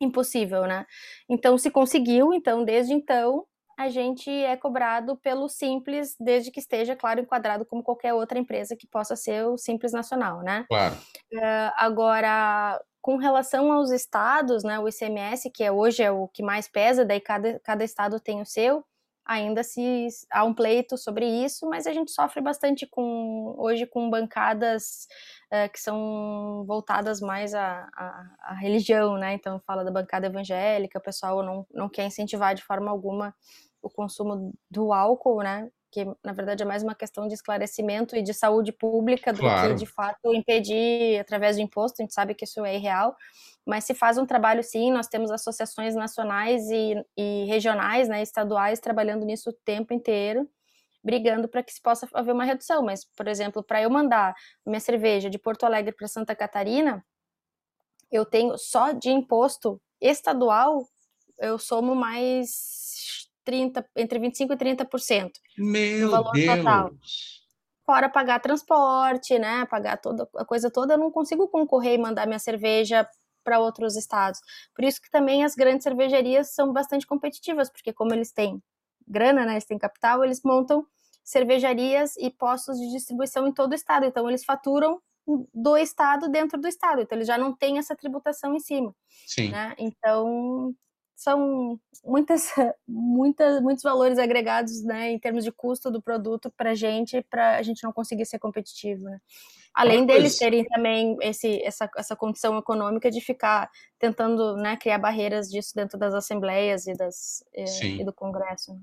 impossível, 0.00 0.66
né? 0.66 0.86
Então 1.28 1.58
se 1.58 1.70
conseguiu, 1.70 2.32
então 2.32 2.64
desde 2.64 2.92
então 2.92 3.46
a 3.78 3.88
gente 3.88 4.30
é 4.30 4.56
cobrado 4.58 5.16
pelo 5.16 5.48
simples, 5.48 6.14
desde 6.20 6.50
que 6.50 6.60
esteja, 6.60 6.94
claro, 6.94 7.20
enquadrado 7.20 7.64
como 7.64 7.82
qualquer 7.82 8.12
outra 8.12 8.38
empresa 8.38 8.76
que 8.76 8.86
possa 8.86 9.16
ser 9.16 9.46
o 9.46 9.56
simples 9.56 9.92
nacional, 9.92 10.42
né? 10.42 10.66
Claro. 10.68 10.94
Uh, 11.32 11.72
agora, 11.76 12.78
com 13.00 13.16
relação 13.16 13.72
aos 13.72 13.90
estados, 13.90 14.62
né, 14.62 14.78
o 14.78 14.86
ICMS, 14.86 15.50
que 15.50 15.64
é, 15.64 15.72
hoje 15.72 16.02
é 16.02 16.10
o 16.10 16.28
que 16.28 16.42
mais 16.42 16.68
pesa, 16.68 17.06
daí 17.06 17.20
cada, 17.20 17.58
cada 17.60 17.82
estado 17.82 18.20
tem 18.20 18.42
o 18.42 18.46
seu, 18.46 18.84
ainda 19.24 19.62
se 19.62 20.08
há 20.30 20.44
um 20.44 20.54
pleito 20.54 20.96
sobre 20.96 21.26
isso, 21.26 21.68
mas 21.68 21.86
a 21.86 21.92
gente 21.92 22.10
sofre 22.10 22.40
bastante 22.40 22.86
com 22.86 23.54
hoje 23.58 23.86
com 23.86 24.10
bancadas 24.10 25.06
uh, 25.52 25.70
que 25.72 25.80
são 25.80 26.64
voltadas 26.66 27.20
mais 27.20 27.54
à, 27.54 27.88
à, 27.94 28.26
à, 28.40 28.54
religião, 28.54 29.16
né? 29.16 29.34
Então 29.34 29.60
fala 29.66 29.84
da 29.84 29.90
bancada 29.90 30.26
evangélica, 30.26 30.98
o 30.98 31.02
pessoal 31.02 31.42
não, 31.42 31.66
não 31.72 31.88
quer 31.88 32.06
incentivar 32.06 32.54
de 32.54 32.62
forma 32.62 32.90
alguma 32.90 33.34
o 33.82 33.88
consumo 33.88 34.52
do 34.70 34.92
álcool, 34.92 35.42
né? 35.42 35.70
Que 35.92 36.04
na 36.24 36.32
verdade 36.32 36.62
é 36.62 36.66
mais 36.66 36.82
uma 36.82 36.94
questão 36.94 37.26
de 37.26 37.34
esclarecimento 37.34 38.16
e 38.16 38.22
de 38.22 38.32
saúde 38.32 38.72
pública 38.72 39.32
do 39.32 39.40
claro. 39.40 39.70
que 39.70 39.74
de 39.74 39.86
fato 39.86 40.34
impedir 40.34 41.18
através 41.20 41.56
de 41.56 41.62
imposto. 41.62 42.00
A 42.00 42.04
gente 42.04 42.14
sabe 42.14 42.34
que 42.34 42.44
isso 42.44 42.64
é 42.64 42.76
irreal 42.76 43.16
mas 43.70 43.84
se 43.84 43.94
faz 43.94 44.18
um 44.18 44.26
trabalho 44.26 44.64
sim, 44.64 44.90
nós 44.90 45.06
temos 45.06 45.30
associações 45.30 45.94
nacionais 45.94 46.68
e, 46.70 46.96
e 47.16 47.44
regionais, 47.44 48.08
né, 48.08 48.20
estaduais, 48.20 48.80
trabalhando 48.80 49.24
nisso 49.24 49.50
o 49.50 49.52
tempo 49.52 49.94
inteiro, 49.94 50.50
brigando 51.04 51.46
para 51.48 51.62
que 51.62 51.72
se 51.72 51.80
possa 51.80 52.08
haver 52.12 52.34
uma 52.34 52.42
redução. 52.42 52.82
Mas, 52.82 53.04
por 53.04 53.28
exemplo, 53.28 53.62
para 53.62 53.80
eu 53.80 53.88
mandar 53.88 54.34
minha 54.66 54.80
cerveja 54.80 55.30
de 55.30 55.38
Porto 55.38 55.62
Alegre 55.64 55.94
para 55.94 56.08
Santa 56.08 56.34
Catarina, 56.34 57.06
eu 58.10 58.26
tenho 58.26 58.58
só 58.58 58.90
de 58.90 59.08
imposto 59.08 59.80
estadual, 60.00 60.84
eu 61.38 61.56
somo 61.56 61.94
mais 61.94 63.28
30, 63.44 63.88
entre 63.94 64.18
25% 64.18 64.50
e 64.50 64.56
30% 64.56 65.30
Meu 65.56 66.06
do 66.06 66.10
valor 66.10 66.32
Deus. 66.32 66.58
total. 66.58 66.90
Fora 67.86 68.08
pagar 68.08 68.40
transporte, 68.40 69.38
né? 69.38 69.64
Pagar 69.66 69.96
toda 69.96 70.28
a 70.36 70.44
coisa 70.44 70.68
toda, 70.72 70.94
eu 70.94 70.98
não 70.98 71.12
consigo 71.12 71.46
concorrer 71.46 71.94
e 71.94 71.98
mandar 71.98 72.26
minha 72.26 72.40
cerveja 72.40 73.08
para 73.42 73.58
outros 73.58 73.96
estados. 73.96 74.40
Por 74.74 74.84
isso 74.84 75.00
que 75.00 75.10
também 75.10 75.44
as 75.44 75.54
grandes 75.54 75.84
cervejarias 75.84 76.54
são 76.54 76.72
bastante 76.72 77.06
competitivas, 77.06 77.70
porque 77.70 77.92
como 77.92 78.12
eles 78.14 78.32
têm 78.32 78.62
grana, 79.06 79.44
né, 79.44 79.52
eles 79.52 79.64
têm 79.64 79.78
capital, 79.78 80.24
eles 80.24 80.42
montam 80.44 80.86
cervejarias 81.24 82.16
e 82.16 82.30
postos 82.30 82.78
de 82.78 82.90
distribuição 82.90 83.46
em 83.46 83.52
todo 83.52 83.72
o 83.72 83.74
estado. 83.74 84.04
Então 84.06 84.28
eles 84.28 84.44
faturam 84.44 85.00
do 85.54 85.76
estado 85.76 86.28
dentro 86.28 86.60
do 86.60 86.68
estado. 86.68 87.02
Então 87.02 87.16
eles 87.16 87.28
já 87.28 87.38
não 87.38 87.54
têm 87.54 87.78
essa 87.78 87.94
tributação 87.94 88.54
em 88.54 88.60
cima. 88.60 88.94
Sim. 89.26 89.50
Né? 89.50 89.74
Então 89.78 90.74
são 91.20 91.78
muitas, 92.02 92.50
muitas, 92.88 93.60
muitos 93.60 93.82
valores 93.82 94.18
agregados, 94.18 94.82
né, 94.82 95.10
em 95.10 95.18
termos 95.18 95.44
de 95.44 95.52
custo 95.52 95.90
do 95.90 96.00
produto 96.00 96.50
para 96.56 96.70
a 96.70 96.74
gente, 96.74 97.22
para 97.28 97.56
a 97.56 97.62
gente 97.62 97.84
não 97.84 97.92
conseguir 97.92 98.24
ser 98.24 98.38
competitivo, 98.38 99.04
né? 99.04 99.20
Além 99.74 100.04
deles 100.04 100.36
terem 100.36 100.64
também 100.64 101.16
esse, 101.22 101.62
essa, 101.62 101.88
essa 101.96 102.16
condição 102.16 102.58
econômica 102.58 103.10
de 103.10 103.20
ficar 103.20 103.70
tentando 103.98 104.56
né, 104.56 104.76
criar 104.76 104.98
barreiras 104.98 105.48
disso 105.48 105.72
dentro 105.74 105.98
das 105.98 106.12
assembleias 106.12 106.86
e, 106.86 106.92
das, 106.94 107.44
eh, 107.54 107.86
e 108.00 108.04
do 108.04 108.12
Congresso. 108.12 108.76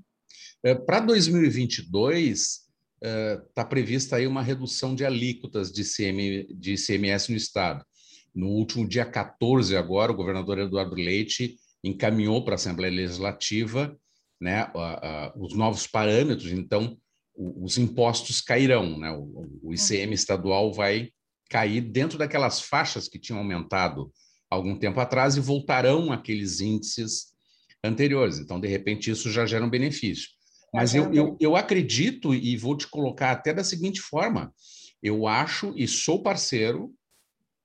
É, 0.64 0.74
Para 0.74 1.00
2022, 1.00 2.66
está 3.48 3.64
prevista 3.64 4.16
aí 4.16 4.26
uma 4.26 4.42
redução 4.42 4.94
de 4.94 5.04
alíquotas 5.04 5.70
de, 5.70 5.84
CM, 5.84 6.46
de 6.54 6.74
ICMS 6.74 7.30
no 7.30 7.36
Estado. 7.36 7.84
No 8.34 8.48
último 8.48 8.88
dia 8.88 9.04
14, 9.04 9.76
agora, 9.76 10.12
o 10.12 10.16
governador 10.16 10.58
Eduardo 10.58 10.94
Leite 10.94 11.56
encaminhou 11.84 12.44
para 12.44 12.54
a 12.54 12.56
Assembleia 12.56 12.92
Legislativa 12.92 13.96
né, 14.40 14.70
os 15.36 15.54
novos 15.54 15.86
parâmetros, 15.86 16.52
então 16.52 16.96
os 17.38 17.78
impostos 17.78 18.40
cairão, 18.40 18.98
né? 18.98 19.12
o, 19.12 19.72
ICM 19.72 20.12
estadual 20.12 20.72
vai 20.72 21.10
cair 21.48 21.80
dentro 21.80 22.18
daquelas 22.18 22.60
faixas 22.60 23.06
que 23.06 23.18
tinham 23.18 23.38
aumentado 23.38 24.12
algum 24.50 24.76
tempo 24.76 24.98
atrás 24.98 25.36
e 25.36 25.40
voltarão 25.40 26.10
aqueles 26.10 26.60
índices 26.60 27.28
anteriores. 27.84 28.38
Então, 28.38 28.58
de 28.58 28.66
repente, 28.66 29.10
isso 29.10 29.30
já 29.30 29.46
gera 29.46 29.64
um 29.64 29.70
benefício. 29.70 30.28
Mas 30.74 30.94
eu, 30.94 31.14
eu, 31.14 31.36
eu 31.40 31.56
acredito 31.56 32.34
e 32.34 32.56
vou 32.56 32.76
te 32.76 32.88
colocar 32.88 33.30
até 33.30 33.54
da 33.54 33.64
seguinte 33.64 34.00
forma: 34.00 34.52
eu 35.02 35.26
acho 35.26 35.72
e 35.76 35.86
sou 35.86 36.22
parceiro 36.22 36.92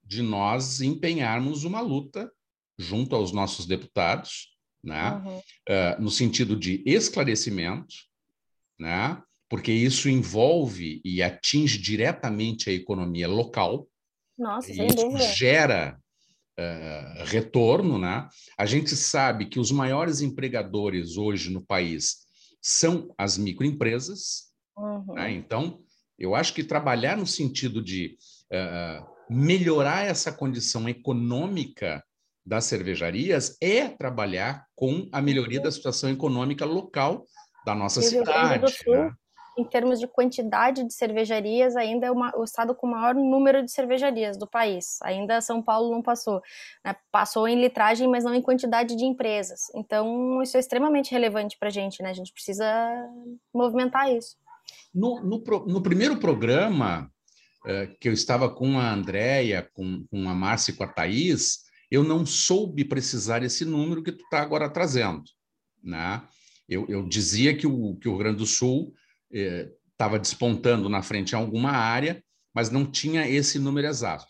de 0.02 0.22
nós 0.22 0.80
empenharmos 0.80 1.64
uma 1.64 1.80
luta 1.80 2.30
junto 2.78 3.14
aos 3.14 3.32
nossos 3.32 3.66
deputados, 3.66 4.56
né? 4.82 5.12
Uhum. 5.12 5.38
Uh, 5.38 6.02
no 6.02 6.10
sentido 6.10 6.56
de 6.56 6.82
esclarecimento, 6.86 7.94
né? 8.78 9.22
Porque 9.48 9.72
isso 9.72 10.08
envolve 10.08 11.00
e 11.04 11.22
atinge 11.22 11.78
diretamente 11.78 12.70
a 12.70 12.72
economia 12.72 13.28
local. 13.28 13.86
Nossa, 14.38 14.72
e 14.72 14.86
isso 14.86 15.18
gera 15.36 15.98
uh, 16.58 17.24
retorno, 17.24 17.98
né? 17.98 18.28
A 18.58 18.66
gente 18.66 18.96
sabe 18.96 19.46
que 19.46 19.60
os 19.60 19.70
maiores 19.70 20.20
empregadores 20.20 21.16
hoje 21.16 21.50
no 21.50 21.64
país 21.64 22.24
são 22.60 23.12
as 23.18 23.36
microempresas, 23.36 24.50
uhum. 24.76 25.14
né? 25.14 25.30
Então, 25.30 25.80
eu 26.18 26.34
acho 26.34 26.54
que 26.54 26.64
trabalhar 26.64 27.16
no 27.16 27.26
sentido 27.26 27.82
de 27.82 28.16
uh, 28.52 29.06
melhorar 29.28 30.06
essa 30.06 30.32
condição 30.32 30.88
econômica 30.88 32.02
das 32.44 32.64
cervejarias 32.64 33.56
é 33.60 33.88
trabalhar 33.88 34.66
com 34.74 35.08
a 35.12 35.20
melhoria 35.20 35.60
da 35.60 35.70
situação 35.70 36.10
econômica 36.10 36.64
local 36.64 37.24
da 37.64 37.74
nossa 37.74 38.02
cidade. 38.02 38.76
Né? 38.86 39.12
Em 39.56 39.64
termos 39.64 40.00
de 40.00 40.06
quantidade 40.06 40.84
de 40.84 40.92
cervejarias, 40.92 41.76
ainda 41.76 42.06
é 42.06 42.10
uma, 42.10 42.36
o 42.36 42.44
estado 42.44 42.74
com 42.74 42.86
o 42.86 42.90
maior 42.90 43.14
número 43.14 43.64
de 43.64 43.70
cervejarias 43.70 44.36
do 44.36 44.46
país. 44.46 44.98
Ainda 45.02 45.40
São 45.40 45.62
Paulo 45.62 45.90
não 45.90 46.02
passou. 46.02 46.40
Né? 46.84 46.94
Passou 47.10 47.46
em 47.46 47.60
litragem, 47.60 48.08
mas 48.08 48.24
não 48.24 48.34
em 48.34 48.42
quantidade 48.42 48.96
de 48.96 49.04
empresas. 49.04 49.62
Então, 49.74 50.42
isso 50.42 50.56
é 50.56 50.60
extremamente 50.60 51.12
relevante 51.12 51.56
para 51.58 51.68
a 51.68 51.72
gente, 51.72 52.02
né? 52.02 52.10
A 52.10 52.14
gente 52.14 52.32
precisa 52.32 52.66
movimentar 53.52 54.12
isso. 54.12 54.36
No, 54.92 55.20
no, 55.20 55.42
no 55.66 55.82
primeiro 55.82 56.18
programa, 56.18 57.10
eh, 57.66 57.88
que 58.00 58.08
eu 58.08 58.12
estava 58.12 58.48
com 58.48 58.78
a 58.78 58.92
Andréia, 58.92 59.68
com, 59.72 60.04
com 60.10 60.28
a 60.28 60.34
Márcia 60.34 60.72
e 60.72 60.74
com 60.74 60.84
a 60.84 60.88
Thaís, 60.88 61.64
eu 61.90 62.02
não 62.02 62.26
soube 62.26 62.84
precisar 62.84 63.42
esse 63.42 63.64
número 63.64 64.02
que 64.02 64.12
tu 64.12 64.24
está 64.24 64.40
agora 64.40 64.68
trazendo. 64.68 65.22
Né? 65.82 66.22
Eu, 66.68 66.86
eu 66.88 67.06
dizia 67.06 67.56
que 67.56 67.66
o, 67.66 67.96
que 67.96 68.08
o 68.08 68.12
Rio 68.12 68.18
Grande 68.18 68.38
do 68.38 68.46
Sul 68.46 68.92
estava 69.30 70.16
eh, 70.16 70.20
despontando 70.20 70.88
na 70.88 71.02
frente 71.02 71.32
em 71.32 71.36
alguma 71.36 71.70
área, 71.70 72.22
mas 72.54 72.70
não 72.70 72.84
tinha 72.84 73.28
esse 73.28 73.58
número 73.58 73.86
exato. 73.86 74.26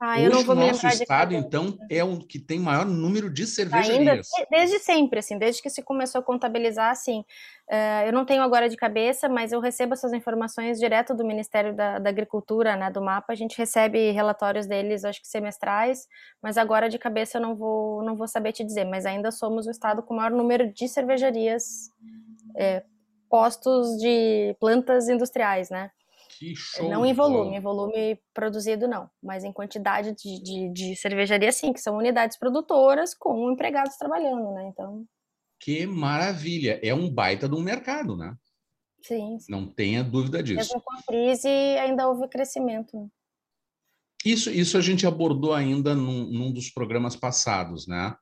Ah, 0.00 0.14
Hoje, 0.20 0.48
o 0.48 0.54
nosso 0.54 0.86
estado, 0.86 1.34
então, 1.34 1.76
é 1.90 2.04
o 2.04 2.20
que 2.20 2.38
tem 2.38 2.60
maior 2.60 2.86
número 2.86 3.28
de 3.28 3.44
cervejarias. 3.44 4.30
Ainda, 4.38 4.48
desde 4.48 4.78
sempre, 4.78 5.18
assim, 5.18 5.36
desde 5.36 5.60
que 5.60 5.68
se 5.68 5.82
começou 5.82 6.20
a 6.20 6.24
contabilizar, 6.24 6.92
assim, 6.92 7.24
uh, 7.68 8.06
eu 8.06 8.12
não 8.12 8.24
tenho 8.24 8.40
agora 8.42 8.68
de 8.68 8.76
cabeça, 8.76 9.28
mas 9.28 9.50
eu 9.50 9.58
recebo 9.58 9.94
essas 9.94 10.12
informações 10.12 10.78
direto 10.78 11.16
do 11.16 11.24
Ministério 11.24 11.74
da, 11.74 11.98
da, 11.98 12.10
Agricultura, 12.10 12.76
né, 12.76 12.92
do 12.92 13.02
MAPA, 13.02 13.32
a 13.32 13.36
gente 13.36 13.58
recebe 13.58 14.12
relatórios 14.12 14.66
deles, 14.66 15.04
acho 15.04 15.20
que 15.20 15.26
semestrais, 15.26 16.06
mas 16.40 16.56
agora 16.56 16.88
de 16.88 16.96
cabeça 16.96 17.38
eu 17.38 17.42
não 17.42 17.56
vou, 17.56 18.04
não 18.04 18.14
vou 18.14 18.28
saber 18.28 18.52
te 18.52 18.62
dizer, 18.62 18.84
mas 18.84 19.04
ainda 19.04 19.32
somos 19.32 19.66
o 19.66 19.70
estado 19.70 20.00
com 20.00 20.14
o 20.14 20.16
maior 20.16 20.30
número 20.30 20.72
de 20.72 20.88
cervejarias, 20.88 21.90
é, 22.56 22.84
postos 23.28 23.96
de 23.98 24.56
plantas 24.58 25.08
industriais, 25.08 25.70
né, 25.70 25.90
que 26.38 26.54
show! 26.54 26.88
Não 26.88 27.04
em 27.04 27.12
volume, 27.12 27.56
em 27.56 27.60
volume 27.60 28.20
produzido 28.32 28.86
não, 28.86 29.10
mas 29.20 29.42
em 29.42 29.52
quantidade 29.52 30.14
de, 30.14 30.40
de, 30.40 30.68
de, 30.72 30.96
cervejaria 30.96 31.50
sim, 31.50 31.72
que 31.72 31.80
são 31.80 31.96
unidades 31.96 32.38
produtoras 32.38 33.12
com 33.12 33.50
empregados 33.50 33.96
trabalhando, 33.96 34.52
né? 34.52 34.68
Então. 34.68 35.04
Que 35.58 35.84
maravilha! 35.84 36.78
É 36.80 36.94
um 36.94 37.10
baita 37.10 37.48
de 37.48 37.56
um 37.56 37.60
mercado, 37.60 38.16
né? 38.16 38.36
Sim. 39.02 39.38
sim. 39.40 39.50
Não 39.50 39.66
tenha 39.66 40.04
dúvida 40.04 40.40
disso. 40.40 40.58
Mesmo 40.58 40.80
com 40.80 40.94
a 40.94 41.02
crise, 41.02 41.48
ainda 41.48 42.08
houve 42.08 42.28
crescimento. 42.28 43.10
Isso, 44.24 44.48
isso 44.50 44.78
a 44.78 44.80
gente 44.80 45.06
abordou 45.06 45.52
ainda 45.52 45.94
num, 45.94 46.24
num 46.30 46.52
dos 46.52 46.70
programas 46.70 47.16
passados, 47.16 47.88
né? 47.88 48.14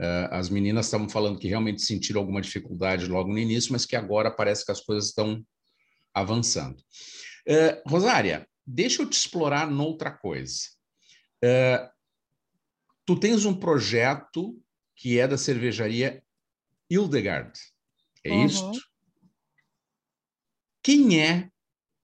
Uh, 0.00 0.32
as 0.32 0.48
meninas 0.48 0.86
estavam 0.86 1.10
falando 1.10 1.38
que 1.38 1.46
realmente 1.46 1.82
sentiram 1.82 2.22
alguma 2.22 2.40
dificuldade 2.40 3.06
logo 3.06 3.30
no 3.30 3.38
início, 3.38 3.70
mas 3.70 3.84
que 3.84 3.94
agora 3.94 4.30
parece 4.30 4.64
que 4.64 4.72
as 4.72 4.80
coisas 4.80 5.10
estão 5.10 5.44
avançando. 6.14 6.80
Uh, 7.46 7.86
Rosária, 7.86 8.48
deixa 8.66 9.02
eu 9.02 9.10
te 9.10 9.12
explorar 9.12 9.70
noutra 9.70 10.10
coisa. 10.10 10.70
Uh, 11.44 11.86
tu 13.04 13.20
tens 13.20 13.44
um 13.44 13.54
projeto 13.54 14.58
que 14.96 15.18
é 15.18 15.28
da 15.28 15.36
cervejaria 15.36 16.22
Hildegard, 16.88 17.52
é 18.24 18.32
uhum. 18.32 18.46
isto? 18.46 18.80
Quem 20.82 21.20
é 21.20 21.50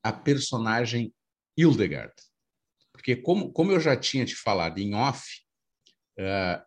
a 0.02 0.12
personagem 0.12 1.14
Hildegard? 1.56 2.12
Porque 2.92 3.16
como, 3.16 3.50
como 3.52 3.72
eu 3.72 3.80
já 3.80 3.96
tinha 3.96 4.26
te 4.26 4.34
falado 4.34 4.78
em 4.78 4.94
off, 4.94 5.45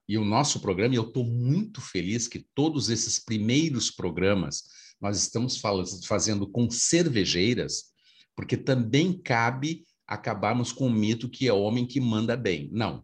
e 0.07 0.17
o 0.17 0.25
nosso 0.25 0.59
programa, 0.59 0.93
e 0.93 0.97
eu 0.97 1.07
estou 1.07 1.25
muito 1.25 1.81
feliz 1.81 2.27
que 2.27 2.45
todos 2.53 2.89
esses 2.89 3.17
primeiros 3.23 3.89
programas 3.89 4.63
nós 5.01 5.17
estamos 5.17 5.59
fazendo 6.05 6.47
com 6.47 6.69
cervejeiras, 6.69 7.85
porque 8.35 8.57
também 8.57 9.13
cabe 9.13 9.85
acabarmos 10.05 10.71
com 10.71 10.87
o 10.87 10.91
mito 10.91 11.29
que 11.29 11.47
é 11.47 11.53
homem 11.53 11.85
que 11.85 11.99
manda 11.99 12.35
bem. 12.35 12.69
Não. 12.71 13.03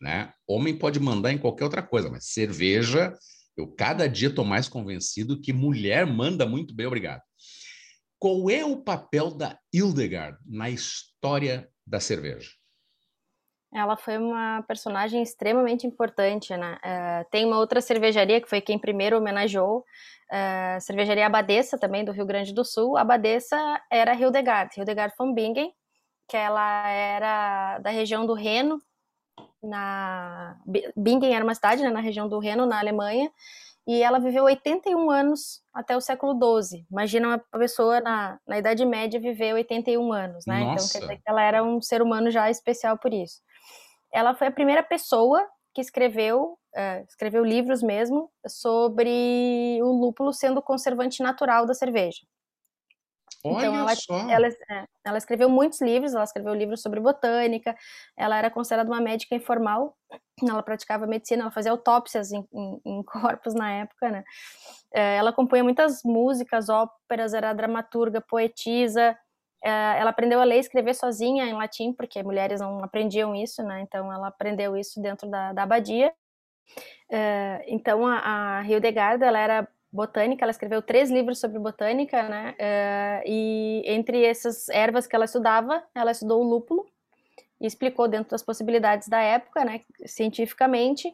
Né? 0.00 0.32
Homem 0.46 0.76
pode 0.76 1.00
mandar 1.00 1.32
em 1.32 1.38
qualquer 1.38 1.64
outra 1.64 1.82
coisa, 1.82 2.08
mas 2.08 2.26
cerveja, 2.26 3.12
eu 3.56 3.66
cada 3.66 4.06
dia 4.06 4.28
estou 4.28 4.44
mais 4.44 4.68
convencido 4.68 5.40
que 5.40 5.52
mulher 5.52 6.06
manda 6.06 6.46
muito 6.46 6.72
bem, 6.72 6.86
obrigado. 6.86 7.22
Qual 8.18 8.48
é 8.48 8.64
o 8.64 8.82
papel 8.82 9.32
da 9.32 9.58
Hildegard 9.72 10.38
na 10.46 10.70
história 10.70 11.68
da 11.86 11.98
cerveja? 11.98 12.50
Ela 13.72 13.96
foi 13.96 14.16
uma 14.16 14.62
personagem 14.66 15.22
extremamente 15.22 15.86
importante, 15.86 16.56
né? 16.56 16.78
Uh, 16.82 17.30
tem 17.30 17.44
uma 17.44 17.58
outra 17.58 17.80
cervejaria 17.80 18.40
que 18.40 18.48
foi 18.48 18.60
quem 18.60 18.78
primeiro 18.78 19.18
homenageou, 19.18 19.80
uh, 19.80 20.80
cervejaria 20.80 21.26
Abadesa, 21.26 21.78
também 21.78 22.04
do 22.04 22.12
Rio 22.12 22.24
Grande 22.24 22.54
do 22.54 22.64
Sul. 22.64 22.96
A 22.96 23.02
Abadesa 23.02 23.56
era 23.90 24.14
Hildegard, 24.14 24.72
Hildegard 24.78 25.14
von 25.18 25.34
Bingen, 25.34 25.70
que 26.26 26.36
ela 26.36 26.88
era 26.88 27.78
da 27.80 27.90
região 27.90 28.24
do 28.24 28.32
Reno, 28.32 28.80
na 29.62 30.56
Bingen 30.96 31.34
era 31.34 31.44
uma 31.44 31.54
cidade 31.54 31.82
né, 31.82 31.90
na 31.90 32.00
região 32.00 32.28
do 32.28 32.38
Reno, 32.38 32.66
na 32.66 32.78
Alemanha, 32.78 33.30
e 33.86 34.02
ela 34.02 34.18
viveu 34.18 34.44
81 34.44 35.10
anos 35.10 35.62
até 35.72 35.96
o 35.96 36.00
século 36.00 36.34
XII. 36.62 36.86
Imagina 36.90 37.28
uma 37.28 37.38
pessoa 37.58 38.00
na, 38.00 38.38
na 38.46 38.58
Idade 38.58 38.84
Média 38.84 39.18
viver 39.18 39.54
81 39.54 40.12
anos, 40.12 40.44
né? 40.46 40.60
Nossa. 40.60 40.72
Então 40.74 40.92
quer 40.92 41.06
dizer 41.06 41.16
que 41.16 41.30
ela 41.30 41.42
era 41.42 41.64
um 41.64 41.80
ser 41.80 42.02
humano 42.02 42.30
já 42.30 42.50
especial 42.50 42.98
por 42.98 43.14
isso. 43.14 43.40
Ela 44.12 44.34
foi 44.34 44.46
a 44.46 44.52
primeira 44.52 44.82
pessoa 44.82 45.46
que 45.74 45.80
escreveu, 45.80 46.58
uh, 46.74 47.04
escreveu 47.08 47.44
livros 47.44 47.82
mesmo 47.82 48.30
sobre 48.46 49.78
o 49.82 49.92
lúpulo 49.92 50.32
sendo 50.32 50.58
o 50.58 50.62
conservante 50.62 51.22
natural 51.22 51.66
da 51.66 51.74
cerveja. 51.74 52.20
Olha 53.44 53.66
então 53.66 53.74
ela. 53.76 53.92
Ela, 54.30 54.48
é, 54.48 54.84
ela, 55.04 55.18
escreveu 55.18 55.48
muitos 55.48 55.80
livros, 55.80 56.14
ela 56.14 56.24
escreveu 56.24 56.54
livros 56.54 56.82
sobre 56.82 56.98
botânica, 57.00 57.76
ela 58.16 58.36
era 58.36 58.50
considerada 58.50 58.90
uma 58.90 59.00
médica 59.00 59.34
informal, 59.34 59.96
ela 60.42 60.62
praticava 60.62 61.06
medicina, 61.06 61.42
ela 61.42 61.50
fazia 61.50 61.70
autópsias 61.70 62.32
em, 62.32 62.44
em, 62.52 62.80
em 62.84 63.02
corpos 63.04 63.54
na 63.54 63.70
época, 63.70 64.10
né? 64.10 64.24
É, 64.92 65.16
ela 65.16 65.32
compunha 65.32 65.62
muitas 65.62 66.02
músicas, 66.04 66.68
óperas, 66.68 67.34
era 67.34 67.52
dramaturga, 67.52 68.20
poetisa, 68.20 69.02
é, 69.02 69.16
ela 69.62 70.10
aprendeu 70.10 70.40
a 70.40 70.44
ler 70.44 70.56
e 70.56 70.60
escrever 70.60 70.94
sozinha 70.94 71.44
em 71.44 71.52
latim, 71.52 71.92
porque 71.92 72.22
mulheres 72.22 72.60
não 72.60 72.82
aprendiam 72.82 73.34
isso, 73.34 73.62
né? 73.62 73.80
Então 73.80 74.12
ela 74.12 74.28
aprendeu 74.28 74.76
isso 74.76 75.00
dentro 75.00 75.28
da, 75.28 75.52
da 75.52 75.62
abadia. 75.64 76.12
É, 77.10 77.64
então 77.66 78.06
a, 78.06 78.58
a 78.58 78.64
Hildegard, 78.64 79.22
ela 79.24 79.38
era 79.38 79.68
botânica, 79.90 80.44
ela 80.44 80.50
escreveu 80.50 80.82
três 80.82 81.10
livros 81.10 81.38
sobre 81.40 81.58
botânica, 81.58 82.28
né? 82.28 82.54
É, 82.58 83.22
e 83.26 83.82
entre 83.86 84.24
essas 84.24 84.68
ervas 84.68 85.06
que 85.06 85.16
ela 85.16 85.24
estudava, 85.24 85.82
ela 85.94 86.10
estudou 86.10 86.42
o 86.42 86.48
lúpulo 86.48 86.86
e 87.60 87.66
explicou 87.66 88.06
dentro 88.06 88.30
das 88.30 88.42
possibilidades 88.42 89.08
da 89.08 89.20
época, 89.20 89.64
né, 89.64 89.80
cientificamente, 90.06 91.12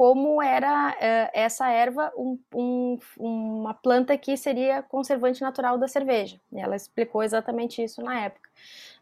como 0.00 0.40
era 0.40 0.92
uh, 0.92 1.30
essa 1.34 1.68
erva 1.68 2.10
um, 2.16 2.38
um, 2.54 2.98
uma 3.18 3.74
planta 3.74 4.16
que 4.16 4.34
seria 4.34 4.82
conservante 4.82 5.42
natural 5.42 5.76
da 5.76 5.86
cerveja. 5.86 6.40
E 6.50 6.58
ela 6.58 6.74
explicou 6.74 7.22
exatamente 7.22 7.84
isso 7.84 8.00
na 8.00 8.18
época. 8.18 8.48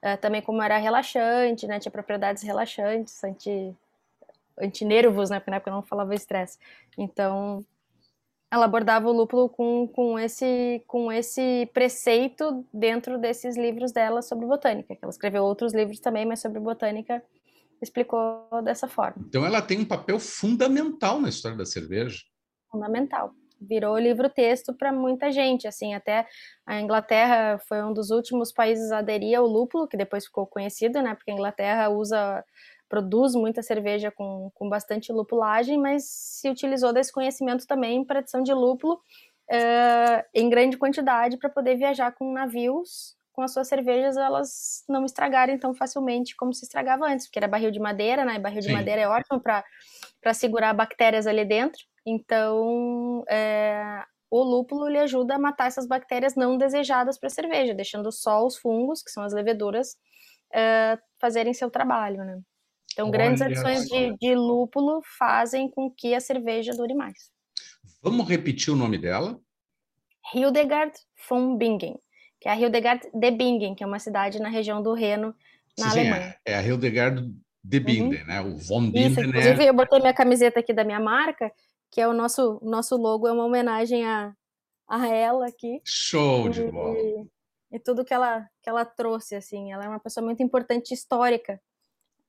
Uh, 0.02 0.16
também 0.20 0.42
como 0.42 0.61
era 0.61 0.76
relaxante, 0.76 1.68
né, 1.68 1.78
tinha 1.78 1.92
propriedades 1.92 2.42
relaxantes, 2.42 3.22
anti, 3.22 3.72
antinervos, 4.61 5.30
né, 5.30 5.38
porque 5.38 5.52
na 5.52 5.58
época 5.58 5.70
não 5.70 5.82
falava 5.82 6.16
estresse. 6.16 6.58
Então, 6.98 7.64
ela 8.50 8.64
abordava 8.64 9.08
o 9.08 9.12
lúpulo 9.12 9.48
com, 9.48 9.87
com, 9.87 10.18
esse, 10.18 10.82
com 10.88 11.12
esse 11.12 11.70
preceito 11.72 12.66
dentro 12.72 13.18
desses 13.18 13.56
livros 13.56 13.92
dela 13.92 14.20
sobre 14.20 14.46
botânica. 14.46 14.98
Ela 15.00 15.11
escreveu 15.11 15.44
outros 15.44 15.72
livros 15.72 16.00
também, 16.00 16.26
mas 16.26 16.40
sobre 16.40 16.58
botânica 16.58 17.22
explicou 17.80 18.48
dessa 18.62 18.88
forma. 18.88 19.24
Então 19.28 19.44
ela 19.44 19.62
tem 19.62 19.80
um 19.80 19.84
papel 19.84 20.18
fundamental 20.18 21.20
na 21.20 21.28
história 21.28 21.56
da 21.56 21.64
cerveja. 21.64 22.18
Fundamental. 22.70 23.32
Virou 23.60 23.98
livro-texto 23.98 24.72
para 24.72 24.92
muita 24.92 25.32
gente, 25.32 25.66
assim, 25.66 25.92
até 25.94 26.26
a 26.64 26.80
Inglaterra 26.80 27.58
foi 27.68 27.82
um 27.82 27.92
dos 27.92 28.10
últimos 28.10 28.52
países 28.52 28.92
a 28.92 28.98
aderir 28.98 29.36
ao 29.36 29.46
lúpulo, 29.46 29.88
que 29.88 29.96
depois 29.96 30.26
ficou 30.26 30.46
conhecido, 30.46 31.02
né, 31.02 31.14
porque 31.14 31.30
a 31.30 31.34
Inglaterra 31.34 31.88
usa, 31.88 32.44
produz 32.88 33.34
muita 33.34 33.60
cerveja 33.60 34.12
com, 34.12 34.50
com 34.54 34.68
bastante 34.68 35.12
lupulagem, 35.12 35.76
mas 35.76 36.04
se 36.04 36.48
utilizou 36.48 36.92
desse 36.92 37.12
conhecimento 37.12 37.66
também 37.66 38.04
para 38.04 38.20
adição 38.20 38.42
de 38.42 38.54
lúpulo 38.54 38.94
uh, 38.94 40.24
em 40.32 40.48
grande 40.48 40.76
quantidade 40.76 41.36
para 41.36 41.50
poder 41.50 41.76
viajar 41.76 42.12
com 42.12 42.32
navios 42.32 43.17
com 43.38 43.42
as 43.44 43.53
suas 43.53 43.68
cervejas 43.68 44.16
elas 44.16 44.83
não 44.88 45.05
estragarem 45.05 45.57
tão 45.57 45.72
facilmente 45.72 46.35
como 46.35 46.53
se 46.53 46.64
estragava 46.64 47.07
antes, 47.07 47.24
porque 47.24 47.38
era 47.38 47.46
barril 47.46 47.70
de 47.70 47.79
madeira, 47.79 48.24
né? 48.24 48.37
Barril 48.37 48.62
de 48.62 48.66
Sim. 48.66 48.72
madeira 48.72 49.03
é 49.03 49.09
ótimo 49.09 49.40
para 49.40 50.35
segurar 50.35 50.74
bactérias 50.74 51.24
ali 51.24 51.44
dentro. 51.44 51.79
Então, 52.05 53.22
é, 53.29 54.03
o 54.29 54.42
lúpulo 54.42 54.88
lhe 54.88 54.98
ajuda 54.98 55.37
a 55.37 55.38
matar 55.38 55.68
essas 55.68 55.87
bactérias 55.87 56.35
não 56.35 56.59
desejadas 56.59 57.16
para 57.16 57.29
a 57.29 57.31
cerveja, 57.31 57.72
deixando 57.72 58.11
só 58.11 58.44
os 58.44 58.57
fungos, 58.57 59.05
que 59.05 59.11
são 59.12 59.22
as 59.22 59.33
leveduras, 59.33 59.96
é, 60.53 60.98
fazerem 61.20 61.55
seu 61.55 61.70
trabalho, 61.70 62.24
né? 62.24 62.40
Então, 62.92 63.07
Olha 63.07 63.18
grandes 63.18 63.40
adições 63.40 63.85
de, 63.85 64.16
de, 64.16 64.35
lúpulo 64.35 65.01
fazem 65.16 65.70
com 65.70 65.88
que 65.96 66.12
a 66.12 66.18
cerveja 66.18 66.72
dure 66.72 66.94
mais. 66.94 67.31
Vamos 68.03 68.29
repetir 68.29 68.72
o 68.72 68.77
nome 68.77 68.98
dela? 68.98 69.40
Hildegard 70.35 70.98
von 71.29 71.57
Bingen 71.57 72.01
que 72.40 72.48
é 72.48 72.53
a 72.53 72.57
Hildegard 72.57 73.09
de 73.12 73.31
Bingen, 73.31 73.74
que 73.74 73.83
é 73.83 73.87
uma 73.87 73.98
cidade 73.98 74.40
na 74.40 74.48
região 74.48 74.83
do 74.83 74.92
Reno, 74.94 75.35
na 75.79 75.90
sim, 75.90 76.01
Alemanha. 76.01 76.31
Sim, 76.31 76.37
é, 76.44 76.53
é 76.53 76.55
a 76.57 76.62
Hildegard 76.62 77.35
de 77.62 77.81
Bingen, 77.81 78.20
uhum. 78.20 78.27
né? 78.27 78.40
O 78.40 78.57
von 78.57 78.90
Bingen 78.90 79.11
Isso, 79.11 79.20
inclusive, 79.20 79.64
é... 79.64 79.68
eu 79.68 79.74
botei 79.74 80.01
minha 80.01 80.14
camiseta 80.14 80.61
aqui 80.61 80.72
da 80.72 80.85
minha 80.85 81.01
marca, 81.01 81.53
que 81.90 82.01
é 82.01 82.09
o 82.09 82.12
nosso, 82.12 82.61
nosso 82.62 82.96
logo, 82.96 83.27
é 83.27 83.33
uma 83.33 83.44
homenagem 83.44 84.05
a, 84.05 84.33
a 84.88 85.09
ela 85.09 85.46
aqui. 85.46 85.81
Show 85.85 86.48
de 86.48 86.64
bola! 86.64 86.96
E, 86.98 87.27
e 87.72 87.79
tudo 87.79 88.05
que 88.05 88.14
ela, 88.14 88.48
que 88.62 88.68
ela 88.68 88.85
trouxe, 88.85 89.35
assim. 89.35 89.72
Ela 89.72 89.85
é 89.85 89.88
uma 89.88 90.01
pessoa 90.01 90.24
muito 90.24 90.42
importante 90.42 90.94
histórica 90.94 91.61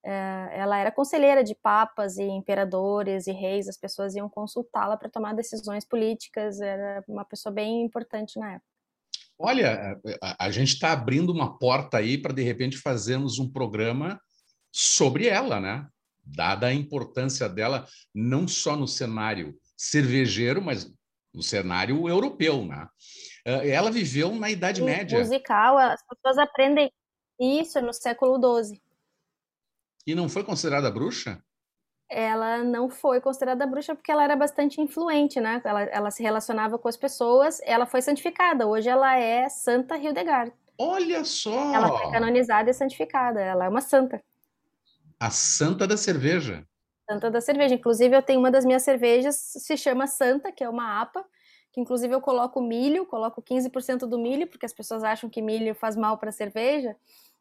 é, 0.03 0.49
ela 0.53 0.77
era 0.77 0.91
conselheira 0.91 1.43
de 1.43 1.53
papas 1.55 2.17
e 2.17 2.23
imperadores 2.23 3.27
e 3.27 3.31
reis, 3.31 3.67
as 3.67 3.77
pessoas 3.77 4.15
iam 4.15 4.29
consultá-la 4.29 4.95
para 4.95 5.09
tomar 5.09 5.33
decisões 5.33 5.85
políticas, 5.85 6.61
era 6.61 7.03
uma 7.07 7.25
pessoa 7.25 7.53
bem 7.53 7.83
importante 7.83 8.39
na 8.39 8.53
época. 8.53 8.68
Olha, 9.39 9.97
a, 10.21 10.47
a 10.47 10.51
gente 10.51 10.73
está 10.73 10.91
abrindo 10.91 11.31
uma 11.31 11.57
porta 11.57 11.97
aí 11.97 12.17
para, 12.17 12.33
de 12.33 12.43
repente, 12.43 12.77
fazermos 12.77 13.39
um 13.39 13.49
programa 13.49 14.19
sobre 14.69 15.27
ela, 15.27 15.61
né? 15.61 15.87
Dada 16.23 16.67
a 16.67 16.73
importância 16.73 17.47
dela, 17.47 17.87
não 18.13 18.47
só 18.47 18.75
no 18.75 18.85
cenário 18.85 19.57
cervejeiro, 19.77 20.61
mas 20.61 20.93
no 21.33 21.41
cenário 21.41 22.07
europeu, 22.09 22.65
né? 22.65 22.85
Eh, 23.45 23.69
ela 23.69 23.89
viveu 23.89 24.35
na 24.35 24.51
Idade 24.51 24.81
Média. 24.81 25.17
Musical, 25.17 25.77
as 25.77 26.01
pessoas 26.05 26.37
aprendem 26.37 26.91
isso 27.39 27.81
no 27.81 27.93
século 27.93 28.37
XII. 28.63 28.81
E 30.05 30.13
não 30.13 30.27
foi 30.27 30.43
considerada 30.43 30.91
bruxa? 30.91 31.41
Ela 32.09 32.63
não 32.63 32.89
foi 32.89 33.21
considerada 33.21 33.67
bruxa 33.67 33.93
porque 33.93 34.11
ela 34.11 34.23
era 34.23 34.35
bastante 34.35 34.81
influente, 34.81 35.39
né? 35.39 35.61
Ela, 35.63 35.83
ela 35.83 36.11
se 36.11 36.23
relacionava 36.23 36.79
com 36.79 36.87
as 36.87 36.97
pessoas, 36.97 37.61
ela 37.63 37.85
foi 37.85 38.01
santificada. 38.01 38.67
Hoje 38.67 38.89
ela 38.89 39.15
é 39.15 39.47
Santa 39.47 39.95
Hildegard. 39.95 40.51
Olha 40.77 41.23
só! 41.23 41.73
Ela 41.73 41.89
foi 41.89 42.11
canonizada 42.11 42.69
e 42.69 42.73
santificada. 42.73 43.39
Ela 43.39 43.65
é 43.65 43.69
uma 43.69 43.81
santa. 43.81 44.23
A 45.19 45.29
santa 45.29 45.85
da 45.85 45.97
cerveja. 45.97 46.65
Santa 47.09 47.29
da 47.29 47.41
cerveja. 47.41 47.75
Inclusive, 47.75 48.15
eu 48.15 48.21
tenho 48.21 48.39
uma 48.39 48.49
das 48.49 48.63
minhas 48.63 48.83
cervejas, 48.83 49.35
se 49.35 49.75
chama 49.75 50.07
Santa, 50.07 50.51
que 50.51 50.63
é 50.63 50.69
uma 50.69 51.01
APA, 51.01 51.25
que 51.71 51.81
inclusive 51.81 52.15
eu 52.15 52.21
coloco 52.21 52.61
milho, 52.61 53.05
coloco 53.05 53.41
15% 53.41 54.07
do 54.07 54.17
milho, 54.17 54.47
porque 54.47 54.65
as 54.65 54.73
pessoas 54.73 55.03
acham 55.03 55.29
que 55.29 55.41
milho 55.41 55.75
faz 55.75 55.95
mal 55.95 56.17
para 56.17 56.31
cerveja. 56.31 56.95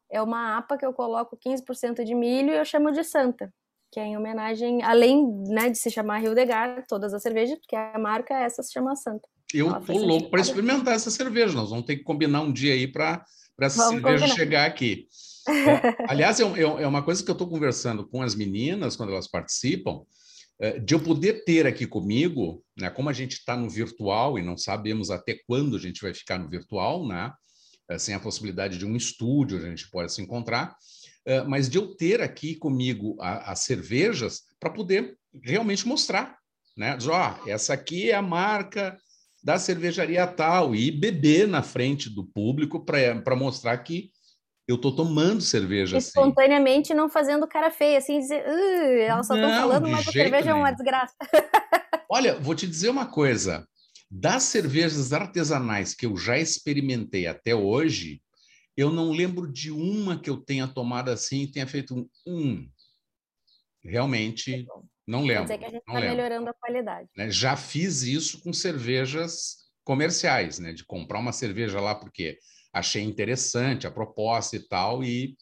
É 0.09 0.21
uma 0.21 0.57
APA 0.57 0.77
que 0.77 0.85
eu 0.85 0.91
coloco 0.91 1.37
15% 1.37 2.03
de 2.03 2.13
milho 2.13 2.51
e 2.51 2.57
eu 2.57 2.65
chamo 2.65 2.91
de 2.91 3.03
Santa, 3.03 3.53
que 3.91 3.99
é 3.99 4.05
em 4.05 4.17
homenagem, 4.17 4.83
além 4.83 5.25
né, 5.47 5.69
de 5.69 5.77
se 5.77 5.89
chamar 5.89 6.23
Hildegard, 6.23 6.83
todas 6.87 7.13
as 7.13 7.21
cervejas, 7.21 7.57
porque 7.59 7.75
a 7.75 7.97
marca 7.97 8.33
essa 8.33 8.61
se 8.61 8.71
chama 8.71 8.95
Santa. 8.95 9.27
Eu 9.53 9.73
tô 9.81 9.97
louco 9.97 10.29
para 10.29 10.41
experimentar 10.41 10.93
essa 10.93 11.09
cerveja. 11.09 11.53
Nós 11.53 11.69
vamos 11.71 11.85
ter 11.85 11.97
que 11.97 12.03
combinar 12.03 12.41
um 12.41 12.53
dia 12.53 12.73
aí 12.73 12.87
para 12.87 13.25
essa 13.59 13.83
vamos 13.83 14.01
cerveja 14.01 14.25
combinar. 14.25 14.35
chegar 14.35 14.65
aqui. 14.65 15.07
É, 15.47 16.11
aliás, 16.11 16.39
é, 16.39 16.43
é, 16.43 16.87
uma 16.87 17.01
coisa 17.01 17.23
que 17.23 17.29
eu 17.29 17.33
estou 17.33 17.49
conversando 17.49 18.07
com 18.07 18.21
as 18.21 18.35
meninas 18.35 18.95
quando 18.95 19.11
elas 19.11 19.27
participam, 19.27 20.01
é, 20.59 20.77
de 20.77 20.93
eu 20.93 20.99
poder 20.99 21.45
ter 21.45 21.65
aqui 21.65 21.87
comigo, 21.87 22.63
né, 22.77 22.89
como 22.89 23.09
a 23.09 23.13
gente 23.13 23.33
está 23.33 23.55
no 23.55 23.69
virtual 23.69 24.37
e 24.37 24.43
não 24.43 24.57
sabemos 24.57 25.09
até 25.09 25.39
quando 25.47 25.77
a 25.77 25.79
gente 25.79 26.01
vai 26.01 26.13
ficar 26.13 26.37
no 26.37 26.49
virtual, 26.49 27.07
né, 27.07 27.31
é, 27.89 27.97
sem 27.97 28.13
a 28.13 28.19
possibilidade 28.19 28.77
de 28.77 28.85
um 28.85 28.95
estúdio 28.95 29.57
a 29.57 29.61
gente 29.61 29.89
pode 29.89 30.13
se 30.13 30.21
encontrar, 30.21 30.75
é, 30.75 30.75
mas 31.47 31.69
de 31.69 31.77
eu 31.77 31.95
ter 31.95 32.21
aqui 32.21 32.55
comigo 32.55 33.15
as 33.19 33.59
cervejas 33.59 34.43
para 34.59 34.69
poder 34.69 35.17
realmente 35.43 35.87
mostrar, 35.87 36.37
né, 36.75 36.95
dizer, 36.97 37.11
ó, 37.11 37.35
essa 37.47 37.73
aqui 37.73 38.09
é 38.09 38.15
a 38.15 38.21
marca 38.21 38.97
da 39.43 39.57
cervejaria 39.57 40.25
tal 40.27 40.75
e 40.75 40.91
beber 40.91 41.47
na 41.47 41.63
frente 41.63 42.09
do 42.09 42.25
público 42.25 42.83
para 42.83 43.35
mostrar 43.35 43.77
que 43.79 44.11
eu 44.67 44.77
tô 44.77 44.91
tomando 44.91 45.41
cerveja 45.41 45.97
assim. 45.97 46.09
Espontaneamente 46.09 46.91
assim. 46.91 46.99
não 46.99 47.09
fazendo 47.09 47.47
cara 47.47 47.71
feia, 47.71 47.97
assim, 47.97 48.19
dizer, 48.19 48.43
elas 49.01 49.25
só 49.25 49.33
estão 49.33 49.49
falando, 49.49 49.87
mas 49.87 50.07
a 50.07 50.11
cerveja 50.11 50.45
nenhum. 50.45 50.57
é 50.57 50.59
uma 50.59 50.71
desgraça. 50.71 51.15
Olha, 52.09 52.35
vou 52.39 52.53
te 52.53 52.67
dizer 52.67 52.89
uma 52.89 53.07
coisa. 53.07 53.67
Das 54.11 54.43
cervejas 54.43 55.11
artesanais 55.13 55.93
que 55.93 56.05
eu 56.05 56.15
já 56.17 56.37
experimentei 56.37 57.25
até 57.25 57.55
hoje, 57.55 58.21
eu 58.79 58.89
não 58.89 59.11
lembro 59.11 59.45
de 59.51 59.69
uma 59.71 60.17
que 60.17 60.29
eu 60.29 60.37
tenha 60.37 60.65
tomado 60.65 61.09
assim 61.09 61.41
e 61.41 61.51
tenha 61.51 61.67
feito 61.67 62.09
um. 62.25 62.65
Realmente, 63.83 64.65
não 65.05 65.25
lembro. 65.25 65.47
Quer 65.47 65.57
dizer 65.57 65.57
que 65.57 65.65
a 65.65 65.69
gente 65.69 65.79
está 65.85 65.99
melhorando 65.99 66.49
a 66.49 66.53
qualidade. 66.53 67.09
Né? 67.13 67.29
Já 67.29 67.57
fiz 67.57 68.03
isso 68.03 68.41
com 68.41 68.53
cervejas 68.53 69.69
comerciais, 69.83 70.59
né? 70.59 70.71
De 70.71 70.85
comprar 70.85 71.19
uma 71.19 71.33
cerveja 71.33 71.81
lá, 71.81 71.93
porque 71.93 72.39
achei 72.71 73.03
interessante 73.03 73.85
a 73.85 73.91
proposta 73.91 74.55
e 74.55 74.59
tal, 74.65 75.03
e 75.03 75.35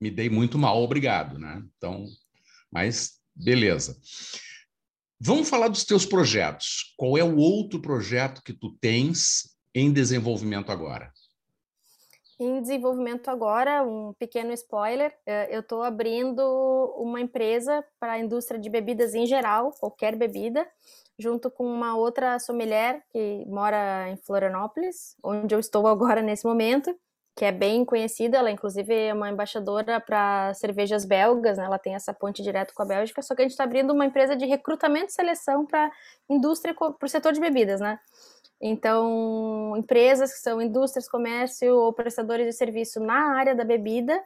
me 0.00 0.10
dei 0.10 0.28
muito 0.28 0.58
mal, 0.58 0.82
obrigado, 0.82 1.38
né? 1.38 1.62
Então, 1.76 2.06
mas 2.72 3.20
beleza. 3.36 4.00
Vamos 5.20 5.48
falar 5.48 5.68
dos 5.68 5.84
teus 5.84 6.04
projetos. 6.04 6.92
Qual 6.96 7.16
é 7.16 7.22
o 7.22 7.36
outro 7.36 7.80
projeto 7.80 8.42
que 8.42 8.52
tu 8.52 8.76
tens 8.80 9.56
em 9.72 9.92
desenvolvimento 9.92 10.72
agora? 10.72 11.12
Em 12.44 12.60
desenvolvimento 12.60 13.30
agora, 13.30 13.84
um 13.84 14.12
pequeno 14.14 14.52
spoiler, 14.52 15.16
é, 15.24 15.54
eu 15.54 15.60
estou 15.60 15.80
abrindo 15.80 16.42
uma 16.96 17.20
empresa 17.20 17.84
para 18.00 18.14
a 18.14 18.18
indústria 18.18 18.58
de 18.58 18.68
bebidas 18.68 19.14
em 19.14 19.24
geral, 19.26 19.70
qualquer 19.78 20.16
bebida, 20.16 20.66
junto 21.16 21.48
com 21.48 21.64
uma 21.64 21.96
outra 21.96 22.40
sommelier 22.40 23.00
que 23.12 23.44
mora 23.46 24.08
em 24.10 24.16
Florianópolis, 24.16 25.14
onde 25.22 25.54
eu 25.54 25.60
estou 25.60 25.86
agora 25.86 26.20
nesse 26.20 26.44
momento, 26.44 26.92
que 27.36 27.44
é 27.44 27.52
bem 27.52 27.84
conhecida, 27.84 28.38
ela 28.38 28.50
inclusive 28.50 28.92
é 28.92 29.14
uma 29.14 29.30
embaixadora 29.30 30.00
para 30.00 30.52
cervejas 30.54 31.04
belgas, 31.04 31.58
né? 31.58 31.64
ela 31.64 31.78
tem 31.78 31.94
essa 31.94 32.12
ponte 32.12 32.42
direto 32.42 32.74
com 32.74 32.82
a 32.82 32.86
Bélgica, 32.86 33.22
só 33.22 33.36
que 33.36 33.42
a 33.42 33.44
gente 33.44 33.52
está 33.52 33.62
abrindo 33.62 33.92
uma 33.92 34.04
empresa 34.04 34.34
de 34.34 34.46
recrutamento 34.46 35.10
e 35.10 35.12
seleção 35.12 35.64
para 35.64 35.92
indústria, 36.28 36.74
para 36.74 37.06
o 37.06 37.08
setor 37.08 37.32
de 37.32 37.40
bebidas, 37.40 37.80
né? 37.80 38.00
Então, 38.64 39.74
empresas 39.76 40.32
que 40.32 40.38
são 40.38 40.62
indústrias, 40.62 41.08
comércio 41.08 41.76
ou 41.76 41.92
prestadores 41.92 42.46
de 42.46 42.52
serviço 42.52 43.00
na 43.00 43.36
área 43.36 43.56
da 43.56 43.64
bebida, 43.64 44.22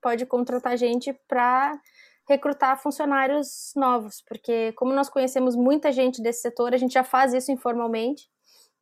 pode 0.00 0.24
contratar 0.24 0.74
gente 0.78 1.12
para 1.28 1.78
recrutar 2.26 2.80
funcionários 2.80 3.72
novos, 3.76 4.22
porque 4.26 4.72
como 4.72 4.94
nós 4.94 5.10
conhecemos 5.10 5.54
muita 5.54 5.92
gente 5.92 6.22
desse 6.22 6.40
setor, 6.40 6.72
a 6.72 6.78
gente 6.78 6.94
já 6.94 7.04
faz 7.04 7.34
isso 7.34 7.52
informalmente 7.52 8.26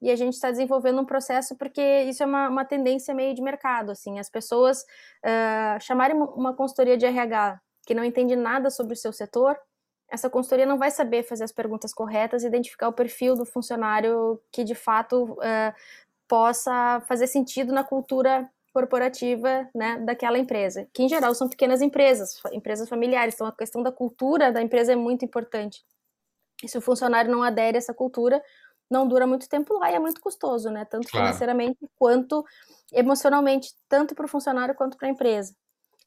e 0.01 0.09
a 0.11 0.17
gente 0.17 0.35
está 0.35 0.53
desenvolvendo 0.53 1.01
um 1.01 1.05
processo 1.05 1.57
porque 1.57 2.03
isso 2.03 2.23
é 2.23 2.27
uma, 2.27 2.49
uma, 2.49 2.65
tendência 2.65 3.13
meio 3.13 3.35
de 3.35 3.43
mercado, 3.43 3.91
assim, 3.91 4.21
as 4.21 4.31
pessoas 4.31 4.83
uh, 5.25 5.81
chamarem 5.81 6.17
uma 6.17 6.55
consultoria 6.55 6.97
de 6.97 7.07
RH 7.07 7.61
que 7.85 7.95
não 7.95 8.05
entende 8.05 8.37
nada 8.37 8.71
sobre 8.71 8.95
o 8.95 8.97
seu 8.97 9.13
setor, 9.13 9.59
essa 10.13 10.29
consultoria 10.29 10.67
não 10.67 10.77
vai 10.77 10.91
saber 10.91 11.23
fazer 11.23 11.45
as 11.45 11.53
perguntas 11.53 11.95
corretas, 11.95 12.45
identificar 12.45 12.89
o 12.89 12.93
perfil 12.93 13.35
do 13.35 13.47
funcionário 13.47 14.39
que 14.53 14.63
de 14.63 14.75
fato 14.75 15.33
uh, 15.33 15.75
possa 16.29 17.03
fazer 17.09 17.27
sentido 17.27 17.73
na 17.73 17.83
cultura 17.83 18.47
corporativa 18.75 19.69
né, 19.75 19.99
daquela 20.01 20.39
empresa, 20.39 20.87
que 20.93 21.03
em 21.03 21.09
geral 21.09 21.35
são 21.35 21.49
pequenas 21.49 21.81
empresas, 21.81 22.41
empresas 22.53 22.89
familiares, 22.89 23.35
então 23.35 23.47
a 23.47 23.53
questão 23.53 23.83
da 23.83 23.91
cultura 23.91 24.53
da 24.53 24.61
empresa 24.61 24.93
é 24.93 24.97
muito 24.97 25.25
importante. 25.25 25.83
E 26.63 26.69
se 26.69 26.77
o 26.77 26.81
funcionário 26.81 27.31
não 27.31 27.43
adere 27.43 27.77
a 27.77 27.79
essa 27.79 27.95
cultura, 27.95 28.43
não 28.91 29.09
dura 29.09 29.27
muito 29.27 29.49
tempo 29.49 29.79
lá 29.79 29.91
e 29.91 29.95
é 29.95 29.99
muito 29.99 30.21
custoso, 30.21 30.71
né? 30.71 30.85
Tanto 30.85 31.09
claro. 31.09 31.27
financeiramente 31.27 31.79
quanto 31.99 32.45
emocionalmente, 32.93 33.73
tanto 33.89 34.15
para 34.15 34.27
o 34.27 34.29
funcionário 34.29 34.75
quanto 34.75 34.97
para 34.97 35.09
a 35.09 35.11
empresa. 35.11 35.55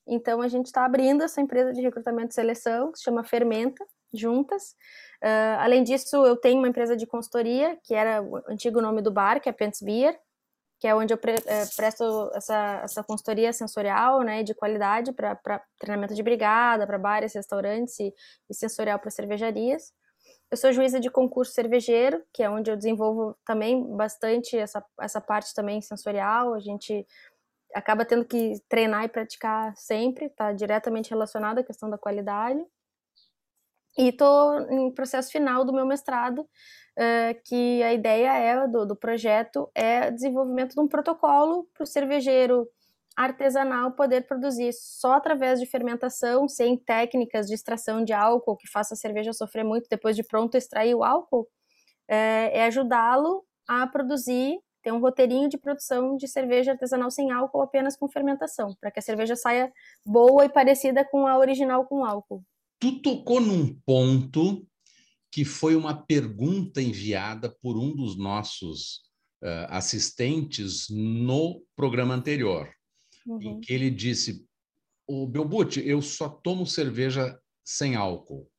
Então 0.08 0.42
a 0.42 0.48
gente 0.48 0.68
está 0.68 0.86
abrindo 0.86 1.24
essa 1.24 1.42
empresa 1.42 1.74
de 1.74 1.82
recrutamento 1.82 2.30
e 2.30 2.34
seleção, 2.34 2.92
que 2.92 3.00
se 3.00 3.04
chama 3.04 3.24
Fermenta, 3.24 3.86
juntas. 4.20 4.76
Uh, 5.24 5.60
além 5.60 5.84
disso, 5.84 6.26
eu 6.26 6.36
tenho 6.36 6.60
uma 6.60 6.68
empresa 6.68 6.96
de 6.96 7.06
consultoria, 7.06 7.78
que 7.84 7.94
era 7.94 8.22
o 8.22 8.38
antigo 8.48 8.82
nome 8.82 9.02
do 9.02 9.12
bar, 9.12 9.40
que 9.40 9.50
é 9.50 9.52
Pants 9.52 9.82
Beer, 9.82 10.18
que 10.80 10.88
é 10.88 10.96
onde 10.96 11.14
eu 11.14 11.18
pre, 11.18 11.36
é, 11.46 11.66
presto 11.76 12.30
essa, 12.34 12.82
essa 12.84 13.04
consultoria 13.04 13.52
sensorial, 13.54 14.22
né, 14.22 14.44
de 14.44 14.54
qualidade 14.54 15.14
para 15.14 15.64
treinamento 15.80 16.14
de 16.14 16.22
brigada, 16.22 16.86
para 16.86 16.98
bares, 16.98 17.34
restaurantes 17.34 18.00
e, 18.00 18.14
e 18.50 18.54
sensorial 18.54 19.00
para 19.00 19.10
cervejarias. 19.10 19.94
Eu 20.52 20.58
sou 20.58 20.72
juíza 20.72 21.00
de 21.00 21.10
concurso 21.10 21.54
cervejeiro, 21.54 22.24
que 22.34 22.44
é 22.44 22.50
onde 22.50 22.70
eu 22.70 22.78
desenvolvo 22.78 23.36
também 23.46 23.84
bastante 23.96 24.58
essa, 24.58 24.84
essa 25.02 25.20
parte 25.20 25.54
também 25.54 25.82
sensorial. 25.82 26.54
A 26.54 26.60
gente 26.60 27.06
acaba 27.74 28.06
tendo 28.06 28.24
que 28.24 28.62
treinar 28.70 29.04
e 29.04 29.10
praticar 29.10 29.76
sempre, 29.76 30.28
está 30.28 30.54
diretamente 30.54 31.10
relacionado 31.10 31.60
à 31.60 31.64
questão 31.64 31.90
da 31.90 31.98
qualidade. 31.98 32.64
E 33.98 34.10
estou 34.10 34.60
em 34.70 34.92
processo 34.92 35.32
final 35.32 35.64
do 35.64 35.74
meu 35.74 35.86
mestrado, 35.86 36.40
uh, 36.42 37.42
que 37.46 37.82
a 37.82 37.94
ideia 37.94 38.38
é 38.38 38.68
do, 38.68 38.86
do 38.86 38.96
projeto 38.96 39.70
é 39.74 40.12
desenvolvimento 40.12 40.74
de 40.74 40.82
um 40.82 40.88
protocolo 40.88 41.68
para 41.74 41.84
o 41.84 41.88
cervejeiro 41.88 42.68
artesanal 43.16 43.94
poder 43.94 44.28
produzir 44.28 44.74
só 44.74 45.14
através 45.14 45.60
de 45.60 45.66
fermentação, 45.66 46.50
sem 46.50 46.78
técnicas 46.78 47.48
de 47.48 47.54
extração 47.54 48.04
de 48.04 48.12
álcool 48.12 48.58
que 48.58 48.68
faça 48.70 48.94
a 48.94 48.98
cerveja 48.98 49.32
sofrer 49.32 49.64
muito 49.64 49.88
depois 49.90 50.18
de 50.18 50.24
pronto 50.24 50.56
extrair 50.58 50.94
o 50.94 51.04
álcool, 51.04 51.48
é, 52.08 52.60
é 52.60 52.66
ajudá-lo 52.66 53.46
a 53.68 53.88
produzir, 53.88 54.60
ter 54.84 54.92
um 54.92 55.00
roteirinho 55.00 55.50
de 55.50 55.58
produção 55.58 56.18
de 56.18 56.28
cerveja 56.28 56.74
artesanal 56.74 57.10
sem 57.10 57.32
álcool 57.32 57.62
apenas 57.62 57.96
com 57.96 58.10
fermentação, 58.10 58.76
para 58.82 58.92
que 58.92 59.00
a 59.00 59.02
cerveja 59.02 59.36
saia 59.38 59.72
boa 60.06 60.46
e 60.46 60.50
parecida 60.50 61.06
com 61.06 61.26
a 61.26 61.38
original 61.38 61.86
com 61.86 62.06
álcool 62.06 62.44
tu 62.86 63.02
tocou 63.02 63.40
num 63.40 63.74
ponto 63.86 64.68
que 65.32 65.44
foi 65.44 65.76
uma 65.76 66.06
pergunta 66.06 66.82
enviada 66.82 67.50
por 67.62 67.78
um 67.78 67.96
dos 67.96 68.18
nossos 68.18 68.98
uh, 69.44 69.68
assistentes 69.70 70.88
no 70.90 71.64
programa 71.76 72.14
anterior, 72.14 72.70
uhum. 73.26 73.42
em 73.42 73.60
que 73.60 73.74
ele 73.74 73.90
disse: 73.90 74.46
o 75.08 75.28
Belbuti, 75.28 75.82
eu 75.86 76.02
só 76.02 76.30
tomo 76.30 76.66
cerveja 76.66 77.40
sem 77.64 77.96
álcool. 77.96 78.50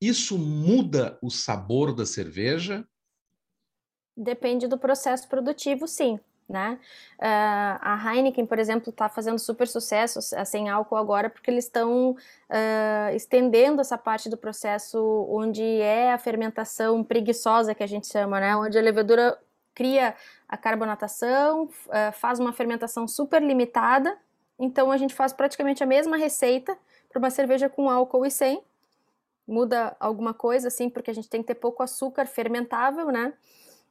Isso 0.00 0.36
muda 0.38 1.18
o 1.22 1.30
sabor 1.30 1.94
da 1.94 2.04
cerveja? 2.04 2.86
Depende 4.16 4.66
do 4.66 4.78
processo 4.78 5.28
produtivo, 5.28 5.86
sim. 5.86 6.18
Né? 6.52 6.78
Uh, 7.18 7.78
a 7.80 8.14
Heineken, 8.14 8.44
por 8.44 8.58
exemplo, 8.58 8.90
está 8.90 9.08
fazendo 9.08 9.38
super 9.38 9.66
sucesso 9.66 10.20
sem 10.44 10.68
álcool 10.68 10.96
agora 10.96 11.30
porque 11.30 11.50
eles 11.50 11.64
estão 11.64 12.10
uh, 12.10 13.16
estendendo 13.16 13.80
essa 13.80 13.96
parte 13.96 14.28
do 14.28 14.36
processo 14.36 15.26
onde 15.30 15.62
é 15.62 16.12
a 16.12 16.18
fermentação 16.18 17.02
preguiçosa 17.02 17.74
que 17.74 17.82
a 17.82 17.86
gente 17.86 18.06
chama, 18.06 18.38
né? 18.38 18.54
Onde 18.54 18.78
a 18.78 18.82
levedura 18.82 19.38
cria 19.74 20.14
a 20.46 20.58
carbonatação, 20.58 21.64
uh, 21.64 22.12
faz 22.12 22.38
uma 22.38 22.52
fermentação 22.52 23.08
super 23.08 23.42
limitada. 23.42 24.14
Então 24.58 24.92
a 24.92 24.98
gente 24.98 25.14
faz 25.14 25.32
praticamente 25.32 25.82
a 25.82 25.86
mesma 25.86 26.18
receita 26.18 26.76
para 27.08 27.18
uma 27.18 27.30
cerveja 27.30 27.70
com 27.70 27.88
álcool 27.88 28.26
e 28.26 28.30
sem. 28.30 28.62
Muda 29.48 29.96
alguma 29.98 30.34
coisa, 30.34 30.68
assim, 30.68 30.90
porque 30.90 31.10
a 31.10 31.14
gente 31.14 31.30
tem 31.30 31.40
que 31.40 31.46
ter 31.46 31.54
pouco 31.54 31.82
açúcar 31.82 32.26
fermentável, 32.26 33.06
né? 33.06 33.32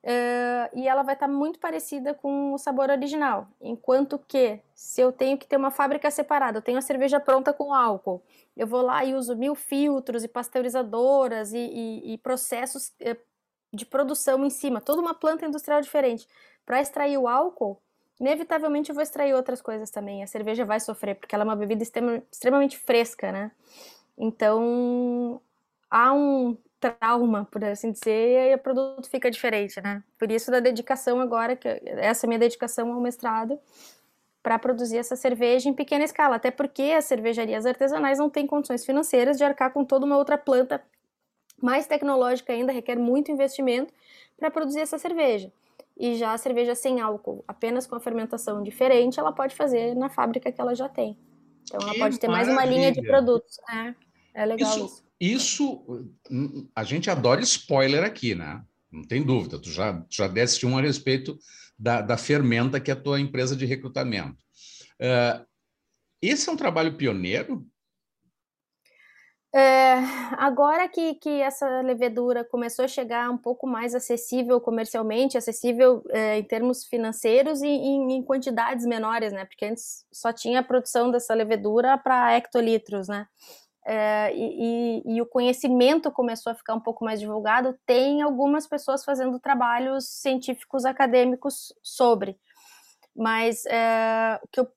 Uh, 0.04 0.66
e 0.74 0.88
ela 0.88 1.04
vai 1.04 1.14
estar 1.14 1.28
tá 1.28 1.32
muito 1.32 1.60
parecida 1.60 2.14
com 2.14 2.54
o 2.54 2.58
sabor 2.58 2.90
original. 2.90 3.48
Enquanto 3.62 4.18
que, 4.18 4.60
se 4.74 5.00
eu 5.00 5.12
tenho 5.12 5.38
que 5.38 5.46
ter 5.46 5.58
uma 5.58 5.70
fábrica 5.70 6.10
separada, 6.10 6.58
eu 6.58 6.62
tenho 6.62 6.80
a 6.80 6.82
cerveja 6.82 7.20
pronta 7.20 7.54
com 7.54 7.72
álcool, 7.72 8.24
eu 8.58 8.66
vou 8.66 8.82
lá 8.82 9.06
e 9.06 9.14
uso 9.14 9.36
mil 9.36 9.54
filtros 9.54 10.24
e 10.24 10.28
pasteurizadoras 10.28 11.54
e, 11.54 11.58
e, 11.58 12.14
e 12.14 12.18
processos 12.18 12.88
uh, 13.02 13.16
de 13.72 13.86
produção 13.86 14.44
em 14.44 14.50
cima, 14.50 14.82
toda 14.82 15.02
uma 15.02 15.14
planta 15.14 15.46
industrial 15.46 15.82
diferente. 15.82 16.28
Para 16.66 16.82
extrair 16.82 17.18
o 17.18 17.28
álcool, 17.28 17.80
inevitavelmente 18.20 18.90
eu 18.90 18.96
vou 18.96 19.04
extrair 19.04 19.34
outras 19.34 19.62
coisas 19.62 19.92
também. 19.92 20.24
A 20.24 20.28
cerveja 20.28 20.66
vai 20.66 20.80
sofrer, 20.80 21.16
porque 21.16 21.36
ela 21.36 21.44
é 21.44 21.46
uma 21.46 21.56
bebida 21.56 21.84
extremamente 21.84 22.78
fresca, 22.78 23.32
né? 23.32 23.52
Então, 24.18 25.42
há 25.90 26.12
um 26.14 26.58
trauma, 26.82 27.48
por 27.52 27.64
assim 27.64 27.92
dizer, 27.92 28.52
e 28.52 28.56
o 28.56 28.58
produto 28.58 29.08
fica 29.08 29.30
diferente, 29.30 29.80
né? 29.82 30.04
Por 30.18 30.32
isso 30.32 30.50
da 30.50 30.60
dedicação 30.60 31.22
agora, 31.22 31.56
que 31.56 31.68
essa 31.86 32.26
minha 32.26 32.40
dedicação 32.40 32.92
ao 32.92 33.00
mestrado, 33.00 33.60
para 34.42 34.58
produzir 34.58 34.98
essa 34.98 35.16
cerveja 35.16 35.70
em 35.70 35.74
pequena 35.74 36.04
escala, 36.04 36.38
até 36.38 36.50
porque 36.50 36.82
as 36.98 37.06
cervejarias 37.06 37.66
artesanais 37.66 38.18
não 38.18 38.30
têm 38.30 38.48
condições 38.48 38.84
financeiras 38.84 39.38
de 39.38 39.44
arcar 39.44 39.72
com 39.72 39.86
toda 39.86 40.06
uma 40.06 40.18
outra 40.18 40.38
planta 40.38 40.84
mais 41.62 41.86
tecnológica 41.86 42.52
ainda, 42.52 42.72
requer 42.72 42.98
muito 42.98 43.32
investimento 43.32 43.94
para 44.36 44.50
produzir 44.50 44.80
essa 44.80 44.98
cerveja. 44.98 45.54
E 45.96 46.16
já 46.16 46.34
a 46.34 46.38
cerveja 46.40 46.74
sem 46.74 47.00
álcool, 47.00 47.44
apenas 47.48 47.86
com 47.86 47.96
a 47.96 48.00
fermentação 48.00 48.64
diferente, 48.64 49.20
ela 49.20 49.32
pode 49.32 49.54
fazer 49.56 49.96
na 49.96 50.10
fábrica 50.10 50.52
que 50.52 50.60
ela 50.60 50.74
já 50.74 50.90
tem. 50.90 51.16
Então 51.64 51.80
ela 51.80 51.94
pode 52.00 52.20
ter 52.20 52.28
mais 52.28 52.48
uma 52.48 52.66
linha 52.66 52.92
de 52.92 53.04
produtos. 53.04 53.60
É, 53.70 53.94
é 54.34 54.46
legal 54.48 54.72
isso. 54.72 54.86
isso. 54.86 55.11
Isso, 55.22 55.86
a 56.76 56.84
gente 56.84 57.08
adora 57.08 57.42
spoiler 57.42 58.04
aqui, 58.04 58.34
né? 58.34 58.60
Não 58.92 59.04
tem 59.04 59.22
dúvida. 59.24 59.62
Tu 59.62 59.70
já, 59.70 60.04
já 60.10 60.28
deste 60.28 60.66
um 60.66 60.76
a 60.76 60.82
respeito 60.82 61.38
da, 61.78 62.02
da 62.02 62.18
Fermenta, 62.18 62.80
que 62.80 62.90
é 62.90 62.96
a 62.96 63.00
tua 63.00 63.20
empresa 63.20 63.56
de 63.56 63.64
recrutamento. 63.64 64.40
Uh, 65.00 65.46
esse 66.24 66.50
é 66.50 66.52
um 66.52 66.58
trabalho 66.58 66.98
pioneiro? 66.98 67.64
É, 69.54 69.96
agora 70.38 70.90
que, 70.90 71.14
que 71.16 71.30
essa 71.30 71.82
levedura 71.82 72.44
começou 72.44 72.86
a 72.86 72.88
chegar 72.88 73.30
um 73.30 73.38
pouco 73.38 73.68
mais 73.68 73.94
acessível 73.94 74.60
comercialmente, 74.60 75.38
acessível 75.38 76.02
é, 76.10 76.40
em 76.40 76.44
termos 76.44 76.86
financeiros 76.86 77.62
e 77.62 77.68
em, 77.68 78.14
em, 78.14 78.24
quantidades 78.24 78.88
menores, 78.88 79.34
né? 79.34 79.46
Porque 79.46 79.66
antes 79.66 80.04
só 80.12 80.34
tinha 80.34 80.62
a 80.62 80.64
produção 80.64 81.12
dessa 81.12 81.36
levedura 81.36 81.96
para 81.98 82.34
hectolitros, 82.34 83.08
né? 83.08 83.28
É, 83.86 84.32
e, 84.36 85.02
e, 85.06 85.22
o 85.22 85.26
conhecimento 85.26 86.12
começou 86.12 86.52
a 86.52 86.56
ficar 86.56 86.76
um 86.76 86.80
pouco 86.80 87.04
mais 87.04 87.20
divulgado, 87.20 87.78
tem 87.86 88.22
algumas 88.22 88.68
pessoas 88.68 89.04
fazendo 89.04 89.40
trabalhos 89.40 90.08
científicos 90.08 90.86
acadêmicos 90.86 91.74
sobre. 91.82 92.40
Mas 93.16 93.66
é, 93.66 94.40
o 94.44 94.48
que 94.48 94.60
eu 94.60 94.72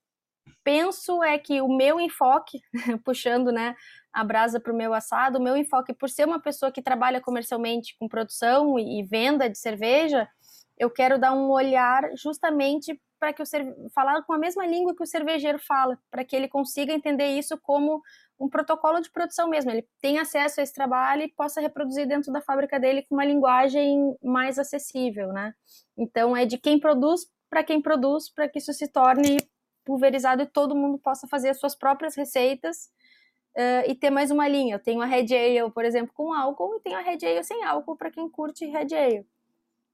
penso 0.62 1.22
é 1.22 1.38
que 1.38 1.61
o 1.61 1.68
meu 1.68 2.00
enfoque, 2.00 2.61
puxando 3.05 3.52
né, 3.52 3.76
a 4.12 4.24
brasa 4.24 4.59
para 4.59 4.72
o 4.72 4.76
meu 4.76 4.94
assado, 4.94 5.38
o 5.38 5.42
meu 5.42 5.57
enfoque, 5.57 5.92
por 5.92 6.09
ser 6.09 6.26
uma 6.26 6.40
pessoa 6.40 6.72
que 6.72 6.82
trabalha 6.82 7.20
comercialmente 7.20 7.94
com 7.98 8.09
produção 8.09 8.78
e, 8.78 9.00
e 9.00 9.02
venda 9.02 9.50
de 9.50 9.59
cerveja, 9.59 10.26
eu 10.78 10.90
quero 10.90 11.18
dar 11.18 11.34
um 11.34 11.50
olhar 11.50 12.11
justamente 12.16 12.98
para 13.18 13.32
que 13.32 13.42
o 13.42 13.46
falar 13.94 14.22
com 14.22 14.32
a 14.32 14.38
mesma 14.38 14.66
língua 14.66 14.94
que 14.94 15.02
o 15.02 15.07
cervejeiro 15.07 15.59
fala, 15.59 15.98
para 16.11 16.24
que 16.24 16.34
ele 16.36 16.48
consiga 16.48 16.92
entender 16.92 17.28
isso 17.38 17.59
como 17.62 18.02
um 18.39 18.49
protocolo 18.49 19.01
de 19.01 19.11
produção 19.11 19.49
mesmo. 19.49 19.70
Ele 19.70 19.87
tem 20.01 20.18
acesso 20.18 20.61
a 20.61 20.62
esse 20.62 20.72
trabalho 20.72 21.22
e 21.22 21.32
possa 21.32 21.61
reproduzir 21.61 22.07
dentro 22.07 22.32
da 22.32 22.41
fábrica 22.41 22.78
dele 22.78 23.03
com 23.03 23.14
uma 23.14 23.24
linguagem 23.24 24.16
mais 24.22 24.59
acessível, 24.59 25.32
né? 25.32 25.55
Então 25.97 26.37
é 26.37 26.45
de 26.45 26.59
quem 26.59 26.78
produz 26.78 27.26
para 27.49 27.62
quem 27.62 27.80
produz, 27.80 28.28
para 28.28 28.49
que 28.49 28.59
isso 28.59 28.72
se 28.72 28.89
torne 28.89 29.39
pulverizado 29.85 30.43
e 30.43 30.47
todo 30.47 30.74
mundo 30.74 30.99
possa 30.99 31.28
fazer 31.28 31.51
as 31.51 31.61
suas 31.61 31.76
próprias 31.76 32.16
receitas 32.16 32.91
uh, 33.57 33.89
e 33.89 33.95
ter 33.95 34.11
mais 34.11 34.30
uma 34.30 34.49
linha. 34.49 34.74
Eu 34.74 34.82
tenho 34.82 35.01
a 35.01 35.07
Red 35.07 35.26
Ale, 35.32 35.70
por 35.70 35.85
exemplo, 35.85 36.12
com 36.14 36.32
álcool 36.32 36.76
e 36.76 36.80
tenho 36.80 36.97
a 36.97 37.03
Red 37.03 37.18
Ale 37.22 37.45
sem 37.45 37.62
álcool 37.64 37.97
para 37.97 38.11
quem 38.11 38.28
curte 38.28 38.66
Red 38.66 38.95
Ale. 38.95 39.26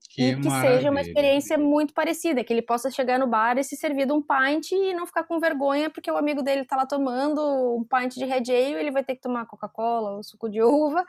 Que 0.09 0.33
e 0.33 0.41
que 0.41 0.49
maravilha. 0.49 0.77
seja 0.77 0.91
uma 0.91 1.01
experiência 1.01 1.59
muito 1.59 1.95
parecida, 1.95 2.43
que 2.43 2.53
ele 2.53 2.63
possa 2.63 2.91
chegar 2.91 3.19
no 3.19 3.27
bar 3.27 3.59
e 3.59 3.65
se 3.65 3.77
servir 3.77 4.07
de 4.07 4.13
um 4.13 4.23
pint 4.23 4.73
e 4.73 4.93
não 4.95 5.07
ficar 5.07 5.25
com 5.25 5.39
vergonha 5.39 5.89
porque 5.91 6.11
o 6.11 6.17
amigo 6.17 6.43
dele 6.43 6.65
tá 6.65 6.77
lá 6.77 6.87
tomando 6.87 7.41
um 7.77 7.85
pint 7.85 8.15
de 8.15 8.25
Red 8.25 8.51
Ale, 8.51 8.75
ele 8.75 8.91
vai 8.91 9.05
ter 9.05 9.15
que 9.15 9.21
tomar 9.21 9.47
Coca-Cola 9.47 10.17
ou 10.17 10.23
suco 10.23 10.49
de 10.49 10.63
uva 10.63 11.05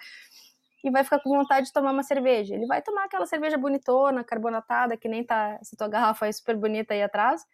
e 0.83 0.89
vai 0.91 1.03
ficar 1.03 1.19
com 1.19 1.29
vontade 1.29 1.67
de 1.67 1.73
tomar 1.73 1.91
uma 1.91 2.03
cerveja. 2.03 2.55
Ele 2.55 2.65
vai 2.65 2.81
tomar 2.81 3.05
aquela 3.05 3.25
cerveja 3.25 3.57
bonitona, 3.57 4.23
carbonatada, 4.23 4.97
que 4.97 5.07
nem 5.07 5.23
tá 5.23 5.57
essa 5.61 5.75
tua 5.75 5.87
garrafa 5.87 6.25
aí 6.25 6.33
super 6.33 6.55
bonita 6.55 6.93
aí 6.93 7.03
atrás, 7.03 7.45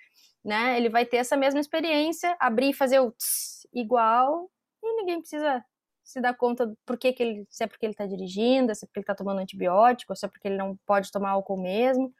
né? 0.43 0.77
Ele 0.77 0.89
vai 0.89 1.05
ter 1.05 1.17
essa 1.17 1.35
mesma 1.38 1.59
experiência, 1.59 2.35
abrir 2.39 2.69
e 2.69 2.73
fazer 2.73 2.99
o 2.99 3.11
tss, 3.11 3.67
igual 3.73 4.49
e 4.83 4.95
ninguém 4.95 5.19
precisa 5.19 5.63
se 6.07 6.21
dá 6.21 6.33
conta 6.33 6.73
por 6.85 6.97
que, 6.97 7.11
que 7.11 7.21
ele, 7.21 7.45
se 7.49 7.65
é 7.65 7.67
porque 7.67 7.85
ele 7.85 7.91
está 7.91 8.05
dirigindo, 8.05 8.73
se 8.73 8.85
é 8.85 8.87
porque 8.87 8.99
ele 8.99 9.03
está 9.03 9.13
tomando 9.13 9.39
antibiótico, 9.39 10.15
se 10.15 10.25
é 10.25 10.29
porque 10.29 10.47
ele 10.47 10.55
não 10.55 10.77
pode 10.85 11.11
tomar 11.11 11.31
álcool 11.31 11.61
mesmo. 11.61 12.13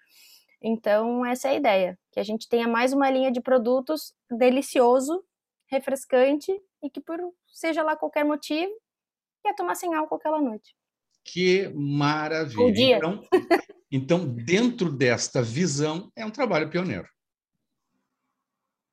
Então, 0.62 1.26
essa 1.26 1.48
é 1.48 1.52
a 1.52 1.56
ideia, 1.56 2.00
que 2.12 2.20
a 2.20 2.24
gente 2.24 2.50
tenha 2.50 2.68
mais 2.68 2.92
uma 2.92 3.10
linha 3.10 3.32
de 3.32 3.40
produtos 3.40 4.14
delicioso, 4.30 5.24
refrescante 5.68 6.52
e 6.84 6.90
que 6.90 7.00
por 7.00 7.18
seja 7.48 7.82
lá 7.82 7.96
qualquer 7.96 8.26
motivo, 8.26 8.74
quer 9.42 9.56
tomar 9.56 9.76
sem 9.76 9.94
álcool 9.94 10.16
aquela 10.16 10.42
noite. 10.42 10.76
Que 11.24 11.70
maravilha! 11.74 12.74
dia. 12.74 12.98
Então, 12.98 13.24
então, 13.90 14.28
dentro 14.28 14.92
desta 14.92 15.42
visão, 15.42 16.12
é 16.14 16.26
um 16.26 16.32
trabalho 16.32 16.70
pioneiro. 16.70 17.08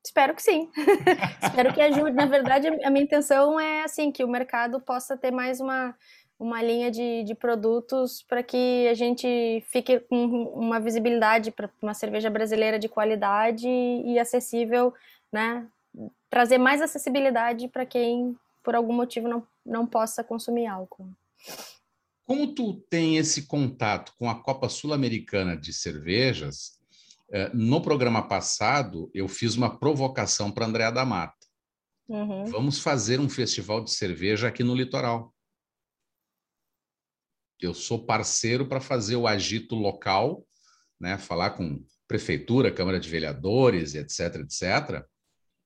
Espero 0.04 0.34
que 0.34 0.42
sim. 0.42 0.70
Espero 1.42 1.72
que 1.72 1.80
ajude. 1.80 2.12
Na 2.12 2.26
verdade, 2.26 2.68
a 2.68 2.90
minha 2.90 3.04
intenção 3.04 3.58
é 3.58 3.82
assim 3.82 4.12
que 4.12 4.22
o 4.22 4.28
mercado 4.28 4.78
possa 4.78 5.16
ter 5.16 5.30
mais 5.30 5.60
uma, 5.60 5.96
uma 6.38 6.62
linha 6.62 6.90
de, 6.90 7.24
de 7.24 7.34
produtos 7.34 8.22
para 8.22 8.42
que 8.42 8.86
a 8.88 8.94
gente 8.94 9.64
fique 9.70 10.00
com 10.00 10.44
uma 10.54 10.78
visibilidade 10.78 11.50
para 11.50 11.70
uma 11.80 11.94
cerveja 11.94 12.28
brasileira 12.28 12.78
de 12.78 12.88
qualidade 12.88 13.66
e 13.66 14.18
acessível, 14.18 14.92
né? 15.32 15.66
Trazer 16.28 16.58
mais 16.58 16.82
acessibilidade 16.82 17.68
para 17.68 17.86
quem, 17.86 18.36
por 18.62 18.74
algum 18.74 18.92
motivo, 18.92 19.26
não, 19.26 19.46
não 19.64 19.86
possa 19.86 20.22
consumir 20.22 20.66
álcool. 20.66 21.08
Como 22.26 22.54
tu 22.54 22.74
tem 22.90 23.16
esse 23.16 23.46
contato 23.46 24.12
com 24.18 24.28
a 24.28 24.42
Copa 24.42 24.68
Sul-Americana 24.68 25.56
de 25.56 25.72
Cervejas, 25.72 26.73
no 27.52 27.80
programa 27.80 28.22
passado, 28.22 29.10
eu 29.12 29.26
fiz 29.26 29.56
uma 29.56 29.76
provocação 29.76 30.52
para 30.52 30.66
Andréa 30.66 30.92
da 30.92 31.04
Mata. 31.04 31.34
Uhum. 32.08 32.44
Vamos 32.44 32.78
fazer 32.78 33.18
um 33.18 33.28
festival 33.28 33.82
de 33.82 33.90
cerveja 33.90 34.48
aqui 34.48 34.62
no 34.62 34.74
litoral. 34.74 35.34
Eu 37.60 37.74
sou 37.74 38.04
parceiro 38.04 38.68
para 38.68 38.80
fazer 38.80 39.16
o 39.16 39.26
agito 39.26 39.74
local, 39.74 40.46
né? 41.00 41.18
falar 41.18 41.50
com 41.50 41.84
prefeitura, 42.06 42.70
Câmara 42.70 43.00
de 43.00 43.08
Vereadores, 43.08 43.94
etc, 43.94 44.36
etc. 44.36 45.04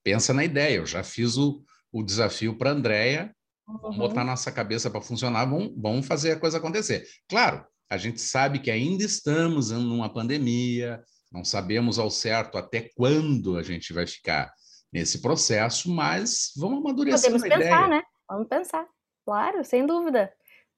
Pensa 0.03 0.33
na 0.33 0.45
ideia, 0.45 0.77
eu 0.77 0.87
já 0.87 1.03
fiz 1.03 1.37
o, 1.37 1.63
o 1.93 2.03
desafio 2.03 2.57
para 2.57 2.71
a 2.71 2.73
Andréia, 2.73 3.35
uhum. 3.67 3.79
vamos 3.79 3.97
botar 3.99 4.25
nossa 4.25 4.51
cabeça 4.51 4.89
para 4.89 5.03
funcionar, 5.03 5.45
vamos, 5.45 5.73
vamos 5.77 6.07
fazer 6.07 6.33
a 6.33 6.41
coisa 6.41 6.59
acontecer. 6.59 7.07
Claro, 7.29 7.67
a 7.91 7.97
gente 7.97 8.21
sabe 8.21 8.61
que 8.61 8.71
ainda 8.71 9.05
estamos 9.05 9.71
numa 9.71 10.13
pandemia, 10.13 11.03
não 11.31 11.45
sabemos 11.45 11.99
ao 11.99 12.11
certo 12.11 12.57
até 12.59 12.91
quando 12.95 13.57
a 13.59 13.63
gente 13.63 13.93
vai 13.93 14.07
ficar 14.07 14.53
nesse 14.93 15.21
processo, 15.21 15.91
mas 15.91 16.53
vamos 16.57 16.79
amadurecer 16.79 17.31
Podemos 17.31 17.43
pensar, 17.43 17.59
ideia. 17.61 17.89
né? 17.89 18.03
Vamos 18.29 18.49
pensar. 18.49 18.87
Claro, 19.25 19.65
sem 19.65 19.87
dúvida. 19.87 20.33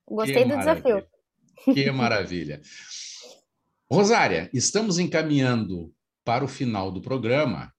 Gostei 0.09 0.43
que 0.43 0.45
do 0.45 0.57
maravilha. 0.57 1.09
desafio. 1.65 1.75
Que 1.75 1.91
maravilha. 1.93 2.61
Rosária, 3.91 4.51
estamos 4.53 4.99
encaminhando 4.99 5.93
para 6.25 6.45
o 6.45 6.49
final 6.49 6.91
do 6.93 7.01
programa 7.01 7.73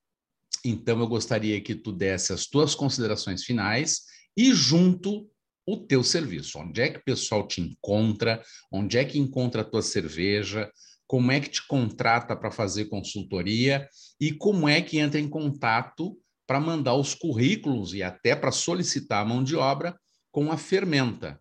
Então 0.64 1.00
eu 1.00 1.06
gostaria 1.06 1.60
que 1.60 1.74
tu 1.74 1.92
desse 1.92 2.32
as 2.32 2.46
tuas 2.46 2.74
considerações 2.74 3.44
finais 3.44 4.02
e 4.36 4.52
junto 4.52 5.28
o 5.66 5.76
teu 5.76 6.02
serviço. 6.04 6.58
Onde 6.58 6.80
é 6.80 6.88
que 6.90 6.98
o 6.98 7.04
pessoal 7.04 7.46
te 7.46 7.60
encontra? 7.60 8.42
Onde 8.70 8.98
é 8.98 9.04
que 9.04 9.18
encontra 9.18 9.62
a 9.62 9.64
tua 9.64 9.82
cerveja? 9.82 10.70
Como 11.12 11.30
é 11.30 11.38
que 11.40 11.50
te 11.50 11.66
contrata 11.66 12.34
para 12.34 12.50
fazer 12.50 12.86
consultoria? 12.86 13.86
E 14.18 14.32
como 14.32 14.66
é 14.66 14.80
que 14.80 14.98
entra 14.98 15.20
em 15.20 15.28
contato 15.28 16.18
para 16.46 16.58
mandar 16.58 16.94
os 16.94 17.14
currículos 17.14 17.92
e 17.92 18.02
até 18.02 18.34
para 18.34 18.50
solicitar 18.50 19.20
a 19.20 19.24
mão 19.28 19.44
de 19.44 19.54
obra 19.54 19.94
com 20.30 20.50
a 20.50 20.56
fermenta? 20.56 21.38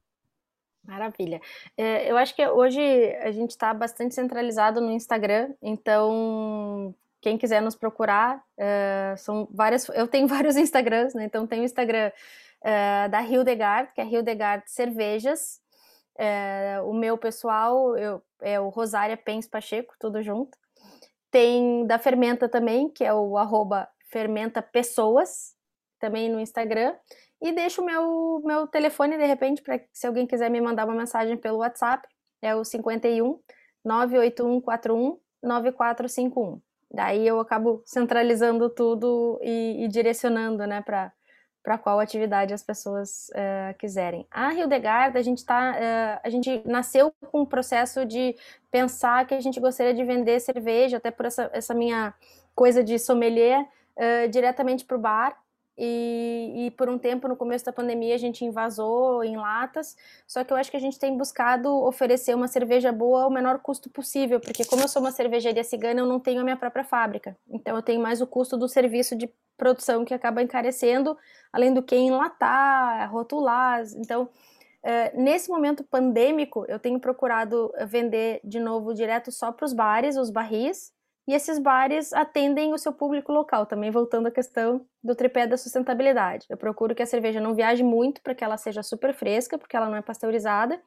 Maravilha. 0.84 1.39
É, 1.78 2.11
eu 2.11 2.17
acho 2.17 2.36
que 2.36 2.45
hoje 2.45 2.82
a 3.22 3.32
gente 3.32 3.51
está 3.51 3.74
bastante 3.74 4.13
centralizado 4.13 4.82
no 4.82 4.91
Instagram, 4.91 5.53
então 5.61 6.93
quem 7.22 7.38
quiser 7.38 7.61
nos 7.61 7.76
procurar, 7.76 8.43
uh, 8.57 9.15
são 9.15 9.47
várias. 9.53 9.88
Eu 9.88 10.05
tenho 10.05 10.28
vários 10.28 10.57
Instagrams, 10.57 11.13
né? 11.13 11.24
Então 11.24 11.47
tem 11.47 11.61
o 11.61 11.63
Instagram 11.63 12.11
uh, 12.59 13.09
da 13.09 13.24
Hildegard, 13.24 13.93
que 13.93 14.01
é 14.01 14.05
Hildegard 14.05 14.69
Cervejas. 14.69 15.61
Uh, 16.16 16.89
o 16.89 16.93
meu 16.93 17.18
pessoal 17.18 17.97
eu, 17.97 18.22
é 18.41 18.59
o 18.59 18.70
Rosária 18.70 19.18
Pens 19.18 19.47
Pacheco, 19.47 19.93
tudo 19.99 20.22
junto. 20.22 20.57
Tem 21.30 21.86
da 21.86 21.97
Fermenta 21.97 22.49
também, 22.49 22.89
que 22.89 23.03
é 23.03 23.14
o 23.14 23.38
arroba 23.38 23.88
Fermenta 24.09 24.62
Pessoas, 24.62 25.55
também 25.99 26.30
no 26.30 26.39
Instagram. 26.39 26.95
E 27.41 27.51
deixo 27.51 27.82
o 27.82 27.86
meu, 27.86 28.41
meu 28.43 28.68
telefone, 28.68 29.18
de 29.18 29.26
repente, 29.26 29.62
para 29.62 29.80
se 29.91 30.05
alguém 30.05 30.28
quiser 30.28 30.49
me 30.49 30.62
mandar 30.62 30.86
uma 30.86 30.95
mensagem 30.95 31.38
pelo 31.38 31.59
WhatsApp, 31.59 32.07
é 32.41 32.55
o 32.55 32.64
51 32.64 33.39
98141 33.84 35.20
9451. 35.41 36.62
Daí 36.93 37.26
eu 37.26 37.39
acabo 37.39 37.82
centralizando 37.86 38.70
tudo 38.70 39.39
e, 39.41 39.86
e 39.86 39.88
direcionando, 39.88 40.68
né, 40.68 40.82
para 40.82 41.12
para 41.64 41.78
qual 41.78 41.99
atividade 41.99 42.53
as 42.53 42.64
pessoas 42.64 43.30
uh, 43.30 43.78
quiserem. 43.78 44.26
A 44.32 44.53
Hildegard, 44.53 45.18
a 45.18 45.22
gente 45.22 45.45
tá, 45.45 45.74
uh, 45.74 46.20
a 46.24 46.30
gente 46.30 46.62
nasceu 46.66 47.14
com 47.32 47.41
o 47.41 47.45
processo 47.45 48.05
de 48.05 48.36
pensar 48.72 49.26
que 49.28 49.34
a 49.34 49.39
gente 49.39 49.59
gostaria 49.59 49.93
de 49.93 50.03
vender 50.03 50.39
cerveja, 50.39 50.97
até 50.97 51.12
por 51.12 51.26
essa, 51.26 51.49
essa 51.53 51.74
minha 51.74 52.14
coisa 52.55 52.84
de 52.84 52.97
sommelier, 52.97 53.62
uh, 53.62 54.30
diretamente 54.30 54.86
para 54.86 54.97
o 54.97 54.99
bar. 54.99 55.38
E, 55.84 56.67
e, 56.67 56.71
por 56.71 56.88
um 56.88 56.99
tempo, 56.99 57.27
no 57.27 57.36
começo 57.36 57.65
da 57.65 57.73
pandemia, 57.73 58.13
a 58.13 58.17
gente 58.19 58.45
invasou 58.45 59.23
em 59.23 59.36
latas. 59.36 59.97
Só 60.27 60.43
que 60.43 60.53
eu 60.53 60.57
acho 60.57 60.69
que 60.69 60.77
a 60.77 60.79
gente 60.79 60.99
tem 60.99 61.17
buscado 61.17 61.73
oferecer 61.84 62.36
uma 62.36 62.47
cerveja 62.47 62.91
boa 62.91 63.23
ao 63.23 63.32
menor 63.32 63.57
custo 63.57 63.89
possível, 63.89 64.39
porque 64.39 64.63
como 64.63 64.84
eu 64.84 64.88
sou 64.88 65.01
uma 65.01 65.11
cervejaria 65.11 65.63
cigana, 65.63 66.01
eu 66.01 66.05
não 66.05 66.19
tenho 66.19 66.41
a 66.41 66.43
minha 66.43 66.55
própria 66.55 66.84
fábrica. 66.84 67.36
Então 67.49 67.75
eu 67.75 67.82
tenho 67.82 67.99
mais 67.99 68.21
o 68.21 68.27
custo 68.27 68.55
do 68.55 68.67
serviço 68.69 69.15
de 69.15 69.27
produção 69.57 70.05
que 70.05 70.13
acaba 70.13 70.43
encarecendo, 70.43 71.17
além 71.51 71.73
do 71.73 71.82
que 71.82 71.95
enlatar, 71.95 73.11
rotular. 73.11 73.82
Então, 73.95 74.29
Uh, 74.84 75.21
nesse 75.21 75.47
momento 75.47 75.84
pandêmico, 75.84 76.65
eu 76.67 76.79
tenho 76.79 76.99
procurado 76.99 77.71
vender 77.86 78.41
de 78.43 78.59
novo 78.59 78.95
direto 78.95 79.32
só 79.32 79.51
para 79.51 79.63
os 79.63 79.73
bares, 79.73 80.17
os 80.17 80.32
barris, 80.32 80.91
e 81.32 81.34
esses 81.34 81.57
bares 81.57 82.11
atendem 82.11 82.73
o 82.73 82.77
seu 82.77 82.91
público 82.91 83.32
local, 83.32 83.65
também 83.65 83.89
voltando 83.89 84.27
à 84.27 84.32
questão 84.32 84.86
do 85.01 85.15
tripé 85.15 85.47
da 85.47 85.55
sustentabilidade. 85.55 86.45
Eu 86.49 86.57
procuro 86.57 86.93
que 86.93 87.01
a 87.01 87.05
cerveja 87.05 87.39
não 87.39 87.55
viaje 87.55 87.84
muito 87.84 88.21
para 88.21 88.36
que 88.36 88.43
ela 88.43 88.57
seja 88.57 88.84
super 88.84 89.13
fresca, 89.13 89.57
porque 89.57 89.77
ela 89.77 89.88
não 89.88 89.95
é 89.95 90.01
pasteurizada, 90.01 90.77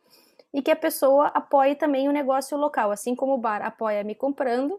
e 0.53 0.61
que 0.61 0.71
a 0.71 0.77
pessoa 0.77 1.29
apoie 1.29 1.75
também 1.75 2.11
o 2.11 2.13
negócio 2.13 2.59
local, 2.59 2.91
assim 2.91 3.15
como 3.15 3.33
o 3.33 3.39
bar 3.39 3.65
apoia 3.65 4.05
me 4.05 4.15
comprando, 4.15 4.79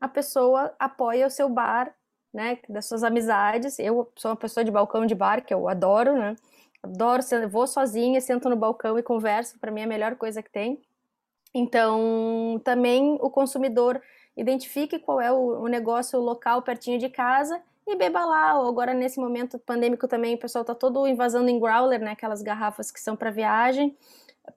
a 0.00 0.08
pessoa 0.08 0.74
apoia 0.80 1.28
o 1.28 1.30
seu 1.30 1.48
bar, 1.48 1.94
né, 2.34 2.58
das 2.68 2.86
suas 2.86 3.04
amizades. 3.04 3.78
Eu 3.78 4.10
sou 4.16 4.32
uma 4.32 4.36
pessoa 4.36 4.64
de 4.64 4.72
balcão 4.72 5.06
de 5.06 5.14
bar, 5.14 5.44
que 5.44 5.54
eu 5.54 5.68
adoro, 5.68 6.14
né? 6.18 6.34
Adoro, 6.82 7.22
vou 7.48 7.68
sozinha, 7.68 8.20
sento 8.20 8.48
no 8.48 8.56
balcão 8.56 8.98
e 8.98 9.02
converso, 9.04 9.60
para 9.60 9.70
mim 9.70 9.82
é 9.82 9.84
a 9.84 9.86
melhor 9.86 10.16
coisa 10.16 10.42
que 10.42 10.50
tem. 10.50 10.82
Então, 11.54 12.60
também 12.64 13.16
o 13.20 13.30
consumidor 13.30 14.02
identifique 14.38 14.98
qual 14.98 15.20
é 15.20 15.32
o, 15.32 15.62
o 15.62 15.66
negócio 15.66 16.18
local 16.20 16.62
pertinho 16.62 16.98
de 16.98 17.08
casa 17.08 17.60
e 17.86 17.96
beba 17.96 18.24
lá. 18.24 18.52
Agora, 18.52 18.94
nesse 18.94 19.18
momento 19.18 19.58
pandêmico 19.58 20.06
também, 20.06 20.34
o 20.34 20.38
pessoal 20.38 20.62
está 20.62 20.74
todo 20.74 21.06
invasando 21.06 21.50
em 21.50 21.58
growler, 21.58 22.00
né? 22.00 22.12
Aquelas 22.12 22.40
garrafas 22.40 22.90
que 22.90 23.00
são 23.00 23.16
para 23.16 23.30
viagem, 23.30 23.96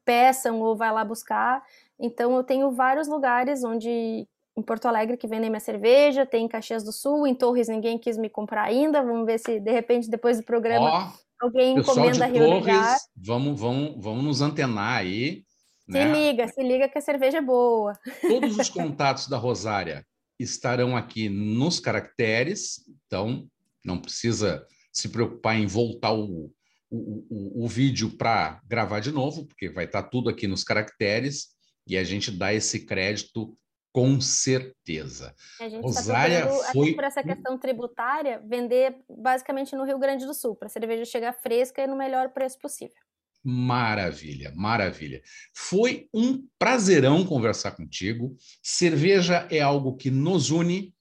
peçam 0.05 0.61
ou 0.61 0.75
vai 0.75 0.91
lá 0.91 1.03
buscar. 1.03 1.63
Então, 1.99 2.35
eu 2.35 2.43
tenho 2.43 2.71
vários 2.71 3.07
lugares 3.07 3.63
onde 3.63 4.27
em 4.55 4.61
Porto 4.61 4.85
Alegre 4.85 5.17
que 5.17 5.27
vendem 5.27 5.49
minha 5.49 5.59
cerveja, 5.59 6.25
tem 6.25 6.45
em 6.45 6.47
Caxias 6.47 6.83
do 6.83 6.91
Sul, 6.91 7.25
em 7.25 7.33
Torres 7.33 7.69
ninguém 7.69 7.97
quis 7.97 8.17
me 8.17 8.29
comprar 8.29 8.63
ainda. 8.63 9.01
Vamos 9.01 9.25
ver 9.25 9.39
se 9.39 9.59
de 9.59 9.71
repente 9.71 10.09
depois 10.09 10.37
do 10.37 10.43
programa 10.43 11.09
oh, 11.09 11.45
alguém 11.45 11.77
encomenda 11.77 12.27
de 12.27 12.33
Rio 12.33 12.61
Torres, 12.61 13.09
vamos, 13.15 13.59
vamos, 13.59 13.95
vamos 13.97 14.23
nos 14.23 14.41
antenar 14.41 14.99
aí 14.99 15.43
se 15.85 15.97
né? 15.97 16.11
liga, 16.11 16.47
se 16.47 16.61
liga 16.61 16.89
que 16.89 16.97
a 16.97 17.01
cerveja 17.01 17.39
é 17.39 17.41
boa. 17.41 17.93
Todos 18.21 18.57
os 18.57 18.69
contatos 18.69 19.27
da 19.27 19.37
Rosária 19.37 20.05
estarão 20.39 20.95
aqui 20.95 21.29
nos 21.29 21.79
caracteres, 21.79 22.81
então 23.05 23.47
não 23.83 23.99
precisa 23.99 24.65
se 24.91 25.09
preocupar 25.09 25.55
em 25.57 25.65
voltar 25.65 26.13
o, 26.13 26.51
o, 26.89 27.25
o, 27.29 27.65
o 27.65 27.67
vídeo 27.67 28.09
para 28.17 28.59
gravar 28.65 28.99
de 28.99 29.11
novo, 29.11 29.45
porque 29.45 29.69
vai 29.69 29.85
estar 29.85 30.03
tá 30.03 30.09
tudo 30.09 30.29
aqui 30.29 30.47
nos 30.47 30.63
caracteres 30.63 31.49
e 31.87 31.97
a 31.97 32.03
gente 32.03 32.31
dá 32.31 32.53
esse 32.53 32.85
crédito 32.85 33.57
com 33.93 34.21
certeza. 34.21 35.35
A 35.59 35.67
gente 35.67 35.81
tá 35.81 35.87
Rosária 35.87 36.47
tá 36.47 36.71
foi 36.71 36.93
por 36.93 37.03
essa 37.03 37.21
questão 37.21 37.57
tributária, 37.57 38.41
vender 38.45 38.95
basicamente 39.09 39.75
no 39.75 39.83
Rio 39.83 39.99
Grande 39.99 40.25
do 40.25 40.33
Sul, 40.33 40.55
para 40.55 40.67
a 40.67 40.69
cerveja 40.69 41.05
chegar 41.05 41.33
fresca 41.33 41.81
e 41.81 41.87
no 41.87 41.95
melhor 41.95 42.29
preço 42.29 42.57
possível. 42.57 42.95
Maravilha, 43.43 44.53
maravilha. 44.55 45.21
Foi 45.53 46.07
um 46.13 46.47
prazerão 46.59 47.25
conversar 47.25 47.71
contigo. 47.71 48.35
Cerveja 48.61 49.47
é 49.49 49.59
algo 49.59 49.97
que 49.97 50.11
nos 50.11 50.51
une. 50.51 50.93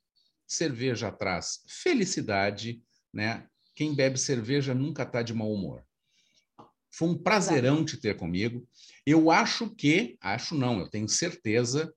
Cerveja 0.47 1.13
traz 1.13 1.61
felicidade, 1.69 2.83
né? 3.13 3.47
Quem 3.75 3.95
bebe 3.95 4.19
cerveja 4.19 4.75
nunca 4.75 5.03
está 5.03 5.23
de 5.23 5.35
mau 5.35 5.53
humor. 5.53 5.85
Foi 6.91 7.09
um 7.09 7.17
prazerão 7.17 7.85
te 7.85 7.97
ter 7.97 8.17
comigo. 8.17 8.67
Eu 9.07 9.31
acho 9.31 9.71
que, 9.75 10.17
acho 10.21 10.55
não, 10.55 10.81
eu 10.81 10.89
tenho 10.89 11.09
certeza 11.09 11.93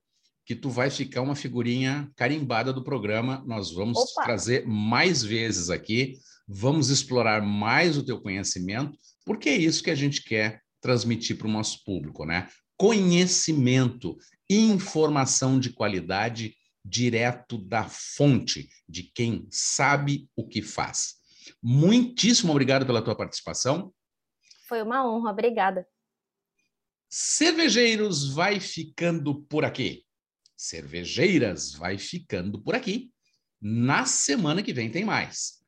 que 0.46 0.54
tu 0.54 0.68
vai 0.68 0.90
ficar 0.90 1.22
uma 1.22 1.34
figurinha 1.34 2.10
carimbada 2.14 2.72
do 2.72 2.84
programa. 2.84 3.42
Nós 3.46 3.72
vamos 3.72 3.98
Opa. 3.98 4.24
trazer 4.24 4.66
mais 4.66 5.22
vezes 5.22 5.70
aqui, 5.70 6.18
vamos 6.46 6.90
explorar 6.90 7.42
mais 7.42 7.96
o 7.96 8.04
teu 8.04 8.20
conhecimento 8.20 8.96
porque 9.24 9.48
é 9.48 9.56
isso 9.56 9.82
que 9.82 9.90
a 9.90 9.94
gente 9.94 10.22
quer 10.22 10.62
transmitir 10.80 11.38
para 11.38 11.46
o 11.46 11.50
nosso 11.50 11.82
público, 11.84 12.24
né? 12.24 12.48
Conhecimento, 12.76 14.16
informação 14.50 15.58
de 15.58 15.72
qualidade 15.72 16.54
direto 16.84 17.56
da 17.56 17.88
fonte, 17.88 18.68
de 18.86 19.04
quem 19.04 19.48
sabe 19.50 20.28
o 20.36 20.46
que 20.46 20.60
faz. 20.60 21.14
Muitíssimo 21.62 22.52
obrigado 22.52 22.84
pela 22.84 23.02
tua 23.02 23.16
participação. 23.16 23.92
Foi 24.68 24.82
uma 24.82 25.08
honra, 25.08 25.30
obrigada. 25.30 25.86
Cervejeiros 27.08 28.34
vai 28.34 28.60
ficando 28.60 29.42
por 29.44 29.64
aqui. 29.64 30.04
Cervejeiras 30.56 31.72
vai 31.72 31.96
ficando 31.96 32.62
por 32.62 32.74
aqui. 32.74 33.10
Na 33.60 34.04
semana 34.04 34.62
que 34.62 34.72
vem 34.72 34.90
tem 34.90 35.04
mais 35.04 35.63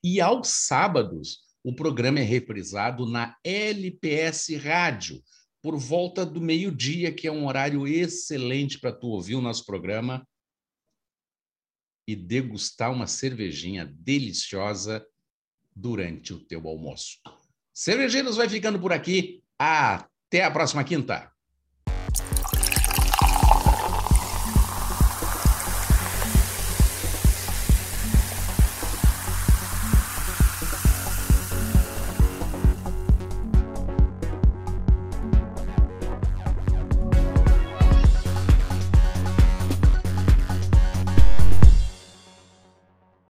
E 0.01 0.21
aos 0.21 0.47
sábados, 0.47 1.39
o 1.65 1.75
programa 1.75 2.21
é 2.21 2.23
reprisado 2.23 3.05
na 3.05 3.35
LPS 3.43 4.55
Rádio, 4.55 5.21
por 5.61 5.77
volta 5.77 6.25
do 6.25 6.39
meio-dia, 6.39 7.11
que 7.11 7.27
é 7.27 7.31
um 7.31 7.45
horário 7.45 7.85
excelente 7.85 8.79
para 8.79 8.93
tu 8.93 9.07
ouvir 9.07 9.35
o 9.35 9.41
nosso 9.41 9.65
programa 9.65 10.25
e 12.07 12.15
degustar 12.15 12.91
uma 12.91 13.05
cervejinha 13.05 13.85
deliciosa 13.99 15.05
durante 15.75 16.33
o 16.33 16.39
teu 16.39 16.65
almoço. 16.67 17.19
Cervejeiros 17.73 18.37
vai 18.37 18.47
ficando 18.47 18.79
por 18.79 18.93
aqui. 18.93 19.43
Até 19.59 20.43
a 20.43 20.51
próxima 20.51 20.83
quinta. 20.83 21.31